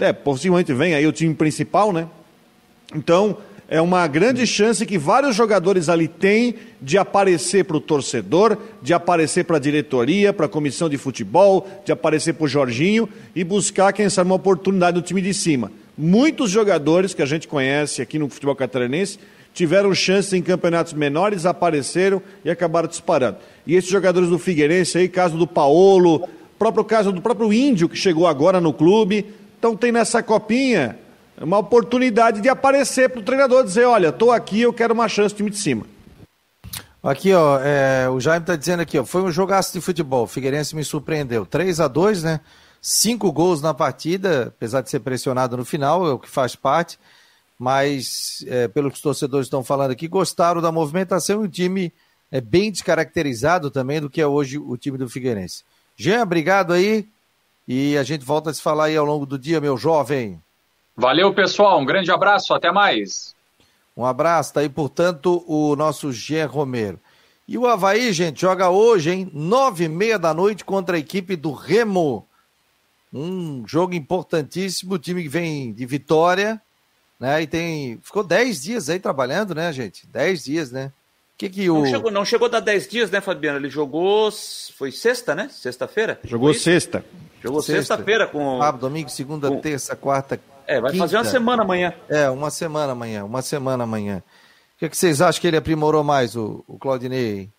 é, 0.00 0.12
possivelmente 0.12 0.72
venha 0.72 0.96
aí 0.96 1.06
o 1.06 1.12
time 1.12 1.34
principal, 1.34 1.92
né? 1.92 2.08
Então, 2.94 3.38
é 3.68 3.80
uma 3.80 4.06
grande 4.06 4.46
chance 4.46 4.84
que 4.84 4.98
vários 4.98 5.34
jogadores 5.34 5.88
ali 5.88 6.06
têm 6.06 6.54
de 6.80 6.98
aparecer 6.98 7.64
para 7.64 7.76
o 7.76 7.80
torcedor, 7.80 8.58
de 8.82 8.92
aparecer 8.92 9.44
para 9.44 9.56
a 9.56 9.60
diretoria, 9.60 10.32
para 10.32 10.46
a 10.46 10.48
comissão 10.48 10.88
de 10.88 10.98
futebol, 10.98 11.66
de 11.84 11.92
aparecer 11.92 12.34
para 12.34 12.44
o 12.44 12.48
Jorginho 12.48 13.08
e 13.34 13.42
buscar, 13.42 13.92
quem 13.92 14.08
sabe, 14.08 14.28
uma 14.28 14.36
oportunidade 14.36 14.96
no 14.96 15.02
time 15.02 15.22
de 15.22 15.32
cima. 15.32 15.72
Muitos 15.96 16.50
jogadores 16.50 17.14
que 17.14 17.22
a 17.22 17.26
gente 17.26 17.48
conhece 17.48 18.02
aqui 18.02 18.18
no 18.18 18.28
futebol 18.28 18.54
catarinense 18.54 19.18
tiveram 19.54 19.94
chance 19.94 20.36
em 20.36 20.42
campeonatos 20.42 20.92
menores, 20.92 21.46
apareceram 21.46 22.22
e 22.44 22.50
acabaram 22.50 22.88
disparando. 22.88 23.36
E 23.66 23.74
esses 23.74 23.90
jogadores 23.90 24.28
do 24.28 24.38
Figueirense 24.38 24.98
aí, 24.98 25.08
caso 25.08 25.36
do 25.36 25.46
Paolo, 25.46 26.28
próprio 26.58 26.84
caso 26.84 27.12
do 27.12 27.20
próprio 27.20 27.52
Índio 27.52 27.88
que 27.88 27.96
chegou 27.96 28.26
agora 28.26 28.60
no 28.60 28.72
clube, 28.72 29.26
então 29.58 29.76
tem 29.76 29.92
nessa 29.92 30.22
copinha 30.22 30.96
uma 31.44 31.58
oportunidade 31.58 32.40
de 32.40 32.48
aparecer 32.48 33.08
para 33.10 33.20
o 33.20 33.24
treinador, 33.24 33.64
dizer, 33.64 33.84
olha, 33.84 34.08
estou 34.08 34.30
aqui, 34.30 34.60
eu 34.60 34.72
quero 34.72 34.94
uma 34.94 35.08
chance 35.08 35.34
do 35.34 35.38
time 35.38 35.50
de 35.50 35.58
cima. 35.58 35.86
Aqui, 37.02 37.32
ó, 37.32 37.58
é, 37.60 38.08
o 38.08 38.20
Jaime 38.20 38.44
está 38.44 38.54
dizendo 38.54 38.80
aqui, 38.80 38.98
ó, 38.98 39.04
foi 39.04 39.22
um 39.22 39.32
jogaço 39.32 39.72
de 39.72 39.80
futebol, 39.80 40.24
o 40.24 40.26
Figueirense 40.28 40.76
me 40.76 40.84
surpreendeu, 40.84 41.44
3 41.44 41.80
a 41.80 41.88
2 41.88 42.22
né, 42.22 42.40
cinco 42.80 43.32
gols 43.32 43.60
na 43.60 43.74
partida, 43.74 44.48
apesar 44.48 44.82
de 44.82 44.90
ser 44.90 45.00
pressionado 45.00 45.56
no 45.56 45.64
final, 45.64 46.06
é 46.06 46.12
o 46.12 46.18
que 46.18 46.28
faz 46.28 46.54
parte, 46.54 46.98
mas 47.58 48.44
é, 48.46 48.68
pelo 48.68 48.88
que 48.88 48.96
os 48.96 49.02
torcedores 49.02 49.46
estão 49.46 49.64
falando 49.64 49.90
aqui, 49.90 50.06
gostaram 50.06 50.60
da 50.60 50.70
movimentação 50.70 51.42
e 51.42 51.46
o 51.46 51.50
time 51.50 51.92
é 52.30 52.40
bem 52.40 52.70
descaracterizado 52.70 53.68
também 53.68 54.00
do 54.00 54.08
que 54.08 54.20
é 54.20 54.26
hoje 54.26 54.58
o 54.58 54.76
time 54.76 54.96
do 54.96 55.08
Figueirense. 55.08 55.64
Jean, 55.96 56.22
obrigado 56.22 56.72
aí, 56.72 57.08
e 57.66 57.96
a 57.96 58.02
gente 58.02 58.24
volta 58.24 58.50
a 58.50 58.54
se 58.54 58.62
falar 58.62 58.86
aí 58.86 58.96
ao 58.96 59.04
longo 59.04 59.26
do 59.26 59.38
dia, 59.38 59.60
meu 59.60 59.76
jovem. 59.76 60.40
Valeu, 60.96 61.32
pessoal. 61.32 61.80
Um 61.80 61.84
grande 61.84 62.10
abraço. 62.10 62.54
Até 62.54 62.70
mais. 62.70 63.34
Um 63.96 64.04
abraço. 64.04 64.54
Tá 64.54 64.60
aí, 64.60 64.68
portanto, 64.68 65.44
o 65.46 65.74
nosso 65.76 66.12
Gê 66.12 66.44
Romero. 66.44 66.98
E 67.46 67.58
o 67.58 67.66
Havaí, 67.66 68.12
gente, 68.12 68.40
joga 68.40 68.70
hoje, 68.70 69.10
hein? 69.10 69.30
Nove 69.32 69.84
e 69.84 69.88
meia 69.88 70.18
da 70.18 70.32
noite 70.32 70.64
contra 70.64 70.96
a 70.96 71.00
equipe 71.00 71.36
do 71.36 71.52
Remo. 71.52 72.26
Um 73.12 73.66
jogo 73.66 73.94
importantíssimo. 73.94 74.94
O 74.94 74.98
time 74.98 75.22
que 75.22 75.28
vem 75.28 75.72
de 75.72 75.84
vitória, 75.84 76.60
né? 77.18 77.42
E 77.42 77.46
tem. 77.46 77.98
Ficou 78.02 78.22
dez 78.22 78.62
dias 78.62 78.88
aí 78.88 78.98
trabalhando, 78.98 79.54
né, 79.54 79.72
gente? 79.72 80.06
Dez 80.06 80.44
dias, 80.44 80.70
né? 80.70 80.92
Que 81.42 81.50
que 81.50 81.68
o... 81.68 81.78
não, 81.78 81.86
chegou, 81.86 82.10
não 82.12 82.24
chegou 82.24 82.46
a 82.46 82.50
dar 82.50 82.60
dez 82.60 82.86
dias, 82.86 83.10
né, 83.10 83.20
Fabiano? 83.20 83.58
Ele 83.58 83.68
jogou. 83.68 84.30
Foi 84.76 84.92
sexta, 84.92 85.34
né? 85.34 85.48
Sexta-feira? 85.50 86.20
Jogou 86.22 86.54
sexta. 86.54 87.04
Jogou 87.42 87.60
sexta-feira 87.60 88.28
com. 88.28 88.60
Sábado, 88.60 88.82
domingo, 88.82 89.08
segunda, 89.08 89.48
com... 89.48 89.60
terça, 89.60 89.96
quarta, 89.96 90.38
é, 90.68 90.80
vai 90.80 90.92
Quinta. 90.92 91.02
fazer 91.02 91.16
uma 91.16 91.24
semana 91.24 91.64
amanhã. 91.64 91.92
É, 92.08 92.30
uma 92.30 92.48
semana 92.48 92.92
amanhã, 92.92 93.24
uma 93.24 93.42
semana 93.42 93.82
amanhã. 93.82 94.22
O 94.76 94.78
que, 94.78 94.84
é 94.84 94.88
que 94.88 94.96
vocês 94.96 95.20
acham 95.20 95.40
que 95.40 95.48
ele 95.48 95.56
aprimorou 95.56 96.04
mais, 96.04 96.36
o, 96.36 96.64
o 96.68 96.78
Claudinei? 96.78 97.50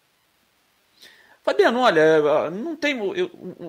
Fabiano, 1.43 1.81
olha, 1.81 2.49
não 2.51 2.77
tem. 2.77 2.97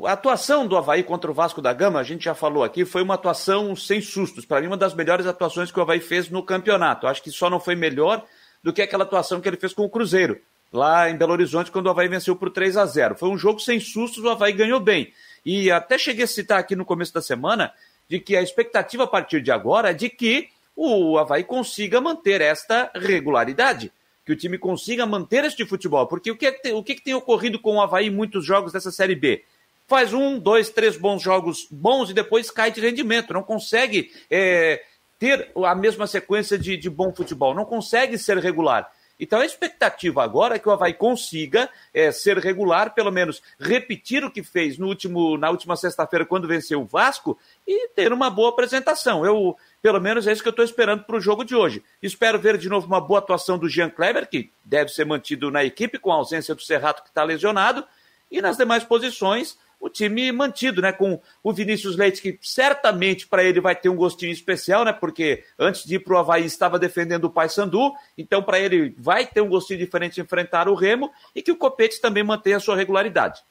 A 0.07 0.12
atuação 0.12 0.65
do 0.65 0.77
Havaí 0.77 1.03
contra 1.03 1.29
o 1.29 1.35
Vasco 1.35 1.61
da 1.61 1.73
Gama, 1.73 1.99
a 1.99 2.05
gente 2.05 2.25
já 2.25 2.37
falou 2.37 2.62
aqui, 2.62 2.85
foi 2.85 3.03
uma 3.03 3.15
atuação 3.15 3.75
sem 3.75 4.01
sustos. 4.01 4.45
Para 4.45 4.61
mim, 4.61 4.69
uma 4.69 4.77
das 4.77 4.95
melhores 4.95 5.27
atuações 5.27 5.73
que 5.73 5.79
o 5.81 5.83
Havaí 5.83 5.99
fez 5.99 6.31
no 6.31 6.41
campeonato. 6.41 7.09
Acho 7.09 7.21
que 7.21 7.33
só 7.33 7.51
não 7.51 7.59
foi 7.59 7.75
melhor 7.75 8.25
do 8.65 8.73
que 8.73 8.81
aquela 8.81 9.05
atuação 9.05 9.43
que 9.43 9.49
ele 9.49 9.59
fez 9.59 9.75
com 9.75 9.85
o 9.85 9.91
Cruzeiro, 9.91 10.41
lá 10.73 11.11
em 11.11 11.17
Belo 11.17 11.33
Horizonte, 11.33 11.71
quando 11.71 11.87
o 11.87 11.91
Havaí 11.91 12.09
venceu 12.09 12.35
por 12.35 12.51
3 12.51 12.79
a 12.79 12.87
0 12.87 13.15
Foi 13.15 13.29
um 13.29 13.37
jogo 13.37 13.61
sem 13.61 13.79
sustos, 13.79 14.25
o 14.25 14.31
Havaí 14.31 14.55
ganhou 14.55 14.81
bem. 14.81 15.12
E 15.45 15.71
até 15.71 15.99
cheguei 15.99 16.25
a 16.25 16.27
citar 16.27 16.59
aqui 16.59 16.75
no 16.75 16.85
começo 16.85 17.12
da 17.12 17.21
semana 17.21 17.73
de 18.09 18.19
que 18.19 18.35
a 18.35 18.43
expectativa 18.43 19.05
a 19.05 19.07
partir 19.07 19.43
de 19.43 19.53
agora 19.53 19.91
é 19.91 19.95
de 19.95 20.09
que 20.09 20.49
o 20.75 21.19
Havaí 21.19 21.45
consiga 21.45 22.01
manter 22.01 22.41
esta 22.41 22.91
regularidade 22.95 23.93
que 24.25 24.33
o 24.33 24.37
time 24.37 24.57
consiga 24.57 25.05
manter 25.05 25.45
este 25.45 25.67
futebol. 25.67 26.07
Porque 26.07 26.31
o 26.31 26.37
que, 26.37 26.47
é 26.47 26.73
o 26.73 26.83
que, 26.83 26.95
tem 26.95 27.12
ocorrido 27.15 27.59
com 27.59 27.77
o 27.77 27.83
Havaí 27.83 28.07
em 28.07 28.11
muitos 28.11 28.45
jogos 28.45 28.73
dessa 28.73 28.91
Série 28.91 29.15
B? 29.15 29.45
Faz 29.87 30.15
um, 30.15 30.39
dois, 30.39 30.71
três 30.71 30.97
bons 30.97 31.23
jogos 31.23 31.67
bons 31.71 32.09
e 32.09 32.15
depois 32.15 32.51
cai 32.51 32.71
de 32.71 32.81
rendimento. 32.81 33.35
Não 33.35 33.43
consegue 33.43 34.11
é, 34.31 34.83
ter 35.19 35.51
a 35.65 35.75
mesma 35.75 36.07
sequência 36.07 36.59
de, 36.59 36.77
de 36.77 36.91
bom 36.91 37.12
futebol. 37.15 37.55
Não 37.55 37.65
consegue 37.65 38.19
ser 38.19 38.39
regular. 38.39 38.91
Então 39.19 39.41
a 39.41 39.47
expectativa 39.47 40.25
agora 40.25 40.57
é 40.57 40.59
que 40.59 40.69
o 40.69 40.73
Havaí 40.73 40.93
consiga 40.93 41.71
é, 41.93 42.11
ser 42.11 42.39
regular, 42.39 42.95
pelo 42.95 43.12
menos 43.12 43.41
repetir 43.59 44.25
o 44.25 44.31
que 44.31 44.43
fez 44.43 44.77
no 44.77 44.89
último, 44.89 45.39
na 45.39 45.51
última 45.51 45.77
sexta-feira, 45.77 46.27
quando 46.27 46.49
venceu 46.49 46.83
o 46.83 46.85
Vasco, 46.85 47.39
e 47.67 47.89
ter 47.91 48.12
uma 48.12 48.29
boa 48.29 48.49
apresentação. 48.49 49.25
Eu, 49.25 49.57
pelo 49.81 50.01
menos 50.01 50.27
é 50.27 50.33
isso 50.33 50.43
que 50.43 50.49
eu 50.49 50.51
estou 50.51 50.65
esperando 50.65 51.05
para 51.05 51.17
o 51.17 51.21
jogo 51.21 51.45
de 51.45 51.55
hoje. 51.55 51.83
Espero 52.03 52.41
ver 52.41 52.59
de 52.59 52.69
novo 52.69 52.87
uma 52.87 53.01
boa 53.01 53.21
atuação 53.21 53.57
do 53.57 53.69
Jean 53.69 53.89
Kleber, 53.89 54.29
que 54.29 54.51
deve 54.65 54.91
ser 54.91 55.07
mantido 55.07 55.51
na 55.51 55.65
equipe, 55.65 55.99
com 55.99 56.11
a 56.11 56.17
ausência 56.17 56.55
do 56.55 56.62
Serrato, 56.62 57.03
que 57.03 57.09
está 57.09 57.23
lesionado. 57.23 57.85
E 58.31 58.43
nas 58.43 58.57
demais 58.57 58.83
posições, 58.83 59.57
o 59.85 59.91
time 59.91 60.32
mantido, 60.32 60.80
né? 60.80 60.93
Com 60.93 61.20
o 61.43 61.53
Vinícius 61.53 61.95
Leite, 61.95 62.22
que 62.22 62.39
certamente 62.41 63.26
para 63.26 63.45
ele 63.45 63.61
vai 63.61 63.76
ter 63.76 63.91
um 63.91 63.97
gostinho 63.97 64.32
especial, 64.32 64.82
né? 64.82 64.95
Porque 64.95 65.45
antes 65.59 65.85
de 65.85 65.97
ir 65.97 65.99
para 65.99 66.14
o 66.14 66.18
Havaí 66.18 66.47
estava 66.47 66.78
defendendo 66.78 67.24
o 67.24 67.30
Paysandu, 67.30 67.93
então 68.16 68.43
para 68.43 68.59
ele 68.59 68.95
vai 68.97 69.26
ter 69.26 69.43
um 69.43 69.49
gostinho 69.49 69.78
diferente 69.78 70.20
enfrentar 70.20 70.70
o 70.70 70.74
Remo 70.74 71.11
e 71.37 71.43
que 71.43 71.53
o 71.53 71.57
Copete 71.57 72.01
também 72.01 72.24
mantenha 72.24 72.57
a 72.57 72.61
sua 72.61 72.76
regularidade. 72.76 73.43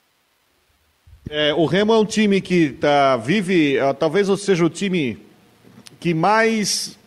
É, 1.29 1.53
o 1.53 1.65
Remo 1.65 1.93
é 1.93 1.99
um 1.99 2.05
time 2.05 2.41
que 2.41 2.71
tá, 2.71 3.15
vive, 3.15 3.77
talvez 3.99 4.27
seja 4.41 4.65
o 4.65 4.69
time 4.69 5.19
que 5.99 6.15
mais. 6.15 6.97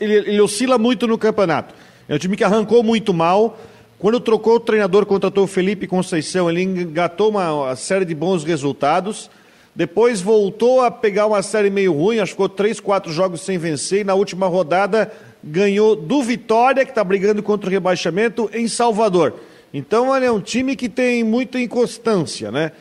Ele, 0.00 0.14
ele 0.14 0.40
oscila 0.40 0.76
muito 0.76 1.06
no 1.06 1.16
campeonato. 1.16 1.72
É 2.08 2.16
um 2.16 2.18
time 2.18 2.36
que 2.36 2.42
arrancou 2.42 2.82
muito 2.82 3.14
mal. 3.14 3.56
Quando 4.02 4.18
trocou 4.18 4.56
o 4.56 4.60
treinador, 4.60 5.06
contratou 5.06 5.44
o 5.44 5.46
Felipe 5.46 5.86
Conceição, 5.86 6.50
ele 6.50 6.60
engatou 6.60 7.30
uma, 7.30 7.76
série 7.76 8.04
de 8.04 8.16
bons 8.16 8.42
resultados. 8.42 9.30
Depois 9.76 10.20
voltou 10.20 10.80
a 10.80 10.90
pegar 10.90 11.28
uma 11.28 11.40
série 11.40 11.70
meio 11.70 11.92
ruim, 11.92 12.18
acho 12.18 12.32
que 12.32 12.34
ficou 12.34 12.48
três, 12.48 12.80
quatro 12.80 13.12
jogos 13.12 13.42
sem 13.42 13.58
vencer. 13.58 14.00
E 14.00 14.04
na 14.04 14.14
última 14.14 14.48
rodada 14.48 15.12
ganhou 15.40 15.94
do 15.94 16.20
Vitória, 16.20 16.84
que 16.84 16.90
está 16.90 17.04
brigando 17.04 17.44
contra 17.44 17.70
o 17.70 17.72
rebaixamento, 17.72 18.50
em 18.52 18.66
Salvador. 18.66 19.34
Então, 19.72 20.16
ele 20.16 20.26
é 20.26 20.32
um 20.32 20.40
time 20.40 20.74
que 20.74 20.88
tem 20.88 21.22
muita 21.22 21.60
inconstância, 21.60 22.50
né? 22.50 22.72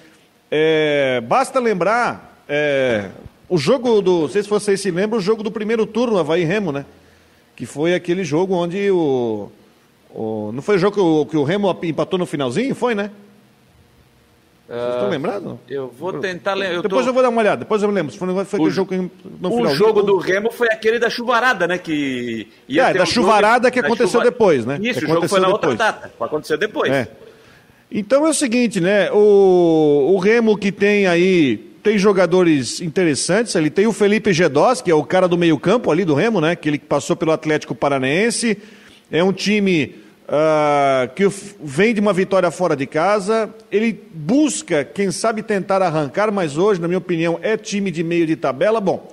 É, 0.49 1.21
basta 1.21 1.59
lembrar, 1.59 2.43
é, 2.49 3.11
o 3.47 3.59
jogo 3.59 4.01
do. 4.01 4.21
Não 4.21 4.27
sei 4.27 4.41
se 4.41 4.49
vocês 4.49 4.81
se 4.81 4.89
lembram, 4.89 5.19
o 5.19 5.21
jogo 5.21 5.43
do 5.43 5.51
primeiro 5.51 5.85
turno, 5.85 6.17
Havaí 6.17 6.43
Remo, 6.45 6.71
né? 6.71 6.83
Que 7.55 7.67
foi 7.67 7.93
aquele 7.93 8.23
jogo 8.23 8.55
onde 8.55 8.89
o. 8.89 9.51
o 10.13 10.51
não 10.53 10.61
foi 10.61 10.75
o 10.75 10.79
jogo 10.79 10.95
que 10.95 11.01
o, 11.01 11.25
que 11.25 11.37
o 11.37 11.43
Remo 11.43 11.77
empatou 11.83 12.19
no 12.19 12.25
finalzinho? 12.25 12.73
Foi, 12.75 12.95
né? 12.95 13.11
Vocês 14.71 14.93
estão 14.93 15.07
ah, 15.07 15.09
lembrados? 15.09 15.55
Eu 15.67 15.89
vou 15.89 16.13
tentar 16.13 16.53
lembrar. 16.53 16.81
Depois 16.81 17.03
tô... 17.03 17.09
eu 17.09 17.13
vou 17.13 17.21
dar 17.21 17.27
uma 17.27 17.41
olhada, 17.41 17.57
depois 17.57 17.83
eu 17.83 17.89
lembro. 17.89 18.15
Foi, 18.15 18.45
foi 18.45 18.59
o, 18.61 18.69
jogo 18.69 19.11
O 19.43 19.67
jogo 19.75 20.01
do 20.01 20.15
Remo 20.15 20.49
foi 20.49 20.69
aquele 20.69 20.97
da 20.97 21.09
chuvarada, 21.09 21.67
né? 21.67 21.77
Que 21.77 22.47
ia 22.69 22.89
é, 22.89 22.93
da 22.93 23.03
um 23.03 23.05
chuvarada 23.05 23.69
que 23.69 23.79
aconteceu 23.79 24.21
chuva... 24.21 24.23
depois, 24.23 24.65
né? 24.65 24.79
Isso, 24.81 24.99
que 24.99 25.05
o 25.05 25.09
jogo 25.09 25.27
foi 25.27 25.41
na 25.41 25.47
depois. 25.47 25.71
outra 25.71 25.75
data. 25.75 26.13
Aconteceu 26.17 26.57
depois. 26.57 26.89
É. 26.89 27.05
Então 27.91 28.25
é 28.25 28.29
o 28.29 28.33
seguinte, 28.33 28.79
né? 28.79 29.11
O, 29.11 30.13
o 30.13 30.17
Remo 30.19 30.57
que 30.57 30.71
tem 30.71 31.05
aí 31.05 31.57
tem 31.83 31.97
jogadores 31.97 32.79
interessantes. 32.79 33.53
Ele 33.55 33.69
tem 33.69 33.87
o 33.87 33.91
Felipe 33.91 34.31
Gedós, 34.31 34.81
que 34.81 34.89
é 34.89 34.95
o 34.95 35.03
cara 35.03 35.27
do 35.27 35.37
meio-campo 35.37 35.91
ali 35.91 36.05
do 36.05 36.13
Remo, 36.13 36.39
né? 36.39 36.55
Que 36.55 36.69
ele 36.69 36.79
passou 36.79 37.17
pelo 37.17 37.33
Atlético 37.33 37.75
Paranaense. 37.75 38.57
É 39.11 39.21
um 39.21 39.33
time 39.33 39.95
uh, 40.31 41.13
que 41.13 41.27
vem 41.61 41.93
de 41.93 41.99
uma 41.99 42.13
vitória 42.13 42.49
fora 42.49 42.75
de 42.75 42.87
casa. 42.87 43.53
Ele 43.69 44.01
busca, 44.13 44.83
quem 44.83 45.11
sabe, 45.11 45.43
tentar 45.43 45.81
arrancar, 45.81 46.31
mas 46.31 46.57
hoje, 46.57 46.79
na 46.79 46.87
minha 46.87 46.97
opinião, 46.97 47.37
é 47.41 47.57
time 47.57 47.91
de 47.91 48.03
meio 48.03 48.25
de 48.25 48.35
tabela. 48.35 48.79
Bom, 48.79 49.11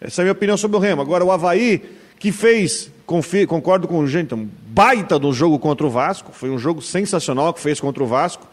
essa 0.00 0.20
é 0.20 0.22
a 0.22 0.24
minha 0.24 0.32
opinião 0.32 0.56
sobre 0.56 0.76
o 0.76 0.80
Remo. 0.80 1.00
Agora, 1.00 1.24
o 1.24 1.32
Havaí, 1.32 1.82
que 2.18 2.30
fez, 2.30 2.92
confio, 3.06 3.48
concordo 3.48 3.88
com 3.88 3.98
o 3.98 4.06
gente, 4.06 4.34
um 4.34 4.48
baita 4.66 5.18
do 5.18 5.32
jogo 5.32 5.58
contra 5.58 5.86
o 5.86 5.90
Vasco. 5.90 6.30
Foi 6.32 6.50
um 6.50 6.58
jogo 6.58 6.82
sensacional 6.82 7.54
que 7.54 7.60
fez 7.60 7.80
contra 7.80 8.02
o 8.02 8.06
Vasco 8.06 8.46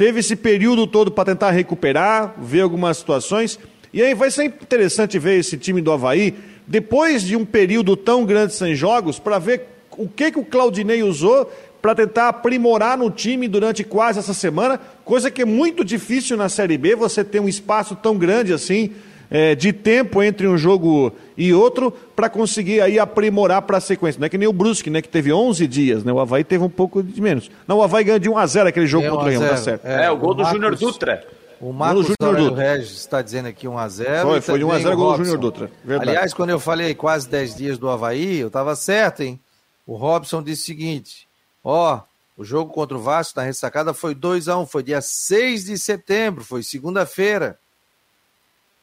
teve 0.00 0.20
esse 0.20 0.34
período 0.34 0.86
todo 0.86 1.10
para 1.10 1.26
tentar 1.26 1.50
recuperar, 1.50 2.34
ver 2.38 2.62
algumas 2.62 2.96
situações. 2.96 3.60
E 3.92 4.00
aí 4.00 4.14
vai 4.14 4.30
ser 4.30 4.44
interessante 4.44 5.18
ver 5.18 5.38
esse 5.38 5.58
time 5.58 5.82
do 5.82 5.92
Havaí, 5.92 6.34
depois 6.66 7.22
de 7.22 7.36
um 7.36 7.44
período 7.44 7.94
tão 7.94 8.24
grande 8.24 8.54
sem 8.54 8.74
jogos, 8.74 9.18
para 9.18 9.38
ver 9.38 9.66
o 10.00 10.08
que, 10.08 10.32
que 10.32 10.38
o 10.38 10.44
Claudinei 10.44 11.02
usou 11.02 11.50
para 11.80 11.94
tentar 11.94 12.28
aprimorar 12.28 12.96
no 12.96 13.10
time 13.10 13.48
durante 13.48 13.82
quase 13.84 14.18
essa 14.18 14.34
semana, 14.34 14.80
coisa 15.04 15.30
que 15.30 15.42
é 15.42 15.44
muito 15.44 15.84
difícil 15.84 16.36
na 16.36 16.48
Série 16.48 16.76
B, 16.76 16.94
você 16.94 17.24
ter 17.24 17.40
um 17.40 17.48
espaço 17.48 17.96
tão 17.96 18.16
grande 18.16 18.52
assim 18.52 18.92
é, 19.30 19.54
de 19.54 19.72
tempo 19.72 20.22
entre 20.22 20.46
um 20.48 20.58
jogo 20.58 21.12
e 21.36 21.54
outro 21.54 21.92
para 22.16 22.28
conseguir 22.28 22.80
aí 22.80 22.98
aprimorar 22.98 23.62
para 23.62 23.78
a 23.78 23.80
sequência. 23.80 24.18
Não 24.18 24.26
é 24.26 24.28
que 24.28 24.36
nem 24.36 24.48
o 24.48 24.52
Brusque, 24.52 24.90
né, 24.90 25.00
que 25.00 25.08
teve 25.08 25.32
11 25.32 25.66
dias, 25.66 26.04
né? 26.04 26.12
O 26.12 26.18
Havaí 26.18 26.42
teve 26.42 26.64
um 26.64 26.68
pouco 26.68 27.02
de 27.02 27.20
menos. 27.20 27.50
Não, 27.66 27.78
o 27.78 27.82
Havaí 27.82 28.04
ganhou 28.04 28.18
de 28.18 28.28
1 28.28 28.36
a 28.36 28.46
0 28.46 28.68
aquele 28.68 28.86
jogo 28.86 29.08
contra 29.08 29.26
o 29.26 29.28
Leão, 29.28 29.42
tá 29.42 29.56
certo. 29.56 29.86
É, 29.86 30.06
é 30.06 30.10
o 30.10 30.16
gol 30.16 30.34
do 30.34 30.44
Júnior 30.44 30.74
Dutra. 30.76 31.24
O 31.60 31.72
Marcos 31.74 32.06
Júnior 32.20 32.54
Regis 32.54 32.92
está 32.92 33.20
dizendo 33.20 33.46
aqui 33.46 33.66
1x0. 33.66 34.22
Foi, 34.22 34.40
foi 34.40 34.58
de 34.58 34.64
1x0 34.64 34.96
gol 34.96 35.12
do 35.12 35.18
Júnior 35.18 35.38
Dutra. 35.38 35.70
Verdade. 35.84 36.10
Aliás, 36.10 36.34
quando 36.34 36.50
eu 36.50 36.58
falei 36.58 36.94
quase 36.94 37.28
10 37.28 37.54
dias 37.54 37.78
do 37.78 37.88
Havaí, 37.88 38.38
eu 38.38 38.46
estava 38.46 38.74
certo, 38.74 39.22
hein? 39.22 39.38
O 39.86 39.96
Robson 39.96 40.42
disse 40.42 40.62
o 40.62 40.66
seguinte: 40.66 41.28
ó, 41.64 42.02
o 42.36 42.44
jogo 42.44 42.72
contra 42.72 42.96
o 42.96 43.00
Vasco 43.00 43.38
na 43.38 43.44
ressacada 43.44 43.92
foi 43.92 44.14
2x1, 44.14 44.66
foi 44.66 44.82
dia 44.82 45.00
6 45.00 45.66
de 45.66 45.78
setembro, 45.78 46.44
foi 46.44 46.62
segunda-feira. 46.62 47.58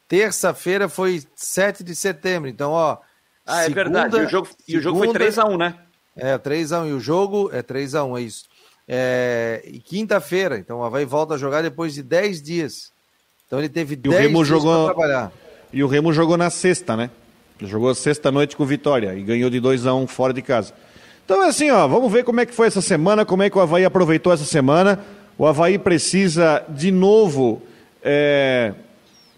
Terça-feira 0.07 0.87
foi 0.87 1.23
7 1.35 1.83
de 1.83 1.95
setembro. 1.95 2.49
Então, 2.49 2.71
ó. 2.71 2.97
Ah, 3.45 3.63
segunda, 3.63 3.71
é 3.71 3.83
verdade. 3.83 4.17
E 4.17 4.25
o 4.25 4.29
jogo, 4.29 4.47
segunda, 4.47 4.63
e 4.67 4.77
o 4.77 4.81
jogo 4.81 4.97
foi 4.99 5.07
3x1, 5.07 5.57
né? 5.57 5.75
É, 6.15 6.37
3x1. 6.37 6.87
E 6.87 6.93
o 6.93 6.99
jogo 6.99 7.49
é 7.51 7.63
3x1, 7.63 8.17
é 8.17 8.21
isso. 8.21 8.45
É, 8.87 9.63
e 9.65 9.79
quinta-feira. 9.79 10.57
Então, 10.57 10.79
o 10.79 10.83
Havaí 10.83 11.03
volta 11.03 11.33
a 11.33 11.37
jogar 11.37 11.61
depois 11.61 11.93
de 11.93 12.03
10 12.03 12.41
dias. 12.41 12.91
Então, 13.45 13.59
ele 13.59 13.69
teve 13.69 13.95
10 13.95 14.31
dias 14.31 14.47
jogou... 14.47 14.85
para 14.85 14.93
trabalhar. 14.93 15.31
E 15.73 15.83
o 15.83 15.87
Remo 15.87 16.13
jogou 16.13 16.37
na 16.37 16.49
sexta, 16.49 16.95
né? 16.95 17.09
Jogou 17.59 17.93
sexta-noite 17.95 18.55
com 18.55 18.65
Vitória 18.65 19.15
e 19.15 19.23
ganhou 19.23 19.49
de 19.49 19.59
2 19.59 19.87
a 19.87 19.93
1 19.95 20.07
fora 20.07 20.31
de 20.31 20.41
casa. 20.41 20.73
Então 21.28 21.43
é 21.43 21.49
assim, 21.49 21.69
ó, 21.69 21.86
vamos 21.89 22.09
ver 22.09 22.23
como 22.23 22.39
é 22.39 22.45
que 22.45 22.53
foi 22.53 22.67
essa 22.67 22.82
semana, 22.82 23.25
como 23.25 23.43
é 23.43 23.49
que 23.49 23.57
o 23.57 23.59
Havaí 23.59 23.84
aproveitou 23.84 24.32
essa 24.32 24.45
semana. 24.45 24.97
O 25.38 25.45
Havaí 25.45 25.78
precisa 25.78 26.63
de 26.69 26.89
novo 26.89 27.61
é, 28.01 28.71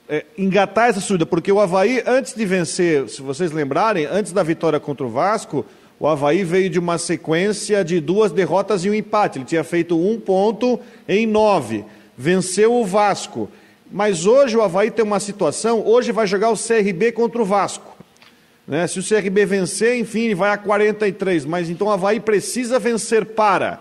é, 0.08 0.24
engatar 0.38 0.90
essa 0.90 1.02
subida, 1.02 1.26
porque 1.26 1.52
o 1.52 1.60
Havaí, 1.60 2.04
antes 2.06 2.36
de 2.36 2.46
vencer, 2.46 3.10
se 3.10 3.24
vocês 3.24 3.52
lembrarem, 3.52 4.06
antes 4.06 4.32
da 4.32 4.44
vitória 4.44 4.80
contra 4.80 5.04
o 5.04 5.10
Vasco, 5.10 5.66
o 6.00 6.08
Havaí 6.08 6.44
veio 6.44 6.70
de 6.70 6.78
uma 6.78 7.00
sequência 7.00 7.84
de 7.84 8.00
duas 8.00 8.32
derrotas 8.32 8.86
e 8.86 8.90
um 8.92 8.94
empate. 8.94 9.40
Ele 9.40 9.46
tinha 9.46 9.64
feito 9.64 10.00
um 10.00 10.20
ponto 10.20 10.80
em 11.08 11.26
nove, 11.26 11.84
venceu 12.16 12.72
o 12.72 12.86
Vasco. 12.86 13.50
Mas 13.92 14.28
hoje 14.28 14.56
o 14.56 14.62
Havaí 14.62 14.92
tem 14.92 15.04
uma 15.04 15.20
situação, 15.20 15.84
hoje 15.84 16.12
vai 16.12 16.28
jogar 16.28 16.52
o 16.52 16.56
CRB 16.56 17.14
contra 17.14 17.42
o 17.42 17.46
Vasco. 17.46 17.98
Né? 18.70 18.86
Se 18.86 19.00
o 19.00 19.04
CRB 19.04 19.48
vencer, 19.48 19.98
enfim, 19.98 20.26
ele 20.26 20.36
vai 20.36 20.52
a 20.52 20.58
43. 20.58 21.44
Mas 21.44 21.72
então 21.72 21.88
o 21.88 21.92
Havaí 21.92 22.20
precisa 22.20 22.78
vencer 22.78 23.26
para 23.26 23.80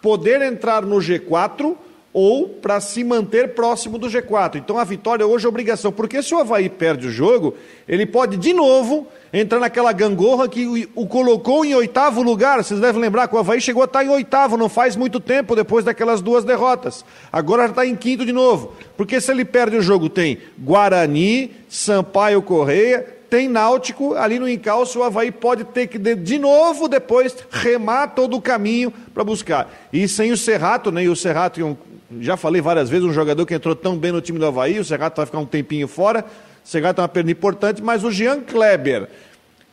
poder 0.00 0.40
entrar 0.40 0.82
no 0.82 0.98
G4 0.98 1.76
ou 2.12 2.48
para 2.48 2.80
se 2.80 3.02
manter 3.02 3.48
próximo 3.48 3.98
do 3.98 4.06
G4. 4.06 4.56
Então 4.56 4.78
a 4.78 4.84
vitória 4.84 5.26
hoje 5.26 5.44
é 5.44 5.48
obrigação, 5.48 5.90
porque 5.90 6.22
se 6.22 6.34
o 6.34 6.38
Havaí 6.38 6.68
perde 6.68 7.08
o 7.08 7.10
jogo, 7.10 7.54
ele 7.86 8.06
pode 8.06 8.36
de 8.36 8.52
novo 8.52 9.08
entrar 9.32 9.58
naquela 9.58 9.92
gangorra 9.92 10.48
que 10.48 10.88
o, 10.94 11.06
colocou 11.06 11.64
em 11.64 11.74
oitavo 11.74 12.22
lugar. 12.22 12.62
Vocês 12.62 12.78
devem 12.78 13.00
lembrar 13.00 13.26
que 13.26 13.34
o 13.34 13.38
Havaí 13.38 13.60
chegou 13.60 13.82
a 13.82 13.86
estar 13.86 14.04
em 14.04 14.08
oitavo 14.08 14.56
não 14.56 14.68
faz 14.68 14.94
muito 14.94 15.18
tempo 15.18 15.56
depois 15.56 15.84
daquelas 15.84 16.22
duas 16.22 16.44
derrotas. 16.44 17.04
Agora 17.32 17.64
já 17.64 17.70
está 17.70 17.86
em 17.86 17.96
quinto 17.96 18.24
de 18.24 18.32
novo. 18.32 18.72
Porque 18.96 19.20
se 19.20 19.32
ele 19.32 19.44
perde 19.44 19.76
o 19.76 19.82
jogo, 19.82 20.08
tem 20.08 20.38
Guarani, 20.58 21.50
Sampaio 21.68 22.40
Correia, 22.40 23.17
tem 23.28 23.48
Náutico 23.48 24.14
ali 24.14 24.38
no 24.38 24.48
encalço, 24.48 24.98
o 24.98 25.02
Havaí 25.02 25.30
pode 25.30 25.64
ter 25.64 25.86
que 25.86 25.98
de 25.98 26.38
novo 26.38 26.88
depois 26.88 27.36
remar 27.50 28.08
todo 28.08 28.36
o 28.36 28.42
caminho 28.42 28.92
para 29.12 29.24
buscar. 29.24 29.70
E 29.92 30.08
sem 30.08 30.32
o 30.32 30.36
Serrato, 30.36 30.90
né? 30.90 31.04
E 31.04 31.08
o 31.08 31.16
Serrato 31.16 31.76
Já 32.20 32.36
falei 32.36 32.62
várias 32.62 32.88
vezes, 32.88 33.04
um 33.04 33.12
jogador 33.12 33.44
que 33.44 33.54
entrou 33.54 33.76
tão 33.76 33.96
bem 33.96 34.12
no 34.12 34.20
time 34.20 34.38
do 34.38 34.46
Havaí, 34.46 34.78
o 34.78 34.84
Serrato 34.84 35.16
vai 35.16 35.26
ficar 35.26 35.38
um 35.38 35.46
tempinho 35.46 35.86
fora, 35.86 36.24
o 36.64 36.68
Serrato 36.68 37.00
é 37.00 37.02
uma 37.02 37.08
perda 37.08 37.30
importante, 37.30 37.82
mas 37.82 38.02
o 38.02 38.10
Jean 38.10 38.40
Kleber, 38.40 39.08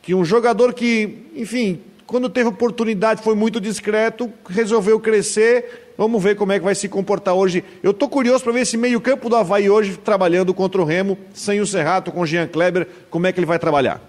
que 0.02 0.14
um 0.14 0.24
jogador 0.24 0.74
que, 0.74 1.26
enfim, 1.34 1.80
quando 2.06 2.30
teve 2.30 2.48
oportunidade 2.48 3.22
foi 3.22 3.34
muito 3.34 3.60
discreto, 3.60 4.32
resolveu 4.48 5.00
crescer. 5.00 5.92
Vamos 5.98 6.22
ver 6.22 6.36
como 6.36 6.52
é 6.52 6.58
que 6.58 6.64
vai 6.64 6.74
se 6.74 6.88
comportar 6.88 7.34
hoje. 7.34 7.64
Eu 7.82 7.90
estou 7.90 8.08
curioso 8.08 8.44
para 8.44 8.52
ver 8.52 8.60
esse 8.60 8.76
meio-campo 8.76 9.28
do 9.28 9.34
Havaí 9.34 9.68
hoje 9.68 9.96
trabalhando 9.96 10.54
contra 10.54 10.80
o 10.80 10.84
Remo, 10.84 11.18
sem 11.34 11.60
o 11.60 11.66
Serrato, 11.66 12.12
com 12.12 12.20
o 12.20 12.26
Jean 12.26 12.46
Kleber, 12.46 12.86
como 13.10 13.26
é 13.26 13.32
que 13.32 13.40
ele 13.40 13.46
vai 13.46 13.58
trabalhar. 13.58 14.00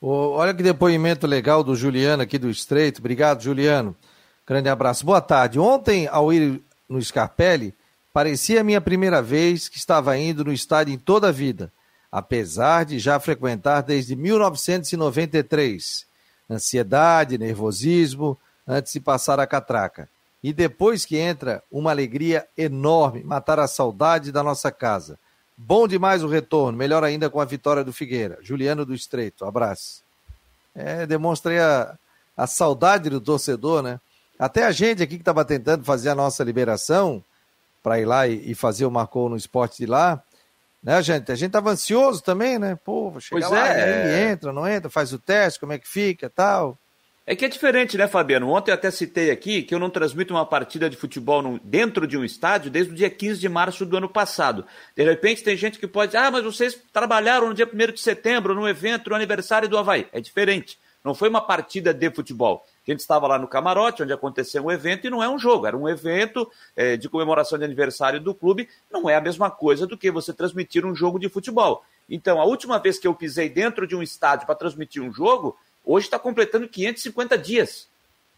olha 0.00 0.54
que 0.54 0.62
depoimento 0.62 1.26
legal 1.26 1.64
do 1.64 1.74
Juliano 1.74 2.22
aqui 2.22 2.38
do 2.38 2.48
Estreito. 2.48 3.00
Obrigado, 3.00 3.42
Juliano. 3.42 3.96
Grande 4.46 4.68
abraço. 4.68 5.04
Boa 5.04 5.20
tarde. 5.20 5.58
Ontem, 5.58 6.06
ao 6.08 6.32
ir 6.32 6.62
no 6.88 7.02
Scarpelli, 7.02 7.74
parecia 8.12 8.60
a 8.60 8.64
minha 8.64 8.80
primeira 8.80 9.20
vez 9.20 9.68
que 9.68 9.76
estava 9.76 10.16
indo 10.16 10.44
no 10.44 10.52
estádio 10.52 10.94
em 10.94 10.98
toda 10.98 11.28
a 11.28 11.32
vida, 11.32 11.72
apesar 12.12 12.84
de 12.84 12.98
já 12.98 13.18
frequentar 13.18 13.80
desde 13.82 14.14
1993 14.14 16.09
ansiedade, 16.50 17.38
nervosismo, 17.38 18.38
antes 18.66 18.92
de 18.92 19.00
passar 19.00 19.38
a 19.38 19.46
catraca. 19.46 20.08
E 20.42 20.52
depois 20.52 21.04
que 21.04 21.16
entra, 21.16 21.62
uma 21.70 21.90
alegria 21.90 22.46
enorme, 22.56 23.22
matar 23.22 23.58
a 23.58 23.68
saudade 23.68 24.32
da 24.32 24.42
nossa 24.42 24.70
casa. 24.70 25.18
Bom 25.56 25.86
demais 25.86 26.24
o 26.24 26.28
retorno, 26.28 26.78
melhor 26.78 27.04
ainda 27.04 27.28
com 27.28 27.40
a 27.40 27.44
vitória 27.44 27.84
do 27.84 27.92
Figueira. 27.92 28.38
Juliano 28.40 28.86
do 28.86 28.94
Estreito, 28.94 29.44
abraço. 29.44 30.02
É, 30.74 31.06
demonstra 31.06 31.52
aí 31.52 31.58
a, 31.58 31.98
a 32.36 32.46
saudade 32.46 33.10
do 33.10 33.20
torcedor, 33.20 33.82
né? 33.82 34.00
Até 34.38 34.64
a 34.64 34.72
gente 34.72 35.02
aqui 35.02 35.16
que 35.16 35.22
estava 35.22 35.44
tentando 35.44 35.84
fazer 35.84 36.08
a 36.08 36.14
nossa 36.14 36.42
liberação 36.42 37.22
para 37.82 38.00
ir 38.00 38.06
lá 38.06 38.26
e, 38.26 38.50
e, 38.50 38.54
fazer 38.54 38.86
o 38.86 38.90
Marcou 38.90 39.28
no 39.28 39.36
esporte 39.36 39.76
de 39.76 39.86
lá, 39.86 40.22
né, 40.82 41.02
gente? 41.02 41.30
A 41.30 41.34
gente 41.34 41.52
tava 41.52 41.70
ansioso 41.70 42.22
também, 42.22 42.58
né? 42.58 42.76
Pô, 42.84 43.12
chega 43.20 43.40
pois 43.40 43.50
lá, 43.50 43.68
é. 43.68 44.02
aí 44.02 44.32
entra, 44.32 44.52
não 44.52 44.66
entra, 44.66 44.88
faz 44.88 45.12
o 45.12 45.18
teste, 45.18 45.60
como 45.60 45.72
é 45.72 45.78
que 45.78 45.88
fica 45.88 46.30
tal. 46.30 46.78
É 47.26 47.36
que 47.36 47.44
é 47.44 47.48
diferente, 47.48 47.96
né, 47.96 48.08
Fabiano? 48.08 48.50
Ontem 48.50 48.72
eu 48.72 48.74
até 48.74 48.90
citei 48.90 49.30
aqui 49.30 49.62
que 49.62 49.72
eu 49.72 49.78
não 49.78 49.88
transmito 49.88 50.34
uma 50.34 50.44
partida 50.44 50.90
de 50.90 50.96
futebol 50.96 51.60
dentro 51.62 52.06
de 52.06 52.16
um 52.16 52.24
estádio 52.24 52.70
desde 52.70 52.92
o 52.92 52.96
dia 52.96 53.08
15 53.08 53.38
de 53.38 53.48
março 53.48 53.86
do 53.86 53.96
ano 53.96 54.08
passado. 54.08 54.64
De 54.96 55.04
repente 55.04 55.44
tem 55.44 55.56
gente 55.56 55.78
que 55.78 55.86
pode 55.86 56.12
dizer, 56.12 56.24
ah, 56.24 56.30
mas 56.30 56.42
vocês 56.42 56.76
trabalharam 56.92 57.48
no 57.48 57.54
dia 57.54 57.70
1 57.72 57.92
de 57.92 58.00
setembro 58.00 58.54
no 58.54 58.68
evento, 58.68 59.10
no 59.10 59.16
aniversário 59.16 59.68
do 59.68 59.78
Havaí. 59.78 60.08
É 60.12 60.20
diferente. 60.20 60.76
Não 61.04 61.14
foi 61.14 61.28
uma 61.28 61.40
partida 61.40 61.94
de 61.94 62.10
futebol. 62.10 62.66
A 62.90 62.92
gente 62.92 63.00
estava 63.00 63.26
lá 63.28 63.38
no 63.38 63.46
camarote, 63.46 64.02
onde 64.02 64.12
aconteceu 64.12 64.64
um 64.64 64.70
evento, 64.70 65.06
e 65.06 65.10
não 65.10 65.22
é 65.22 65.28
um 65.28 65.38
jogo, 65.38 65.64
era 65.66 65.76
um 65.76 65.88
evento 65.88 66.50
é, 66.74 66.96
de 66.96 67.08
comemoração 67.08 67.56
de 67.56 67.64
aniversário 67.64 68.20
do 68.20 68.34
clube. 68.34 68.68
Não 68.90 69.08
é 69.08 69.14
a 69.14 69.20
mesma 69.20 69.48
coisa 69.48 69.86
do 69.86 69.96
que 69.96 70.10
você 70.10 70.32
transmitir 70.32 70.84
um 70.84 70.94
jogo 70.94 71.18
de 71.18 71.28
futebol. 71.28 71.84
Então, 72.08 72.40
a 72.40 72.44
última 72.44 72.78
vez 72.78 72.98
que 72.98 73.06
eu 73.06 73.14
pisei 73.14 73.48
dentro 73.48 73.86
de 73.86 73.94
um 73.94 74.02
estádio 74.02 74.44
para 74.44 74.56
transmitir 74.56 75.00
um 75.00 75.12
jogo, 75.12 75.56
hoje 75.84 76.06
está 76.06 76.18
completando 76.18 76.68
550 76.68 77.38
dias. 77.38 77.88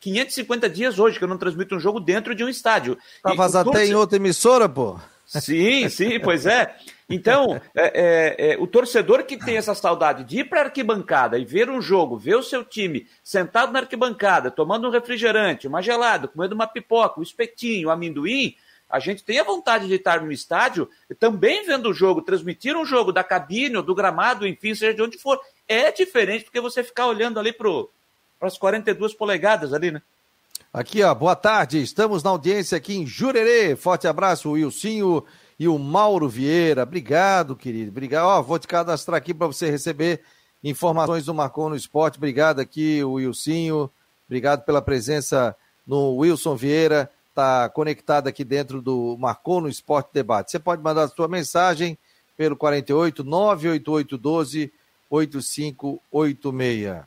550 0.00 0.68
dias 0.68 0.98
hoje 0.98 1.16
que 1.16 1.24
eu 1.24 1.28
não 1.28 1.38
transmito 1.38 1.74
um 1.74 1.80
jogo 1.80 1.98
dentro 1.98 2.34
de 2.34 2.44
um 2.44 2.48
estádio. 2.48 2.98
Estavas 3.16 3.54
até 3.54 3.86
em 3.86 3.94
outra 3.94 4.16
emissora, 4.16 4.68
pô. 4.68 4.98
Sim, 5.26 5.88
sim, 5.88 6.20
pois 6.20 6.44
é. 6.44 6.76
Então, 7.08 7.60
é, 7.74 7.82
é, 7.84 8.52
é, 8.52 8.56
o 8.58 8.66
torcedor 8.66 9.24
que 9.24 9.36
tem 9.36 9.56
essa 9.56 9.74
saudade 9.74 10.24
de 10.24 10.40
ir 10.40 10.44
para 10.44 10.60
a 10.60 10.64
arquibancada 10.64 11.38
e 11.38 11.44
ver 11.44 11.68
um 11.68 11.80
jogo, 11.80 12.16
ver 12.16 12.36
o 12.36 12.42
seu 12.42 12.64
time 12.64 13.06
sentado 13.22 13.72
na 13.72 13.80
arquibancada, 13.80 14.50
tomando 14.50 14.88
um 14.88 14.90
refrigerante, 14.90 15.68
uma 15.68 15.82
gelada, 15.82 16.28
comendo 16.28 16.54
uma 16.54 16.66
pipoca, 16.66 17.20
um 17.20 17.22
espetinho, 17.22 17.88
um 17.88 17.90
amendoim, 17.90 18.56
a 18.92 18.98
gente 18.98 19.24
tem 19.24 19.40
a 19.40 19.44
vontade 19.44 19.88
de 19.88 19.94
estar 19.94 20.20
no 20.20 20.30
estádio 20.30 20.86
também 21.18 21.64
vendo 21.64 21.88
o 21.88 21.94
jogo, 21.94 22.20
transmitir 22.20 22.76
um 22.76 22.84
jogo 22.84 23.10
da 23.10 23.24
cabine 23.24 23.78
ou 23.78 23.82
do 23.82 23.94
gramado, 23.94 24.46
enfim, 24.46 24.74
seja 24.74 24.92
de 24.92 25.00
onde 25.00 25.16
for. 25.16 25.40
É 25.66 25.90
diferente 25.90 26.44
porque 26.44 26.60
você 26.60 26.84
ficar 26.84 27.06
olhando 27.06 27.40
ali 27.40 27.54
para 27.54 27.68
as 28.42 28.58
42 28.58 29.14
polegadas 29.14 29.72
ali, 29.72 29.90
né? 29.90 30.02
Aqui, 30.70 31.02
ó, 31.02 31.14
boa 31.14 31.34
tarde. 31.34 31.82
Estamos 31.82 32.22
na 32.22 32.28
audiência 32.28 32.76
aqui 32.76 32.94
em 32.94 33.06
Jurerê. 33.06 33.76
Forte 33.76 34.06
abraço, 34.06 34.50
Wilsinho 34.50 35.24
e 35.62 35.68
o 35.68 35.78
Mauro 35.78 36.28
Vieira. 36.28 36.82
Obrigado, 36.82 37.54
querido. 37.54 37.92
Obrigado. 37.92 38.26
Ó, 38.26 38.42
vou 38.42 38.58
te 38.58 38.66
cadastrar 38.66 39.16
aqui 39.16 39.32
para 39.32 39.46
você 39.46 39.70
receber 39.70 40.20
informações 40.62 41.24
do 41.26 41.32
Marcon 41.32 41.68
no 41.68 41.76
Esporte. 41.76 42.18
Obrigado 42.18 42.58
aqui, 42.58 43.00
o 43.04 43.12
Wilsinho. 43.12 43.88
Obrigado 44.26 44.64
pela 44.64 44.82
presença 44.82 45.54
no 45.86 46.16
Wilson 46.16 46.56
Vieira. 46.56 47.08
Está 47.28 47.68
conectado 47.68 48.26
aqui 48.26 48.42
dentro 48.42 48.82
do 48.82 49.16
Marcon 49.20 49.60
no 49.60 49.68
Esporte 49.68 50.10
Debate. 50.12 50.50
Você 50.50 50.58
pode 50.58 50.82
mandar 50.82 51.04
a 51.04 51.08
sua 51.08 51.28
mensagem 51.28 51.96
pelo 52.36 52.56
48 52.56 53.22
988 53.22 54.18
12 54.18 54.72
8586. 55.08 57.04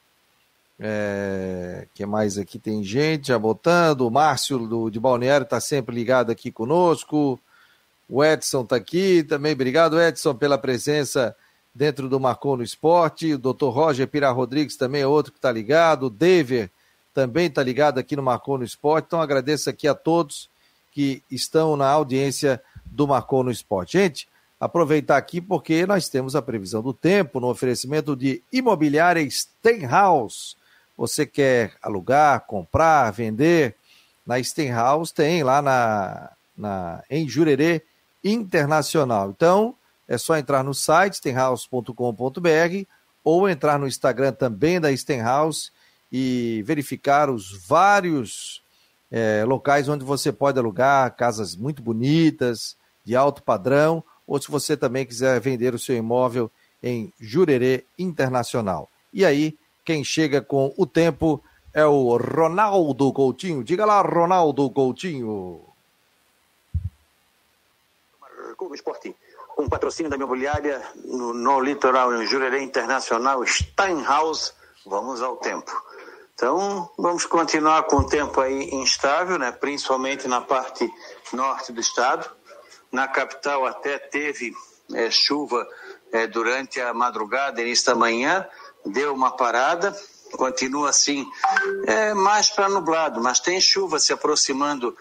É, 0.80 1.88
que 1.94 2.06
mais 2.06 2.38
aqui 2.38 2.58
tem 2.58 2.82
gente 2.86 3.28
já 3.28 3.38
botando. 3.38 4.08
O 4.08 4.10
Márcio 4.10 4.66
do, 4.66 4.90
de 4.90 4.98
Balneário 4.98 5.44
está 5.44 5.60
sempre 5.60 5.94
ligado 5.94 6.32
aqui 6.32 6.54
conosco. 6.54 7.38
O 8.10 8.24
Edson 8.24 8.62
está 8.62 8.76
aqui 8.76 9.24
também. 9.24 9.54
Obrigado, 9.54 10.00
Edson, 10.00 10.36
pela 10.36 10.58
presença 10.58 11.36
dentro 11.74 12.08
do 12.08 12.20
Marcou 12.20 12.56
no 12.56 12.64
Esporte. 12.64 13.34
O 13.34 13.38
doutor 13.38 13.72
Roger 13.72 14.08
Pira 14.08 14.30
Rodrigues 14.32 14.76
também 14.76 15.02
é 15.02 15.08
outro 15.08 15.32
que 15.32 15.38
está 15.38 15.52
ligado. 15.52 16.08
O 16.08 16.10
Dever 16.10 16.70
também 17.14 17.48
está 17.48 17.64
ligado 17.64 17.98
aqui 17.98 18.16
no 18.16 18.24
Marcou 18.24 18.58
no 18.58 18.64
Esporte. 18.64 19.06
Então 19.08 19.22
agradeço 19.22 19.70
aqui 19.70 19.88
a 19.88 19.96
todos 19.96 20.50
que 20.92 21.24
estão 21.30 21.76
na 21.76 21.88
audiência 21.88 22.62
do 22.86 23.08
Marcou 23.08 23.44
no 23.44 23.52
Esporte. 23.52 23.98
Gente, 23.98 24.28
aproveitar 24.60 25.18
aqui 25.18 25.42
porque 25.42 25.86
nós 25.86 26.08
temos 26.08 26.36
a 26.36 26.42
previsão 26.42 26.82
do 26.82 26.94
tempo 26.94 27.40
no 27.40 27.50
oferecimento 27.50 28.16
de 28.16 28.42
Imobiliária 28.52 29.28
Stenhouse 29.30 30.56
você 30.98 31.26
quer 31.26 31.74
alugar, 31.82 32.42
comprar, 32.42 33.12
vender, 33.12 33.76
na 34.26 34.42
Stenhouse 34.42 35.14
tem 35.14 35.44
lá 35.44 35.62
na, 35.62 36.32
na, 36.58 37.04
em 37.10 37.28
Jurerê 37.28 37.84
Internacional. 38.26 39.30
Então, 39.30 39.76
é 40.08 40.18
só 40.18 40.36
entrar 40.36 40.64
no 40.64 40.74
site 40.74 41.18
stenhouse.com.br 41.18 42.88
ou 43.24 43.48
entrar 43.48 43.80
no 43.80 43.88
Instagram 43.88 44.34
também 44.34 44.82
da 44.82 44.96
Stenhouse 44.96 45.72
e 46.12 46.64
verificar 46.66 47.30
os 47.30 47.52
vários 47.68 48.64
é, 49.12 49.44
locais 49.46 49.88
onde 49.88 50.04
você 50.04 50.32
pode 50.32 50.60
alugar 50.60 51.16
casas 51.16 51.56
muito 51.56 51.82
bonitas, 51.82 52.76
de 53.04 53.16
alto 53.16 53.44
padrão, 53.44 54.04
ou 54.26 54.42
se 54.42 54.50
você 54.50 54.76
também 54.76 55.06
quiser 55.06 55.40
vender 55.40 55.74
o 55.76 55.80
seu 55.80 55.96
imóvel 55.96 56.52
em 56.82 57.14
Jurerê 57.20 57.86
Internacional. 57.98 58.90
E 59.14 59.24
aí, 59.24 59.58
quem 59.84 60.04
chega 60.04 60.42
com 60.42 60.74
o 60.78 60.86
tempo 60.86 61.42
é 61.74 61.86
o 61.86 62.18
Ronaldo 62.18 63.12
Coutinho. 63.14 63.64
Diga 63.64 63.86
lá, 63.86 64.02
Ronaldo 64.02 64.70
Coutinho. 64.70 65.75
Clube 68.56 68.76
Esporte, 68.76 69.16
com 69.56 69.70
patrocínio 69.70 70.10
da 70.10 70.16
imobiliária 70.16 70.82
no, 71.04 71.34
no 71.34 71.60
litoral, 71.60 72.14
em 72.14 72.26
Jurerê 72.26 72.62
Internacional, 72.62 73.46
Steinhaus. 73.46 74.54
Vamos 74.86 75.22
ao 75.22 75.38
tempo. 75.38 75.72
Então, 76.36 76.90
vamos 76.98 77.26
continuar 77.26 77.84
com 77.84 77.98
o 77.98 78.08
tempo 78.08 78.42
aí 78.42 78.70
instável, 78.72 79.40
né? 79.40 79.52
principalmente 79.52 80.28
na 80.28 80.42
parte 80.42 80.92
norte 81.32 81.72
do 81.72 81.80
estado. 81.80 82.30
Na 82.92 83.08
capital 83.08 83.66
até 83.66 83.98
teve 83.98 84.54
é, 84.94 85.10
chuva 85.10 85.66
é, 86.12 86.28
durante 86.28 86.80
a 86.80 86.94
madrugada, 86.94 87.62
início 87.62 87.86
da 87.86 87.96
manhã, 87.96 88.46
deu 88.86 89.14
uma 89.14 89.32
parada, 89.32 89.96
continua 90.38 90.90
assim, 90.90 91.26
é 91.88 92.14
mais 92.14 92.50
para 92.50 92.70
nublado, 92.70 93.22
mas 93.22 93.40
tem 93.40 93.60
chuva 93.60 93.98
se 94.00 94.14
aproximando 94.14 94.96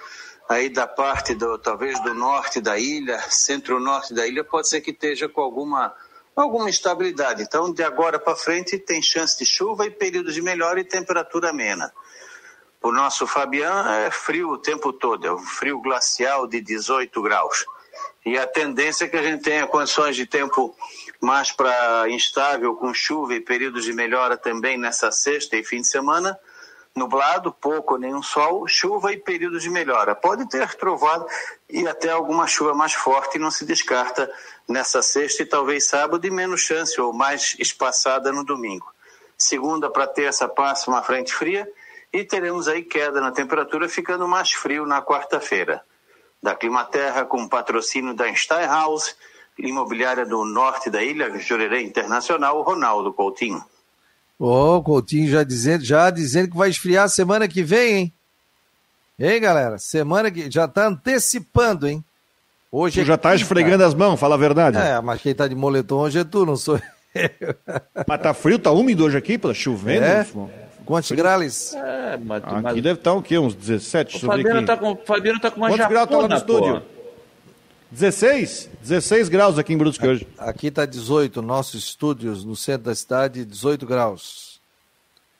aí 0.48 0.68
da 0.68 0.86
parte 0.86 1.34
do 1.34 1.58
talvez 1.58 2.02
do 2.02 2.14
norte 2.14 2.60
da 2.60 2.78
ilha, 2.78 3.20
centro-norte 3.28 4.14
da 4.14 4.26
ilha, 4.26 4.44
pode 4.44 4.68
ser 4.68 4.80
que 4.80 4.90
esteja 4.90 5.28
com 5.28 5.40
alguma 5.40 5.94
alguma 6.34 6.68
instabilidade. 6.68 7.42
Então, 7.42 7.72
de 7.72 7.82
agora 7.82 8.18
para 8.18 8.34
frente 8.34 8.78
tem 8.78 9.00
chance 9.00 9.38
de 9.38 9.46
chuva 9.46 9.86
e 9.86 9.90
períodos 9.90 10.34
de 10.34 10.42
melhora 10.42 10.80
e 10.80 10.84
temperatura 10.84 11.50
amena. 11.50 11.92
O 12.82 12.92
nosso 12.92 13.26
Fabian 13.26 13.88
é 14.06 14.10
frio 14.10 14.50
o 14.50 14.58
tempo 14.58 14.92
todo, 14.92 15.26
é 15.26 15.32
um 15.32 15.38
frio 15.38 15.80
glacial 15.80 16.46
de 16.46 16.60
18 16.60 17.22
graus. 17.22 17.64
E 18.26 18.38
a 18.38 18.46
tendência 18.46 19.04
é 19.04 19.08
que 19.08 19.16
a 19.16 19.22
gente 19.22 19.42
tenha 19.42 19.66
condições 19.66 20.16
de 20.16 20.26
tempo 20.26 20.76
mais 21.20 21.52
para 21.52 22.08
instável, 22.08 22.74
com 22.74 22.92
chuva 22.92 23.34
e 23.34 23.40
períodos 23.40 23.84
de 23.84 23.92
melhora 23.92 24.36
também 24.36 24.76
nessa 24.76 25.10
sexta 25.10 25.56
e 25.56 25.64
fim 25.64 25.80
de 25.80 25.88
semana. 25.88 26.38
Nublado, 26.96 27.52
pouco 27.52 27.94
ou 27.94 27.98
nenhum 27.98 28.22
sol, 28.22 28.68
chuva 28.68 29.12
e 29.12 29.16
períodos 29.16 29.62
de 29.62 29.70
melhora. 29.70 30.14
Pode 30.14 30.48
ter 30.48 30.74
trovado 30.76 31.26
e 31.68 31.88
até 31.88 32.10
alguma 32.10 32.46
chuva 32.46 32.72
mais 32.72 32.94
forte, 32.94 33.38
não 33.38 33.50
se 33.50 33.64
descarta 33.64 34.32
nessa 34.68 35.02
sexta 35.02 35.42
e 35.42 35.46
talvez 35.46 35.86
sábado, 35.86 36.24
e 36.24 36.30
menos 36.30 36.60
chance 36.60 37.00
ou 37.00 37.12
mais 37.12 37.56
espaçada 37.58 38.30
no 38.30 38.44
domingo. 38.44 38.86
Segunda 39.36 39.90
para 39.90 40.06
terça 40.06 40.48
passa 40.48 40.88
uma 40.88 41.02
frente 41.02 41.34
fria 41.34 41.68
e 42.12 42.22
teremos 42.22 42.68
aí 42.68 42.82
queda 42.82 43.20
na 43.20 43.32
temperatura, 43.32 43.88
ficando 43.88 44.28
mais 44.28 44.52
frio 44.52 44.86
na 44.86 45.02
quarta-feira. 45.02 45.82
da 46.40 46.54
Climaterra, 46.54 47.24
com 47.24 47.48
patrocínio 47.48 48.14
da 48.14 48.32
Steinhaus, 48.34 49.16
imobiliária 49.58 50.26
do 50.26 50.44
norte 50.44 50.90
da 50.90 51.02
ilha, 51.02 51.36
Jurerê 51.38 51.82
Internacional, 51.82 52.60
Ronaldo 52.62 53.12
Coutinho. 53.12 53.64
Ô, 54.38 54.76
oh, 54.76 54.82
Coutinho 54.82 55.30
já 55.30 55.44
dizendo, 55.44 55.84
já 55.84 56.10
dizendo 56.10 56.50
que 56.50 56.56
vai 56.56 56.68
esfriar 56.68 57.08
semana 57.08 57.46
que 57.46 57.62
vem, 57.62 57.94
hein? 57.94 58.12
Hein, 59.18 59.40
galera? 59.40 59.78
Semana 59.78 60.30
que 60.30 60.50
já 60.50 60.66
tá 60.66 60.88
antecipando, 60.88 61.86
hein? 61.86 62.04
Hoje 62.70 62.96
tu 62.96 63.02
é 63.02 63.04
já 63.04 63.16
tá 63.16 63.34
esfregando 63.34 63.84
as 63.84 63.94
mãos, 63.94 64.18
fala 64.18 64.34
a 64.34 64.38
verdade. 64.38 64.76
É, 64.76 65.00
mas 65.00 65.22
quem 65.22 65.32
tá 65.32 65.46
de 65.46 65.54
moletom 65.54 65.98
hoje 65.98 66.18
é 66.18 66.24
tu, 66.24 66.44
não 66.44 66.56
sou 66.56 66.76
eu. 66.76 66.94
Mas 68.08 68.20
tá 68.20 68.34
frio, 68.34 68.58
tá 68.58 68.72
úmido 68.72 69.04
hoje 69.04 69.16
aqui, 69.16 69.38
pô, 69.38 69.54
chovendo. 69.54 70.04
É? 70.04 70.26
Quantos 70.84 71.12
graus? 71.12 71.72
É, 71.72 72.18
mas, 72.20 72.42
aqui 72.42 72.60
mas... 72.60 72.74
deve 72.74 72.98
estar 72.98 73.12
tá 73.12 73.16
o 73.16 73.22
quê? 73.22 73.38
Uns 73.38 73.54
17? 73.54 74.16
O 74.16 74.20
Fabiano 74.26 74.66
tá, 74.66 74.76
com, 74.76 74.96
Fabiano 74.96 75.40
tá 75.40 75.48
com 75.48 75.58
uma 75.58 75.68
Quantos 75.68 75.86
graus 75.86 76.08
tá 76.08 76.18
lá 76.18 76.28
no 76.28 76.34
estúdio? 76.34 76.82
16? 77.94 78.70
16 78.82 79.28
graus 79.28 79.56
aqui 79.56 79.72
em 79.72 79.78
Brusque 79.78 80.04
hoje. 80.04 80.26
Aqui 80.36 80.68
tá 80.68 80.84
18, 80.84 81.40
nossos 81.40 81.84
estúdios 81.84 82.44
no 82.44 82.56
centro 82.56 82.86
da 82.86 82.94
cidade, 82.94 83.44
18 83.44 83.86
graus. 83.86 84.60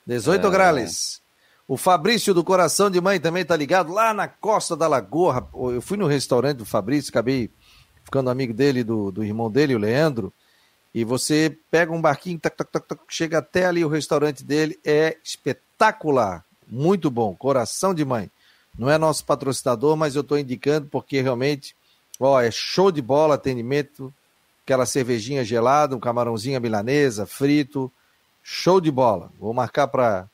18 0.06 0.46
é... 0.46 0.50
graus. 0.50 1.20
O 1.66 1.76
Fabrício 1.76 2.32
do 2.32 2.44
Coração 2.44 2.88
de 2.88 3.00
Mãe 3.00 3.18
também 3.18 3.44
tá 3.44 3.56
ligado 3.56 3.92
lá 3.92 4.14
na 4.14 4.28
Costa 4.28 4.76
da 4.76 4.86
Lagoa. 4.86 5.48
Eu 5.72 5.82
fui 5.82 5.96
no 5.96 6.06
restaurante 6.06 6.58
do 6.58 6.64
Fabrício, 6.64 7.10
acabei 7.10 7.50
ficando 8.04 8.30
amigo 8.30 8.54
dele, 8.54 8.84
do, 8.84 9.10
do 9.10 9.24
irmão 9.24 9.50
dele, 9.50 9.74
o 9.74 9.78
Leandro. 9.78 10.32
E 10.94 11.02
você 11.02 11.58
pega 11.72 11.90
um 11.90 12.00
barquinho, 12.00 12.38
tac, 12.38 12.56
tac, 12.56 12.70
tac, 12.70 13.00
chega 13.08 13.38
até 13.38 13.66
ali 13.66 13.84
o 13.84 13.88
restaurante 13.88 14.44
dele, 14.44 14.78
é 14.84 15.16
espetacular, 15.24 16.44
muito 16.68 17.10
bom, 17.10 17.34
coração 17.34 17.92
de 17.92 18.04
mãe. 18.04 18.30
Não 18.78 18.88
é 18.88 18.96
nosso 18.96 19.24
patrocinador, 19.24 19.96
mas 19.96 20.14
eu 20.14 20.20
estou 20.20 20.38
indicando 20.38 20.86
porque 20.86 21.20
realmente, 21.20 21.74
ó, 22.18 22.40
é 22.40 22.50
show 22.50 22.90
de 22.90 23.02
bola 23.02 23.34
atendimento, 23.34 24.12
aquela 24.64 24.86
cervejinha 24.86 25.44
gelada, 25.44 25.96
um 25.96 26.00
camarãozinho 26.00 26.60
milanesa, 26.60 27.26
frito, 27.26 27.90
show 28.42 28.80
de 28.80 28.90
bola. 28.90 29.30
Vou 29.38 29.52
marcar 29.52 29.88
para 29.88 30.28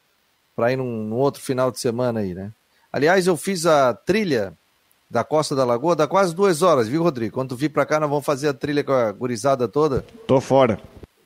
para 0.55 0.72
ir 0.72 0.76
num, 0.76 1.05
num, 1.05 1.16
outro 1.16 1.41
final 1.41 1.70
de 1.70 1.81
semana 1.81 2.20
aí, 2.20 2.35
né? 2.35 2.53
Aliás, 2.93 3.26
eu 3.26 3.35
fiz 3.35 3.64
a 3.64 3.95
trilha 3.95 4.53
da 5.09 5.24
Costa 5.24 5.55
da 5.55 5.64
Lagoa, 5.64 5.97
dá 5.97 6.07
quase 6.07 6.35
duas 6.35 6.61
horas, 6.61 6.87
viu, 6.87 7.03
Rodrigo? 7.03 7.35
Quando 7.35 7.51
tu 7.51 7.57
vir 7.57 7.70
para 7.70 7.87
cá, 7.87 7.99
nós 7.99 8.11
vamos 8.11 8.24
fazer 8.24 8.49
a 8.49 8.55
trilha 8.55 8.85
com 8.85 8.93
a 8.93 9.11
gurizada 9.11 9.66
toda. 9.66 10.05
Tô 10.26 10.39
fora. 10.41 10.78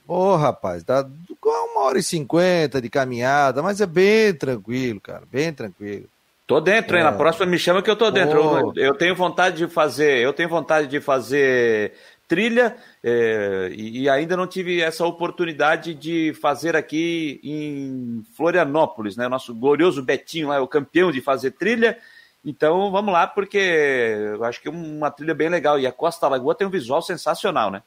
Ô, 0.07 0.15
oh, 0.15 0.37
rapaz, 0.37 0.85
dá 0.85 1.05
uma 1.43 1.83
hora 1.83 1.99
e 1.99 2.03
cinquenta 2.03 2.81
de 2.81 2.89
caminhada, 2.89 3.63
mas 3.63 3.81
é 3.81 3.87
bem 3.87 4.33
tranquilo, 4.35 5.01
cara, 5.01 5.23
bem 5.31 5.53
tranquilo. 5.53 6.07
Tô 6.47 6.61
dentro, 6.61 6.97
é. 6.97 7.01
hein? 7.01 7.05
Na 7.05 7.13
próxima 7.13 7.47
me 7.47 7.59
chama 7.59 7.83
que 7.83 7.91
eu 7.91 7.97
tô 7.97 8.11
dentro. 8.11 8.39
Eu, 8.39 8.73
eu, 8.77 8.95
tenho 8.95 9.15
vontade 9.15 9.57
de 9.57 9.67
fazer, 9.67 10.19
eu 10.19 10.33
tenho 10.33 10.49
vontade 10.49 10.87
de 10.87 11.01
fazer 11.01 11.93
trilha 12.27 12.77
é, 13.03 13.71
e, 13.75 14.03
e, 14.03 14.09
ainda 14.09 14.37
não 14.37 14.47
tive 14.47 14.81
essa 14.81 15.07
oportunidade 15.07 15.95
de 15.95 16.33
fazer 16.41 16.75
aqui 16.75 17.39
em 17.45 18.23
Florianópolis, 18.37 19.17
né? 19.17 19.29
Nosso 19.29 19.55
glorioso 19.55 20.03
Betinho 20.03 20.49
lá 20.49 20.57
é 20.57 20.61
o 20.61 20.69
campeão 20.69 21.11
de 21.11 21.21
fazer 21.21 21.53
trilha. 21.53 21.99
Então 22.45 22.91
vamos 22.91 23.13
lá, 23.13 23.27
porque 23.27 23.59
eu 23.59 24.45
acho 24.45 24.61
que 24.61 24.69
é 24.69 24.71
uma 24.71 25.11
trilha 25.11 25.35
bem 25.35 25.49
legal. 25.49 25.79
E 25.79 25.87
a 25.87 25.93
Costa 25.93 26.29
Lagoa 26.29 26.55
tem 26.55 26.67
um 26.67 26.71
visual 26.71 27.01
sensacional, 27.01 27.71
né? 27.71 27.83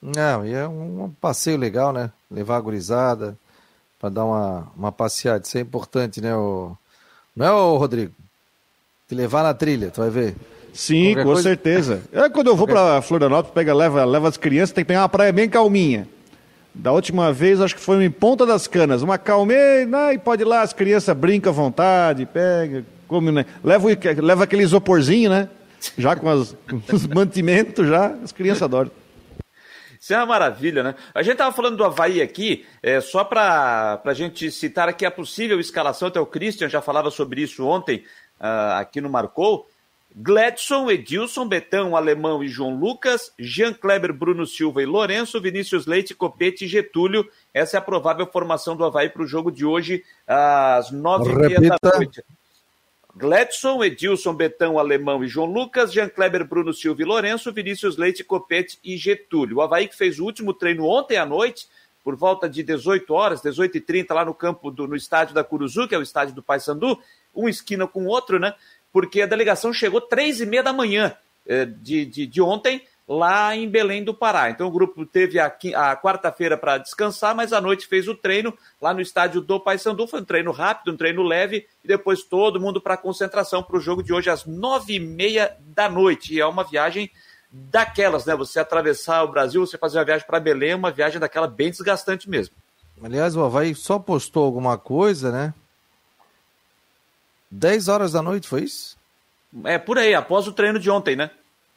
Não, 0.00 0.44
e 0.44 0.52
é 0.52 0.68
um 0.68 1.12
passeio 1.20 1.56
legal, 1.56 1.92
né? 1.92 2.12
Levar 2.30 2.56
a 2.56 2.60
gurizada 2.60 3.36
para 3.98 4.08
dar 4.08 4.24
uma, 4.24 4.68
uma 4.76 4.92
passeada. 4.92 5.44
Isso 5.44 5.58
é 5.58 5.60
importante, 5.60 6.20
né, 6.20 6.36
o... 6.36 6.76
não 7.36 7.46
é, 7.46 7.52
o 7.52 7.76
Rodrigo? 7.76 8.12
Te 9.08 9.14
levar 9.14 9.42
na 9.42 9.52
trilha, 9.52 9.90
tu 9.90 10.00
vai 10.00 10.10
ver. 10.10 10.34
Sim, 10.72 11.10
Qualquer 11.10 11.22
com 11.22 11.32
coisa... 11.32 11.42
certeza. 11.42 12.02
É, 12.12 12.28
quando 12.28 12.48
eu 12.48 12.56
vou 12.56 12.66
para 12.66 13.00
Florianópolis, 13.02 13.54
pega, 13.54 13.74
leva, 13.74 14.04
leva 14.04 14.28
as 14.28 14.36
crianças, 14.36 14.72
tem 14.72 14.84
que 14.84 14.88
pegar 14.88 15.02
uma 15.02 15.08
praia 15.08 15.32
bem 15.32 15.48
calminha. 15.48 16.08
Da 16.74 16.92
última 16.92 17.32
vez, 17.32 17.60
acho 17.60 17.74
que 17.74 17.80
foi 17.80 18.04
em 18.04 18.10
Ponta 18.10 18.44
das 18.44 18.66
Canas, 18.66 19.02
uma 19.02 19.16
calmeira, 19.16 19.86
né, 19.86 20.14
e 20.14 20.18
pode 20.18 20.42
ir 20.42 20.44
lá, 20.44 20.60
as 20.60 20.72
crianças 20.72 21.16
brincam 21.16 21.50
à 21.50 21.54
vontade, 21.54 22.26
pega, 22.26 22.84
come, 23.08 23.30
né? 23.30 23.46
Leva, 23.64 23.88
leva 24.22 24.44
aquele 24.44 24.62
isoporzinho, 24.62 25.30
né? 25.30 25.48
Já 25.96 26.14
com, 26.16 26.28
as, 26.28 26.54
com 26.68 26.80
os 26.94 27.06
mantimentos, 27.06 27.86
já, 27.88 28.08
as 28.22 28.32
crianças 28.32 28.62
adoram. 28.62 28.90
Isso 30.06 30.14
é 30.14 30.18
uma 30.18 30.26
maravilha, 30.26 30.84
né? 30.84 30.94
A 31.12 31.20
gente 31.20 31.32
estava 31.32 31.52
falando 31.52 31.76
do 31.76 31.84
Havaí 31.84 32.22
aqui, 32.22 32.64
é, 32.80 33.00
só 33.00 33.24
para 33.24 34.00
a 34.04 34.14
gente 34.14 34.52
citar 34.52 34.88
aqui 34.88 35.04
a 35.04 35.10
possível 35.10 35.58
escalação, 35.58 36.06
até 36.06 36.20
o 36.20 36.26
Christian 36.26 36.68
já 36.68 36.80
falava 36.80 37.10
sobre 37.10 37.42
isso 37.42 37.66
ontem, 37.66 38.04
uh, 38.38 38.78
aqui 38.78 39.00
no 39.00 39.10
Marcou. 39.10 39.68
Gladson, 40.14 40.88
Edilson, 40.88 41.48
Betão, 41.48 41.96
Alemão 41.96 42.44
e 42.44 42.46
João 42.46 42.78
Lucas, 42.78 43.32
Jean 43.36 43.72
Kleber, 43.72 44.14
Bruno 44.14 44.46
Silva 44.46 44.80
e 44.80 44.86
Lourenço, 44.86 45.40
Vinícius 45.40 45.86
Leite, 45.86 46.14
Copete 46.14 46.66
e 46.66 46.68
Getúlio. 46.68 47.28
Essa 47.52 47.76
é 47.76 47.78
a 47.78 47.82
provável 47.82 48.28
formação 48.28 48.76
do 48.76 48.84
Havaí 48.84 49.08
para 49.08 49.24
o 49.24 49.26
jogo 49.26 49.50
de 49.50 49.64
hoje, 49.66 50.04
às 50.24 50.92
nove 50.92 51.32
e 51.32 51.34
meia 51.34 51.60
da 51.60 51.78
noite. 51.82 52.22
Gladson, 53.16 53.82
Edilson, 53.82 54.34
Betão, 54.34 54.78
Alemão 54.78 55.24
e 55.24 55.28
João 55.28 55.46
Lucas, 55.46 55.92
Jean 55.92 56.08
Kleber, 56.08 56.46
Bruno 56.46 56.72
Silva 56.72 57.00
e 57.00 57.04
Lourenço, 57.04 57.52
Vinícius 57.52 57.96
Leite, 57.96 58.22
Copete 58.22 58.78
e 58.84 58.96
Getúlio. 58.96 59.56
O 59.56 59.62
Havaí 59.62 59.88
que 59.88 59.96
fez 59.96 60.18
o 60.18 60.24
último 60.24 60.52
treino 60.52 60.86
ontem 60.86 61.16
à 61.16 61.24
noite, 61.24 61.66
por 62.04 62.14
volta 62.14 62.48
de 62.48 62.62
18 62.62 63.12
horas, 63.12 63.42
18h30, 63.42 64.12
lá 64.12 64.24
no 64.24 64.34
campo, 64.34 64.70
do, 64.70 64.86
no 64.86 64.94
estádio 64.94 65.34
da 65.34 65.42
Curuzu, 65.42 65.88
que 65.88 65.94
é 65.94 65.98
o 65.98 66.02
estádio 66.02 66.34
do 66.34 66.42
Paysandu, 66.42 66.98
um 67.34 67.48
esquina 67.48 67.86
com 67.86 68.04
o 68.04 68.08
outro, 68.08 68.38
né? 68.38 68.54
porque 68.96 69.20
a 69.20 69.26
delegação 69.26 69.74
chegou 69.74 70.00
três 70.00 70.40
e 70.40 70.46
meia 70.46 70.62
da 70.62 70.72
manhã 70.72 71.14
eh, 71.46 71.66
de, 71.66 72.06
de, 72.06 72.26
de, 72.26 72.40
ontem 72.40 72.82
lá 73.08 73.54
em 73.54 73.68
Belém 73.68 74.02
do 74.02 74.12
Pará. 74.12 74.50
Então 74.50 74.66
o 74.66 74.70
grupo 74.70 75.06
teve 75.06 75.38
a, 75.38 75.46
a 75.46 75.96
quarta-feira 75.96 76.56
para 76.56 76.78
descansar, 76.78 77.34
mas 77.34 77.52
à 77.52 77.60
noite 77.60 77.86
fez 77.86 78.08
o 78.08 78.14
treino 78.14 78.56
lá 78.80 78.92
no 78.92 79.00
estádio 79.00 79.40
do 79.40 79.60
Paysandu. 79.60 80.06
Foi 80.08 80.20
um 80.20 80.24
treino 80.24 80.50
rápido, 80.50 80.92
um 80.92 80.96
treino 80.96 81.22
leve, 81.22 81.66
e 81.84 81.88
depois 81.88 82.22
todo 82.22 82.60
mundo 82.60 82.80
para 82.80 82.94
a 82.94 82.98
concentração 82.98 83.62
para 83.62 83.76
o 83.76 83.80
jogo 83.80 84.02
de 84.02 84.12
hoje 84.12 84.28
às 84.28 84.44
nove 84.44 84.94
e 84.94 85.00
meia 85.00 85.56
da 85.60 85.88
noite. 85.88 86.34
E 86.34 86.40
é 86.40 86.46
uma 86.46 86.64
viagem 86.64 87.10
daquelas, 87.50 88.26
né? 88.26 88.34
Você 88.34 88.58
atravessar 88.58 89.22
o 89.22 89.28
Brasil, 89.28 89.64
você 89.64 89.78
fazer 89.78 89.98
uma 89.98 90.04
viagem 90.04 90.26
para 90.26 90.40
Belém, 90.40 90.70
é 90.70 90.76
uma 90.76 90.90
viagem 90.90 91.20
daquela 91.20 91.46
bem 91.46 91.70
desgastante 91.70 92.28
mesmo. 92.28 92.54
Aliás, 93.02 93.36
o 93.36 93.44
Havaí 93.44 93.74
só 93.74 93.98
postou 93.98 94.44
alguma 94.44 94.76
coisa, 94.76 95.30
né? 95.30 95.54
10 97.50 97.88
horas 97.88 98.12
da 98.12 98.22
noite, 98.22 98.48
foi 98.48 98.62
isso? 98.62 98.96
É, 99.64 99.78
por 99.78 99.98
aí, 99.98 100.14
após 100.14 100.48
o 100.48 100.52
treino 100.52 100.78
de 100.78 100.90
ontem, 100.90 101.14
né? 101.14 101.30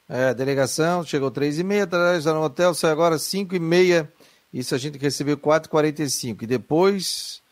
É, 0.10 0.34
delegação, 0.34 1.06
chegou 1.06 1.30
3 1.30 1.60
e 1.60 1.64
meia, 1.64 1.88
já 2.20 2.34
no 2.34 2.42
hotel, 2.42 2.74
sai 2.74 2.90
agora 2.90 3.20
5 3.20 3.56
e 3.56 3.60
meia, 3.60 4.12
isso 4.52 4.74
a 4.74 4.78
gente 4.80 4.98
recebeu 4.98 5.38
4h45, 5.38 6.42
e 6.42 6.48
depois, 6.48 7.44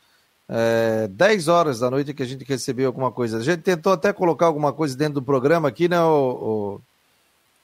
é, 0.49 1.07
10 1.07 1.47
horas 1.49 1.79
da 1.79 1.91
noite 1.91 2.15
que 2.15 2.23
a 2.23 2.25
gente 2.25 2.43
recebeu 2.43 2.87
alguma 2.87 3.11
coisa. 3.11 3.37
A 3.37 3.43
gente 3.43 3.61
tentou 3.61 3.93
até 3.93 4.11
colocar 4.11 4.47
alguma 4.47 4.73
coisa 4.73 4.97
dentro 4.97 5.13
do 5.15 5.21
programa 5.21 5.69
aqui, 5.69 5.87
né, 5.87 6.01
o, 6.01 6.79
o 6.79 6.81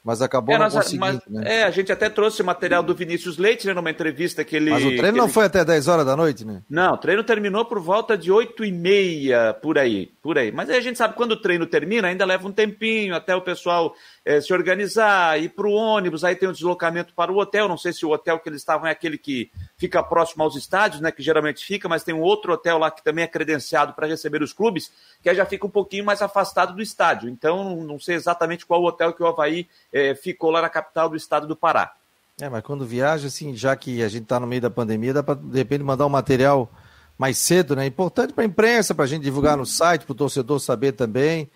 mas 0.03 0.21
acabou 0.21 0.53
é, 0.53 0.59
não 0.59 0.69
conseguindo, 0.69 0.99
mas, 0.99 1.21
né? 1.29 1.61
É, 1.61 1.63
a 1.63 1.71
gente 1.71 1.89
até 1.89 2.09
trouxe 2.09 2.43
material 2.43 2.83
do 2.83 2.93
Vinícius 2.93 3.37
Leite, 3.37 3.65
né, 3.65 3.73
numa 3.73 3.89
entrevista 3.89 4.43
que 4.43 4.53
ele... 4.53 4.69
Mas 4.69 4.83
o 4.83 4.97
treino 4.97 5.17
não 5.17 5.25
ele... 5.25 5.33
foi 5.33 5.45
até 5.45 5.63
10 5.63 5.87
horas 5.87 6.05
da 6.05 6.15
noite, 6.15 6.43
né? 6.43 6.61
Não, 6.69 6.93
o 6.93 6.97
treino 6.97 7.23
terminou 7.23 7.63
por 7.63 7.79
volta 7.79 8.17
de 8.17 8.29
8 8.29 8.65
e 8.65 8.71
meia, 8.71 9.53
por 9.53 9.77
aí, 9.77 10.11
por 10.21 10.37
aí. 10.37 10.51
Mas 10.51 10.69
aí 10.69 10.77
a 10.77 10.81
gente 10.81 10.97
sabe, 10.97 11.15
quando 11.15 11.31
o 11.31 11.41
treino 11.41 11.65
termina, 11.65 12.09
ainda 12.09 12.25
leva 12.25 12.45
um 12.45 12.51
tempinho 12.51 13.15
até 13.15 13.33
o 13.33 13.41
pessoal 13.41 13.95
é, 14.26 14.39
se 14.39 14.53
organizar, 14.53 15.41
ir 15.41 15.49
para 15.49 15.67
o 15.67 15.74
ônibus, 15.74 16.24
aí 16.24 16.36
tem 16.36 16.47
o 16.47 16.51
um 16.51 16.53
deslocamento 16.53 17.13
para 17.13 17.32
o 17.32 17.38
hotel. 17.38 17.67
Não 17.67 17.78
sei 17.78 17.91
se 17.91 18.05
o 18.05 18.11
hotel 18.11 18.39
que 18.39 18.47
eles 18.47 18.61
estavam 18.61 18.88
é 18.88 18.91
aquele 18.91 19.17
que 19.17 19.51
fica 19.78 20.01
próximo 20.01 20.43
aos 20.43 20.55
estádios, 20.55 21.01
né? 21.01 21.11
Que 21.11 21.21
geralmente 21.21 21.65
fica, 21.65 21.89
mas 21.89 22.03
tem 22.03 22.15
um 22.15 22.21
outro 22.21 22.53
hotel 22.53 22.78
lá 22.78 22.89
que 22.89 23.03
também 23.03 23.24
é 23.24 23.28
credenciado 23.28 23.93
para 23.93 24.07
receber 24.07 24.41
os 24.41 24.53
clubes, 24.53 24.91
que 25.21 25.34
já 25.34 25.45
fica 25.45 25.67
um 25.67 25.69
pouquinho 25.69 26.05
mais 26.05 26.21
afastado 26.21 26.74
do 26.74 26.82
estádio. 26.82 27.30
Então, 27.30 27.84
não 27.84 27.99
sei 27.99 28.15
exatamente 28.15 28.65
qual 28.65 28.84
hotel 28.84 29.11
que 29.13 29.21
o 29.21 29.28
Havaí 29.28 29.67
é, 29.91 30.15
ficou 30.15 30.51
lá 30.51 30.61
na 30.61 30.69
capital 30.69 31.09
do 31.09 31.17
estado 31.17 31.45
do 31.45 31.55
Pará. 31.55 31.93
É, 32.39 32.49
mas 32.49 32.63
quando 32.63 32.86
viaja, 32.86 33.28
assim, 33.28 33.55
já 33.55 33.76
que 33.76 34.01
a 34.01 34.07
gente 34.07 34.24
está 34.24 34.39
no 34.39 34.47
meio 34.47 34.61
da 34.61 34.69
pandemia, 34.69 35.13
dá 35.13 35.21
para, 35.21 35.36
de 35.36 35.57
repente, 35.57 35.84
mandar 35.84 36.05
um 36.05 36.09
material 36.09 36.71
mais 37.17 37.38
cedo, 37.38 37.76
né? 37.76 37.86
Importante 37.86 38.34
para 38.34 38.43
a 38.43 38.47
imprensa, 38.47 38.95
para 38.95 39.03
a 39.03 39.07
gente 39.07 39.21
divulgar 39.21 39.57
no 39.57 39.65
site, 39.65 40.05
para 40.05 40.13
o 40.13 40.15
torcedor 40.15 40.59
saber 40.59 40.93
também. 40.93 41.49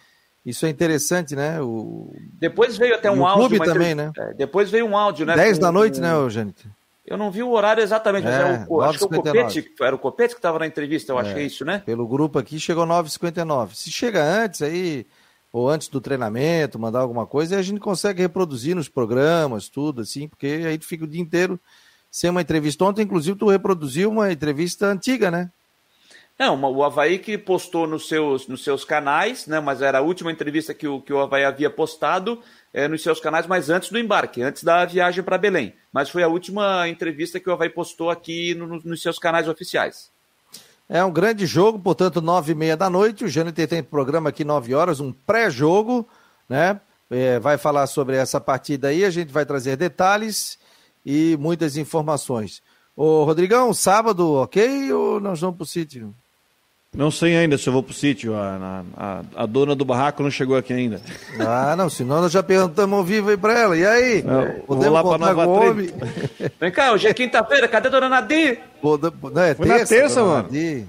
Isso 0.47 0.65
é 0.65 0.69
interessante, 0.69 1.35
né? 1.35 1.61
O... 1.61 2.09
Depois 2.39 2.77
veio 2.77 2.95
até 2.95 3.11
um 3.11 3.27
áudio. 3.27 3.49
clube 3.49 3.65
também, 3.65 3.93
né? 3.93 4.13
É, 4.17 4.33
depois 4.33 4.71
veio 4.71 4.85
um 4.85 4.95
áudio, 4.95 5.25
né? 5.25 5.35
10 5.35 5.59
da 5.59 5.73
noite, 5.73 5.99
né, 5.99 6.13
Eugênio? 6.13 6.53
Eu 7.05 7.17
não 7.17 7.29
vi 7.29 7.43
o 7.43 7.51
horário 7.51 7.83
exatamente, 7.83 8.23
mas 8.23 8.33
é, 8.33 8.39
é 8.39 8.65
o, 8.69 8.81
acho 8.81 8.99
que 8.99 9.05
o 9.05 9.09
Copete, 9.09 9.73
era 9.81 9.93
o 9.93 9.99
Copete 9.99 10.35
que 10.35 10.39
estava 10.39 10.57
na 10.57 10.65
entrevista, 10.65 11.11
eu 11.11 11.19
é, 11.19 11.21
achei 11.21 11.45
isso, 11.47 11.65
né? 11.65 11.83
Pelo 11.85 12.07
grupo 12.07 12.39
aqui 12.39 12.61
chegou 12.61 12.87
9h59. 12.87 13.73
Se 13.73 13.91
chega 13.91 14.23
antes 14.23 14.61
aí, 14.61 15.05
ou 15.51 15.69
antes 15.69 15.89
do 15.89 15.99
treinamento, 15.99 16.79
mandar 16.79 16.99
alguma 16.99 17.27
coisa, 17.27 17.59
a 17.59 17.61
gente 17.61 17.81
consegue 17.81 18.21
reproduzir 18.21 18.73
nos 18.73 18.87
programas, 18.87 19.67
tudo 19.67 20.01
assim, 20.01 20.29
porque 20.29 20.63
aí 20.65 20.77
tu 20.77 20.85
fica 20.85 21.03
o 21.03 21.07
dia 21.07 21.21
inteiro 21.21 21.59
sem 22.09 22.29
uma 22.29 22.41
entrevista. 22.41 22.85
Ontem, 22.85 23.01
inclusive, 23.01 23.37
tu 23.37 23.49
reproduziu 23.49 24.09
uma 24.09 24.31
entrevista 24.31 24.85
antiga, 24.85 25.29
né? 25.29 25.51
Não, 26.39 26.61
o 26.61 26.83
Havaí 26.83 27.17
que 27.17 27.35
postou 27.35 27.87
nos 27.87 28.07
seus, 28.07 28.47
nos 28.47 28.63
seus 28.63 28.85
canais, 28.85 29.47
né, 29.47 29.59
mas 29.59 29.81
era 29.81 29.97
a 29.97 30.01
última 30.01 30.31
entrevista 30.31 30.71
que 30.71 30.87
o, 30.87 31.01
que 31.01 31.11
o 31.11 31.19
Havaí 31.19 31.43
havia 31.43 31.69
postado 31.69 32.39
é, 32.71 32.87
nos 32.87 33.01
seus 33.01 33.19
canais, 33.19 33.47
mas 33.47 33.71
antes 33.71 33.89
do 33.89 33.97
embarque, 33.97 34.43
antes 34.43 34.63
da 34.63 34.85
viagem 34.85 35.23
para 35.23 35.37
Belém. 35.37 35.73
Mas 35.91 36.11
foi 36.11 36.21
a 36.21 36.27
última 36.27 36.87
entrevista 36.87 37.39
que 37.39 37.49
o 37.49 37.53
Havaí 37.53 37.69
postou 37.69 38.11
aqui 38.11 38.53
no, 38.53 38.67
nos 38.67 39.01
seus 39.01 39.17
canais 39.17 39.47
oficiais. 39.47 40.11
É 40.87 41.03
um 41.03 41.11
grande 41.11 41.47
jogo, 41.47 41.79
portanto, 41.79 42.21
nove 42.21 42.51
e 42.51 42.55
meia 42.55 42.77
da 42.77 42.89
noite. 42.89 43.25
O 43.25 43.27
Jâniter 43.27 43.67
tem 43.67 43.81
programa 43.81 44.29
aqui 44.29 44.45
nove 44.45 44.75
horas, 44.75 44.99
um 44.99 45.11
pré-jogo, 45.11 46.07
né? 46.47 46.79
É, 47.09 47.39
vai 47.39 47.57
falar 47.57 47.87
sobre 47.87 48.15
essa 48.15 48.39
partida 48.39 48.89
aí, 48.89 49.03
a 49.03 49.09
gente 49.09 49.31
vai 49.31 49.45
trazer 49.45 49.75
detalhes 49.75 50.59
e 51.05 51.35
muitas 51.39 51.77
informações. 51.77 52.61
Ô, 52.95 53.23
Rodrigão, 53.23 53.73
sábado, 53.73 54.33
ok? 54.33 54.91
Ou 54.91 55.19
nós 55.19 55.39
vamos 55.39 55.57
para 55.57 55.63
o 55.63 55.67
sítio? 55.67 56.13
Não 56.97 57.11
sei 57.11 57.37
ainda 57.37 57.59
se 57.59 57.69
eu 57.69 57.73
vou 57.73 57.83
pro 57.83 57.93
sítio. 57.93 58.33
A, 58.33 58.83
a, 58.97 59.21
a, 59.43 59.45
dona 59.45 59.75
do 59.75 59.85
barraco 59.85 60.23
não 60.23 60.31
chegou 60.31 60.57
aqui 60.57 60.73
ainda. 60.73 60.99
Ah, 61.39 61.75
não, 61.77 61.91
senão 61.91 62.21
nós 62.21 62.31
já 62.31 62.41
perguntamos 62.41 62.97
ao 62.97 63.05
vivo 63.05 63.29
aí 63.29 63.37
pra 63.37 63.53
ela. 63.53 63.77
E 63.77 63.85
aí? 63.85 64.23
Não, 64.23 64.47
Podemos 64.65 64.93
lá 64.93 65.03
pra 65.03 65.17
Nova 65.19 65.47
Homem? 65.47 65.91
Vem 66.59 66.71
cá, 66.71 66.93
hoje 66.93 67.07
é 67.07 67.13
quinta-feira, 67.13 67.67
cadê 67.67 67.89
a 67.89 67.91
dona 67.91 68.09
Nadir? 68.09 68.61
Não, 68.81 69.41
é 69.43 69.53
Foi 69.53 69.67
terça, 69.67 69.79
na 69.79 70.01
terça, 70.01 70.23
mano. 70.23 70.43
Nadir. 70.43 70.85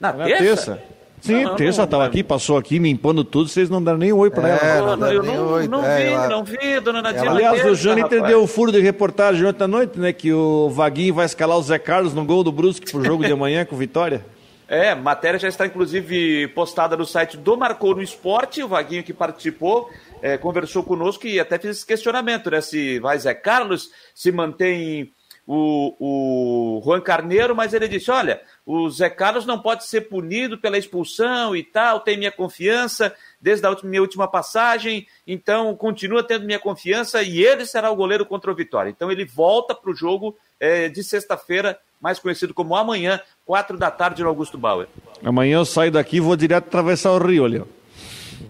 Na, 0.00 0.12
na 0.14 0.24
terça? 0.24 0.42
terça? 0.42 0.82
Sim, 1.20 1.44
não, 1.44 1.56
terça 1.56 1.82
estava 1.82 2.06
aqui, 2.06 2.24
passou 2.24 2.56
aqui 2.56 2.80
me 2.80 2.88
impondo 2.88 3.22
tudo, 3.22 3.50
vocês 3.50 3.68
não 3.68 3.84
deram 3.84 3.98
nem 3.98 4.10
oi 4.14 4.30
pra 4.30 4.48
é, 4.48 4.78
ela. 4.78 4.96
Não, 4.96 5.12
eu 5.12 5.22
não, 5.22 5.46
oi, 5.48 5.68
não 5.68 5.84
é, 5.84 5.98
vi, 5.98 6.12
ela... 6.14 6.28
não 6.28 6.42
vi, 6.42 6.80
dona 6.80 7.02
Nadir. 7.02 7.28
Aliás, 7.28 7.66
o 7.66 7.74
Jânio 7.74 8.06
entendeu 8.06 8.42
o 8.42 8.46
furo 8.46 8.72
de 8.72 8.80
reportagem 8.80 9.44
ontem 9.44 9.64
à 9.64 9.68
noite, 9.68 9.98
né? 9.98 10.10
Que 10.10 10.32
o 10.32 10.70
Vaguinho 10.70 11.12
vai 11.12 11.26
escalar 11.26 11.58
o 11.58 11.62
Zé 11.62 11.78
Carlos 11.78 12.14
no 12.14 12.24
gol 12.24 12.42
do 12.42 12.50
Brusque 12.50 12.90
pro 12.90 13.04
jogo 13.04 13.26
de 13.26 13.32
amanhã 13.32 13.66
com 13.66 13.76
vitória. 13.76 14.24
É, 14.70 14.94
matéria 14.94 15.36
já 15.36 15.48
está 15.48 15.66
inclusive 15.66 16.46
postada 16.54 16.96
no 16.96 17.04
site 17.04 17.36
do 17.36 17.56
Marcou 17.56 17.92
no 17.92 18.00
Esporte, 18.00 18.62
o 18.62 18.68
Vaguinho 18.68 19.02
que 19.02 19.12
participou, 19.12 19.90
é, 20.22 20.38
conversou 20.38 20.84
conosco 20.84 21.26
e 21.26 21.40
até 21.40 21.58
fez 21.58 21.78
esse 21.78 21.86
questionamento, 21.86 22.48
né? 22.48 22.60
Se 22.60 23.00
vai 23.00 23.18
Zé 23.18 23.34
Carlos, 23.34 23.90
se 24.14 24.30
mantém 24.30 25.12
o, 25.44 25.96
o 25.98 26.82
Juan 26.84 27.00
Carneiro, 27.00 27.52
mas 27.52 27.74
ele 27.74 27.88
disse: 27.88 28.12
olha, 28.12 28.40
o 28.64 28.88
Zé 28.88 29.10
Carlos 29.10 29.44
não 29.44 29.58
pode 29.58 29.84
ser 29.86 30.02
punido 30.02 30.56
pela 30.56 30.78
expulsão 30.78 31.56
e 31.56 31.64
tal, 31.64 31.98
tem 31.98 32.16
minha 32.16 32.30
confiança 32.30 33.12
desde 33.40 33.66
a 33.66 33.76
minha 33.82 34.00
última 34.00 34.28
passagem, 34.28 35.04
então 35.26 35.74
continua 35.74 36.22
tendo 36.22 36.46
minha 36.46 36.60
confiança 36.60 37.24
e 37.24 37.42
ele 37.42 37.66
será 37.66 37.90
o 37.90 37.96
goleiro 37.96 38.24
contra 38.24 38.52
o 38.52 38.54
Vitória. 38.54 38.88
Então 38.88 39.10
ele 39.10 39.24
volta 39.24 39.74
para 39.74 39.90
o 39.90 39.96
jogo 39.96 40.38
é, 40.60 40.88
de 40.88 41.02
sexta-feira 41.02 41.76
mais 42.00 42.18
conhecido 42.18 42.54
como 42.54 42.74
amanhã, 42.74 43.20
quatro 43.44 43.76
da 43.76 43.90
tarde 43.90 44.22
no 44.22 44.28
Augusto 44.28 44.56
Bauer. 44.56 44.88
Amanhã 45.22 45.58
eu 45.58 45.64
saio 45.64 45.92
daqui 45.92 46.16
e 46.16 46.20
vou 46.20 46.36
direto 46.36 46.66
atravessar 46.66 47.12
o 47.12 47.18
rio 47.18 47.44
ali. 47.44 47.62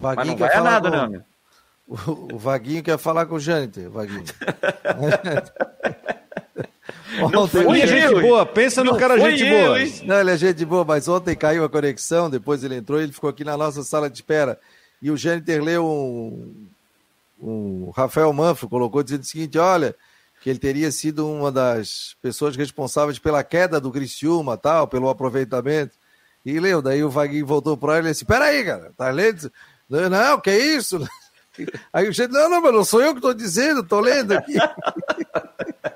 Mas 0.01 0.27
não 0.27 0.37
vai 0.37 0.63
nada, 0.63 0.91
com... 0.91 0.97
não, 0.97 1.11
meu. 1.11 1.23
O, 1.91 2.37
o 2.37 2.39
Vaguinho 2.39 2.85
quer 2.85 2.97
falar 2.97 3.27
com 3.27 3.35
o 3.35 3.41
Jâniter, 3.41 3.91
Vaguinho. 3.91 4.23
Não 7.19 7.43
ontem, 7.43 7.65
foi 7.65 7.87
gente 7.87 8.21
boa, 8.21 8.47
pensa 8.47 8.85
no 8.85 8.97
cara 8.97 9.19
gente 9.19 9.45
eu, 9.45 9.67
boa. 9.67 9.83
Hein? 9.83 9.93
Não, 10.05 10.21
ele 10.21 10.31
é 10.31 10.37
gente 10.37 10.65
boa, 10.65 10.85
mas 10.85 11.09
ontem 11.09 11.35
caiu 11.35 11.65
a 11.65 11.69
conexão, 11.69 12.31
depois 12.31 12.63
ele 12.63 12.77
entrou 12.77 13.01
e 13.01 13.03
ele 13.03 13.13
ficou 13.13 13.29
aqui 13.29 13.45
na 13.45 13.57
nossa 13.57 13.83
sala 13.83 14.09
de 14.09 14.17
espera. 14.17 14.59
E 15.03 15.11
o 15.11 15.17
Jâniter 15.17 15.63
leu 15.63 15.85
um, 15.85 16.67
um 17.41 17.91
Rafael 17.91 18.33
Manfro, 18.33 18.69
colocou 18.69 19.03
dizendo 19.03 19.23
o 19.23 19.27
seguinte: 19.27 19.59
olha, 19.59 19.95
que 20.41 20.49
ele 20.49 20.59
teria 20.59 20.91
sido 20.91 21.29
uma 21.29 21.53
das 21.53 22.17
pessoas 22.23 22.57
responsáveis 22.57 23.19
pela 23.19 23.45
queda 23.45 23.81
do 23.81 23.93
Criciúma, 23.93 24.57
tal, 24.57 24.89
pelo 24.89 25.09
aproveitamento. 25.09 25.97
E 26.45 26.59
leu, 26.59 26.81
daí 26.81 27.05
o 27.05 27.11
Vaguinho 27.11 27.47
voltou 27.47 27.77
para 27.77 27.99
ele 27.99 28.09
e 28.09 28.11
disse: 28.13 28.25
Peraí, 28.25 28.65
cara, 28.65 28.93
tá 28.97 29.11
lendo? 29.11 29.53
Não, 29.89 30.41
que 30.41 30.51
isso? 30.51 30.99
Aí 31.93 32.09
o 32.09 32.13
gente, 32.13 32.31
não, 32.31 32.49
não, 32.49 32.63
mas 32.63 32.73
não 32.73 32.85
sou 32.85 33.03
eu 33.03 33.11
que 33.11 33.19
estou 33.19 33.35
dizendo, 33.35 33.81
estou 33.81 34.01
lendo 34.01 34.33
aqui. 34.33 34.55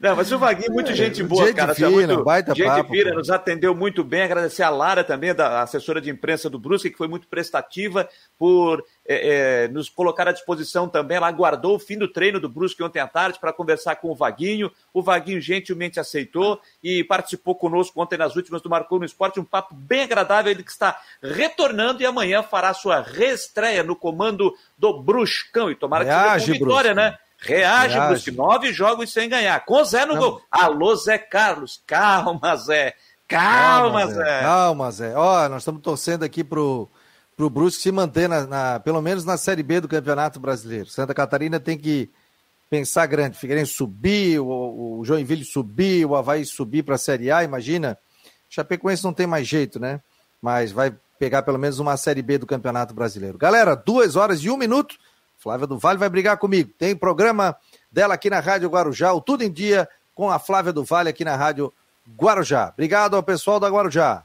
Não, 0.00 0.14
mas 0.14 0.30
o 0.30 0.38
Vaguinho, 0.38 0.72
muito 0.72 0.94
gente 0.94 1.22
boa, 1.22 1.46
gente 1.46 1.56
cara. 1.56 1.74
Fina, 1.74 1.90
muito, 1.90 2.24
baita 2.24 2.54
gente 2.54 2.66
papo, 2.66 2.92
fina, 2.92 3.12
nos 3.12 3.30
atendeu 3.30 3.74
muito 3.74 4.04
bem. 4.04 4.22
Agradecer 4.22 4.62
a 4.62 4.70
Lara 4.70 5.02
também, 5.02 5.34
da 5.34 5.62
assessora 5.62 6.00
de 6.00 6.08
imprensa 6.08 6.48
do 6.48 6.58
Brusque, 6.58 6.90
que 6.90 6.96
foi 6.96 7.08
muito 7.08 7.26
prestativa 7.26 8.08
por 8.38 8.84
é, 9.08 9.64
é, 9.64 9.68
nos 9.68 9.88
colocar 9.88 10.28
à 10.28 10.32
disposição 10.32 10.86
também. 10.86 11.16
Ela 11.16 11.28
aguardou 11.28 11.76
o 11.76 11.78
fim 11.78 11.96
do 11.96 12.06
treino 12.06 12.38
do 12.38 12.48
Brusque 12.48 12.82
ontem 12.82 13.00
à 13.00 13.08
tarde 13.08 13.38
para 13.40 13.52
conversar 13.54 13.96
com 13.96 14.10
o 14.10 14.14
Vaguinho. 14.14 14.70
O 14.92 15.02
Vaguinho 15.02 15.40
gentilmente 15.40 15.98
aceitou 15.98 16.60
e 16.84 17.02
participou 17.02 17.54
conosco 17.54 18.00
ontem 18.02 18.18
nas 18.18 18.36
últimas 18.36 18.60
do 18.60 18.68
Marcou 18.68 18.98
no 18.98 19.06
Esporte. 19.06 19.40
Um 19.40 19.44
papo 19.44 19.74
bem 19.74 20.02
agradável. 20.02 20.52
Ele 20.52 20.62
que 20.62 20.70
está 20.70 21.00
retornando 21.22 22.02
e 22.02 22.06
amanhã 22.06 22.42
fará 22.42 22.74
sua 22.74 23.00
reestreia 23.00 23.82
no 23.82 23.96
comando 23.96 24.54
do 24.76 25.02
Bruscão. 25.02 25.70
E 25.70 25.74
tomara 25.74 26.04
que 26.04 26.10
Reage, 26.10 26.44
seja 26.46 26.58
com 26.58 26.64
vitória, 26.66 26.94
Brusque. 26.94 27.10
né? 27.10 27.18
Reage, 27.40 27.94
Reage. 27.94 28.08
Brusque. 28.08 28.30
Nove 28.32 28.72
jogos 28.72 29.12
sem 29.12 29.28
ganhar. 29.28 29.64
Com 29.64 29.82
Zé 29.84 30.04
no 30.04 30.14
Não. 30.14 30.20
gol. 30.20 30.42
Alô, 30.50 30.94
Zé 30.96 31.16
Carlos. 31.16 31.82
Calma, 31.86 32.56
Zé. 32.56 32.94
Calma, 33.26 34.00
Calma 34.02 34.06
Zé. 34.06 34.14
Zé. 34.24 34.40
Calma, 34.40 34.90
Zé. 34.90 35.16
Ó, 35.16 35.48
nós 35.48 35.62
estamos 35.62 35.80
torcendo 35.82 36.24
aqui 36.24 36.42
pro, 36.42 36.88
pro 37.38 37.48
Brusque 37.48 37.80
se 37.80 37.92
manter, 37.92 38.28
na, 38.28 38.46
na, 38.48 38.80
pelo 38.80 39.00
menos 39.00 39.24
na 39.24 39.36
Série 39.36 39.62
B 39.62 39.80
do 39.80 39.86
Campeonato 39.86 40.40
Brasileiro. 40.40 40.86
Santa 40.86 41.14
Catarina 41.14 41.60
tem 41.60 41.78
que 41.78 42.10
pensar 42.68 43.06
grande. 43.06 43.38
Figueirense 43.38 43.74
subir, 43.74 44.40
o, 44.40 44.98
o 44.98 45.04
Joinville 45.04 45.44
subir, 45.44 46.04
o 46.04 46.16
Havaí 46.16 46.44
subir 46.44 46.82
para 46.82 46.96
a 46.96 46.98
Série 46.98 47.30
A, 47.30 47.44
imagina. 47.44 47.96
Chapecoense 48.50 49.04
não 49.04 49.12
tem 49.12 49.24
mais 49.24 49.46
jeito, 49.46 49.78
né? 49.78 50.00
Mas 50.42 50.72
vai 50.72 50.92
pegar 51.16 51.44
pelo 51.44 51.58
menos 51.58 51.78
uma 51.78 51.96
Série 51.96 52.22
B 52.22 52.38
do 52.38 52.46
Campeonato 52.46 52.92
Brasileiro. 52.92 53.38
Galera, 53.38 53.76
duas 53.76 54.16
horas 54.16 54.40
e 54.40 54.50
um 54.50 54.56
minuto. 54.56 54.96
Flávia 55.36 55.68
do 55.68 55.78
Vale 55.78 55.96
vai 55.96 56.08
brigar 56.08 56.38
comigo. 56.38 56.72
Tem 56.76 56.96
programa 56.96 57.56
dela 57.92 58.14
aqui 58.14 58.28
na 58.28 58.40
Rádio 58.40 58.68
Guarujá, 58.68 59.12
o 59.12 59.20
Tudo 59.20 59.44
em 59.44 59.52
Dia, 59.52 59.88
com 60.12 60.28
a 60.28 60.40
Flávia 60.40 60.72
do 60.72 60.82
Vale 60.82 61.08
aqui 61.08 61.24
na 61.24 61.36
Rádio 61.36 61.72
Guarujá. 62.20 62.70
Obrigado 62.74 63.14
ao 63.14 63.22
pessoal 63.22 63.60
da 63.60 63.68
Guarujá. 63.68 64.24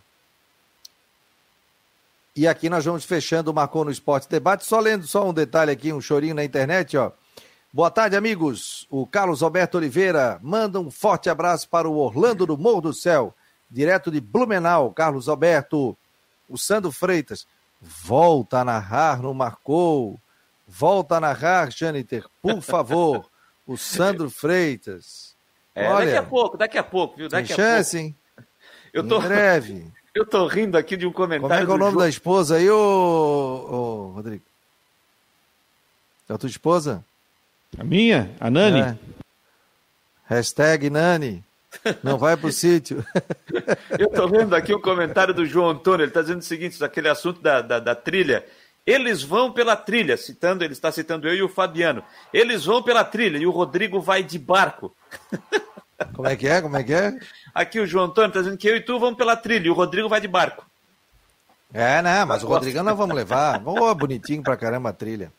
E 2.35 2.47
aqui 2.47 2.67
nós 2.67 2.83
vamos 2.83 3.05
fechando 3.05 3.51
o 3.51 3.53
Marcou 3.53 3.85
no 3.85 3.91
Esporte 3.91 4.27
Debate. 4.27 4.65
Só 4.65 4.79
lendo 4.79 5.05
só 5.05 5.29
um 5.29 5.33
detalhe 5.33 5.69
aqui, 5.71 5.93
um 5.93 6.01
chorinho 6.01 6.33
na 6.33 6.43
internet, 6.43 6.97
ó. 6.97 7.11
Boa 7.71 7.91
tarde, 7.91 8.15
amigos. 8.15 8.87
O 8.89 9.05
Carlos 9.05 9.43
Alberto 9.43 9.77
Oliveira 9.77 10.39
manda 10.41 10.79
um 10.79 10.89
forte 10.89 11.29
abraço 11.29 11.69
para 11.69 11.87
o 11.87 11.95
Orlando 11.95 12.47
do 12.47 12.57
Morro 12.57 12.81
do 12.81 12.93
Céu, 12.93 13.35
direto 13.69 14.09
de 14.09 14.19
Blumenau. 14.19 14.91
Carlos 14.91 15.29
Alberto. 15.29 15.95
O 16.49 16.57
Sandro 16.57 16.91
Freitas 16.91 17.47
volta 17.79 18.59
a 18.59 18.65
narrar 18.65 19.21
no 19.21 19.33
Marcou. 19.33 20.19
Volta 20.67 21.17
a 21.17 21.19
narrar, 21.19 21.71
Janiter, 21.71 22.25
por 22.41 22.61
favor. 22.61 23.29
o 23.65 23.77
Sandro 23.77 24.29
Freitas. 24.29 25.35
É, 25.75 25.87
Olha, 25.87 26.05
daqui 26.05 26.17
a 26.17 26.23
pouco, 26.23 26.57
daqui 26.57 26.77
a 26.79 26.83
pouco, 26.83 27.17
viu? 27.17 27.29
Daqui 27.29 27.47
tem 27.49 27.55
chance, 27.55 27.97
hein? 27.97 28.15
Eu 28.91 29.07
tô... 29.07 29.19
Em 29.19 29.21
breve. 29.21 29.91
Eu 30.15 30.25
tô 30.25 30.45
rindo 30.45 30.77
aqui 30.77 30.95
de 30.95 31.07
um 31.07 31.11
comentário. 31.11 31.47
Como 31.49 31.53
é 31.53 31.65
que 31.65 31.71
é 31.71 31.73
o 31.73 31.77
nome 31.77 31.97
da 31.97 32.07
esposa 32.07 32.57
aí, 32.57 32.69
ô, 32.69 32.77
ô 32.77 34.11
Rodrigo? 34.15 34.43
É 36.29 36.33
a 36.33 36.37
tua 36.37 36.49
esposa? 36.49 37.03
A 37.77 37.83
minha? 37.83 38.31
A 38.39 38.49
Nani? 38.49 38.81
É. 38.81 38.97
Hashtag 40.25 40.89
Nani. 40.91 41.43
Não 42.03 42.19
vai 42.19 42.37
pro 42.37 42.51
sítio. 42.53 43.03
Eu 43.97 44.09
tô 44.09 44.27
vendo 44.27 44.55
aqui 44.55 44.71
o 44.71 44.77
um 44.77 44.81
comentário 44.81 45.33
do 45.33 45.45
João 45.45 45.71
Antônio. 45.71 46.03
Ele 46.03 46.11
tá 46.11 46.21
dizendo 46.21 46.41
o 46.41 46.43
seguinte: 46.43 46.83
aquele 46.83 47.09
assunto 47.09 47.41
da, 47.41 47.61
da, 47.61 47.79
da 47.79 47.95
trilha. 47.95 48.45
Eles 48.85 49.23
vão 49.23 49.51
pela 49.51 49.77
trilha, 49.77 50.17
citando, 50.17 50.61
ele 50.61 50.73
está 50.73 50.91
citando 50.91 51.27
eu 51.27 51.33
e 51.33 51.41
o 51.41 51.47
Fabiano. 51.47 52.03
Eles 52.33 52.65
vão 52.65 52.83
pela 52.83 53.03
trilha 53.03 53.37
e 53.37 53.47
o 53.47 53.51
Rodrigo 53.51 54.01
vai 54.01 54.21
de 54.21 54.37
barco. 54.37 54.93
Como 56.13 56.27
é 56.27 56.35
que 56.35 56.47
é? 56.47 56.61
Como 56.61 56.75
é 56.75 56.83
que 56.83 56.93
é? 56.93 57.17
Aqui 57.53 57.79
o 57.79 57.87
João 57.87 58.05
Antônio 58.05 58.29
está 58.29 58.41
dizendo 58.41 58.57
que 58.57 58.67
eu 58.67 58.75
e 58.75 58.81
tu 58.81 58.99
vamos 58.99 59.17
pela 59.17 59.35
trilha 59.35 59.67
e 59.67 59.69
o 59.69 59.73
Rodrigo 59.73 60.09
vai 60.09 60.19
de 60.19 60.27
barco. 60.27 60.65
É, 61.73 62.01
né? 62.01 62.23
Mas 62.23 62.43
o 62.43 62.47
Rodrigão 62.47 62.83
nós 62.83 62.95
vamos 62.95 63.15
levar. 63.15 63.57
Boa, 63.59 63.95
bonitinho 63.95 64.43
pra 64.43 64.55
caramba 64.55 64.89
a 64.89 64.93
trilha. 64.93 65.33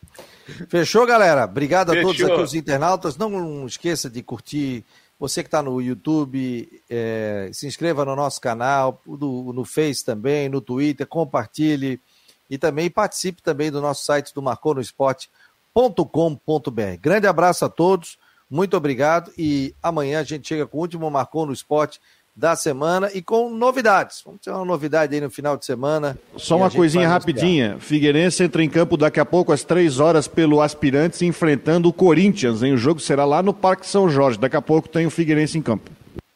Fechou, 0.67 1.05
galera? 1.05 1.45
Obrigado 1.45 1.91
a 1.91 1.93
Fechou. 1.93 2.13
todos 2.13 2.23
aqui, 2.23 2.41
os 2.41 2.53
internautas. 2.53 3.17
Não 3.17 3.65
esqueça 3.65 4.09
de 4.09 4.21
curtir. 4.21 4.83
Você 5.17 5.41
que 5.41 5.47
está 5.47 5.63
no 5.63 5.81
YouTube, 5.81 6.69
é, 6.89 7.49
se 7.53 7.65
inscreva 7.65 8.03
no 8.03 8.17
nosso 8.17 8.41
canal, 8.41 9.01
no, 9.05 9.53
no 9.53 9.63
Face 9.63 10.03
também, 10.03 10.49
no 10.49 10.59
Twitter, 10.59 11.07
compartilhe 11.07 12.01
e 12.49 12.57
também 12.57 12.89
participe 12.89 13.41
também 13.41 13.71
do 13.71 13.79
nosso 13.79 14.03
site 14.03 14.33
do 14.33 14.41
marconosport.com.br. 14.41 16.97
Grande 17.01 17.27
abraço 17.27 17.63
a 17.63 17.69
todos, 17.69 18.17
muito 18.49 18.77
obrigado 18.77 19.31
e 19.37 19.73
amanhã 19.81 20.19
a 20.19 20.23
gente 20.23 20.47
chega 20.47 20.65
com 20.67 20.77
o 20.77 20.81
último 20.81 21.09
Marcou 21.09 21.45
no 21.45 21.53
Esporte 21.53 21.99
da 22.35 22.55
semana 22.55 23.09
e 23.13 23.21
com 23.21 23.49
novidades. 23.49 24.21
Vamos 24.25 24.41
ter 24.41 24.51
uma 24.51 24.65
novidade 24.65 25.15
aí 25.15 25.21
no 25.21 25.29
final 25.29 25.55
de 25.55 25.65
semana. 25.65 26.17
Só 26.35 26.57
uma 26.57 26.69
coisinha 26.69 27.07
rapidinha. 27.07 27.77
Figueirense 27.79 28.43
entra 28.43 28.61
em 28.61 28.69
campo 28.69 28.97
daqui 28.97 29.19
a 29.19 29.25
pouco 29.25 29.53
às 29.53 29.63
três 29.63 29.99
horas 29.99 30.27
pelo 30.27 30.61
Aspirantes 30.61 31.21
enfrentando 31.21 31.87
o 31.87 31.93
Corinthians. 31.93 32.61
Hein? 32.61 32.73
O 32.73 32.77
jogo 32.77 32.99
será 32.99 33.23
lá 33.23 33.41
no 33.41 33.53
Parque 33.53 33.87
São 33.87 34.09
Jorge. 34.09 34.37
Daqui 34.37 34.57
a 34.57 34.61
pouco 34.61 34.89
tem 34.89 35.05
o 35.05 35.09
Figueirense 35.09 35.57
em 35.57 35.61
campo. 35.61 35.89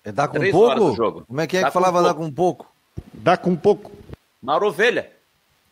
É 0.04 0.12
dar 0.12 0.30
com 0.30 0.38
três 0.38 0.54
pouco? 0.54 1.26
Como 1.28 1.42
é 1.42 1.46
que 1.46 1.58
é 1.58 1.62
dá 1.62 1.68
que 1.68 1.74
falava 1.74 2.02
dar 2.02 2.14
com 2.14 2.32
pouco? 2.32 2.72
Dá 3.14 3.36
com 3.36 3.56
pouco. 3.56 3.92
Mauro 4.42 4.68
Ovelha, 4.68 5.12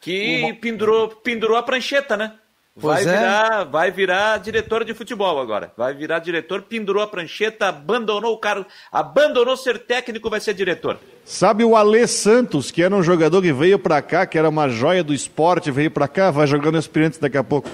que 0.01 0.43
Uma... 0.43 0.53
pendurou, 0.55 1.07
pendurou 1.07 1.55
a 1.55 1.63
prancheta, 1.63 2.17
né? 2.17 2.33
Vai 2.79 3.01
é. 3.01 3.05
virar, 3.05 3.63
vai 3.63 3.91
virar 3.91 4.37
diretor 4.37 4.85
de 4.85 4.93
futebol 4.93 5.39
agora. 5.39 5.71
Vai 5.75 5.95
virar 5.95 6.19
diretor, 6.19 6.61
pendurou 6.61 7.01
a 7.01 7.07
prancheta, 7.07 7.69
abandonou 7.69 8.33
o 8.33 8.37
cargo, 8.37 8.67
abandonou 8.91 9.57
ser 9.57 9.79
técnico, 9.79 10.29
vai 10.29 10.39
ser 10.39 10.53
diretor. 10.53 10.99
Sabe 11.25 11.63
o 11.63 11.75
Alê 11.75 12.05
Santos, 12.05 12.69
que 12.69 12.83
era 12.83 12.95
um 12.95 13.01
jogador 13.01 13.41
que 13.41 13.51
veio 13.51 13.79
para 13.79 13.99
cá, 14.01 14.27
que 14.27 14.37
era 14.37 14.47
uma 14.47 14.69
joia 14.69 15.03
do 15.03 15.11
esporte, 15.11 15.71
veio 15.71 15.89
para 15.89 16.07
cá, 16.07 16.29
vai 16.29 16.45
jogando 16.45 16.77
experientes 16.77 17.17
daqui 17.17 17.37
a 17.37 17.43
pouco. 17.43 17.67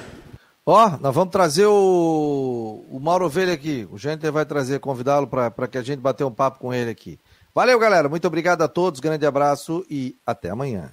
Ó, 0.65 0.87
oh, 0.87 0.89
nós 1.01 1.13
vamos 1.13 1.33
trazer 1.33 1.65
o, 1.65 2.85
o 2.89 2.97
Mauro 2.97 3.25
Ovelha 3.25 3.51
aqui. 3.51 3.85
O 3.91 3.97
gente 3.97 4.31
vai 4.31 4.45
trazer, 4.45 4.79
convidá-lo 4.79 5.27
para 5.27 5.67
que 5.67 5.77
a 5.77 5.81
gente 5.81 5.99
bater 5.99 6.23
um 6.23 6.31
papo 6.31 6.59
com 6.59 6.73
ele 6.73 6.89
aqui. 6.89 7.19
Valeu, 7.53 7.77
galera. 7.77 8.07
Muito 8.07 8.25
obrigado 8.25 8.61
a 8.61 8.69
todos. 8.69 9.01
Grande 9.01 9.25
abraço 9.25 9.85
e 9.89 10.15
até 10.25 10.49
amanhã. 10.49 10.89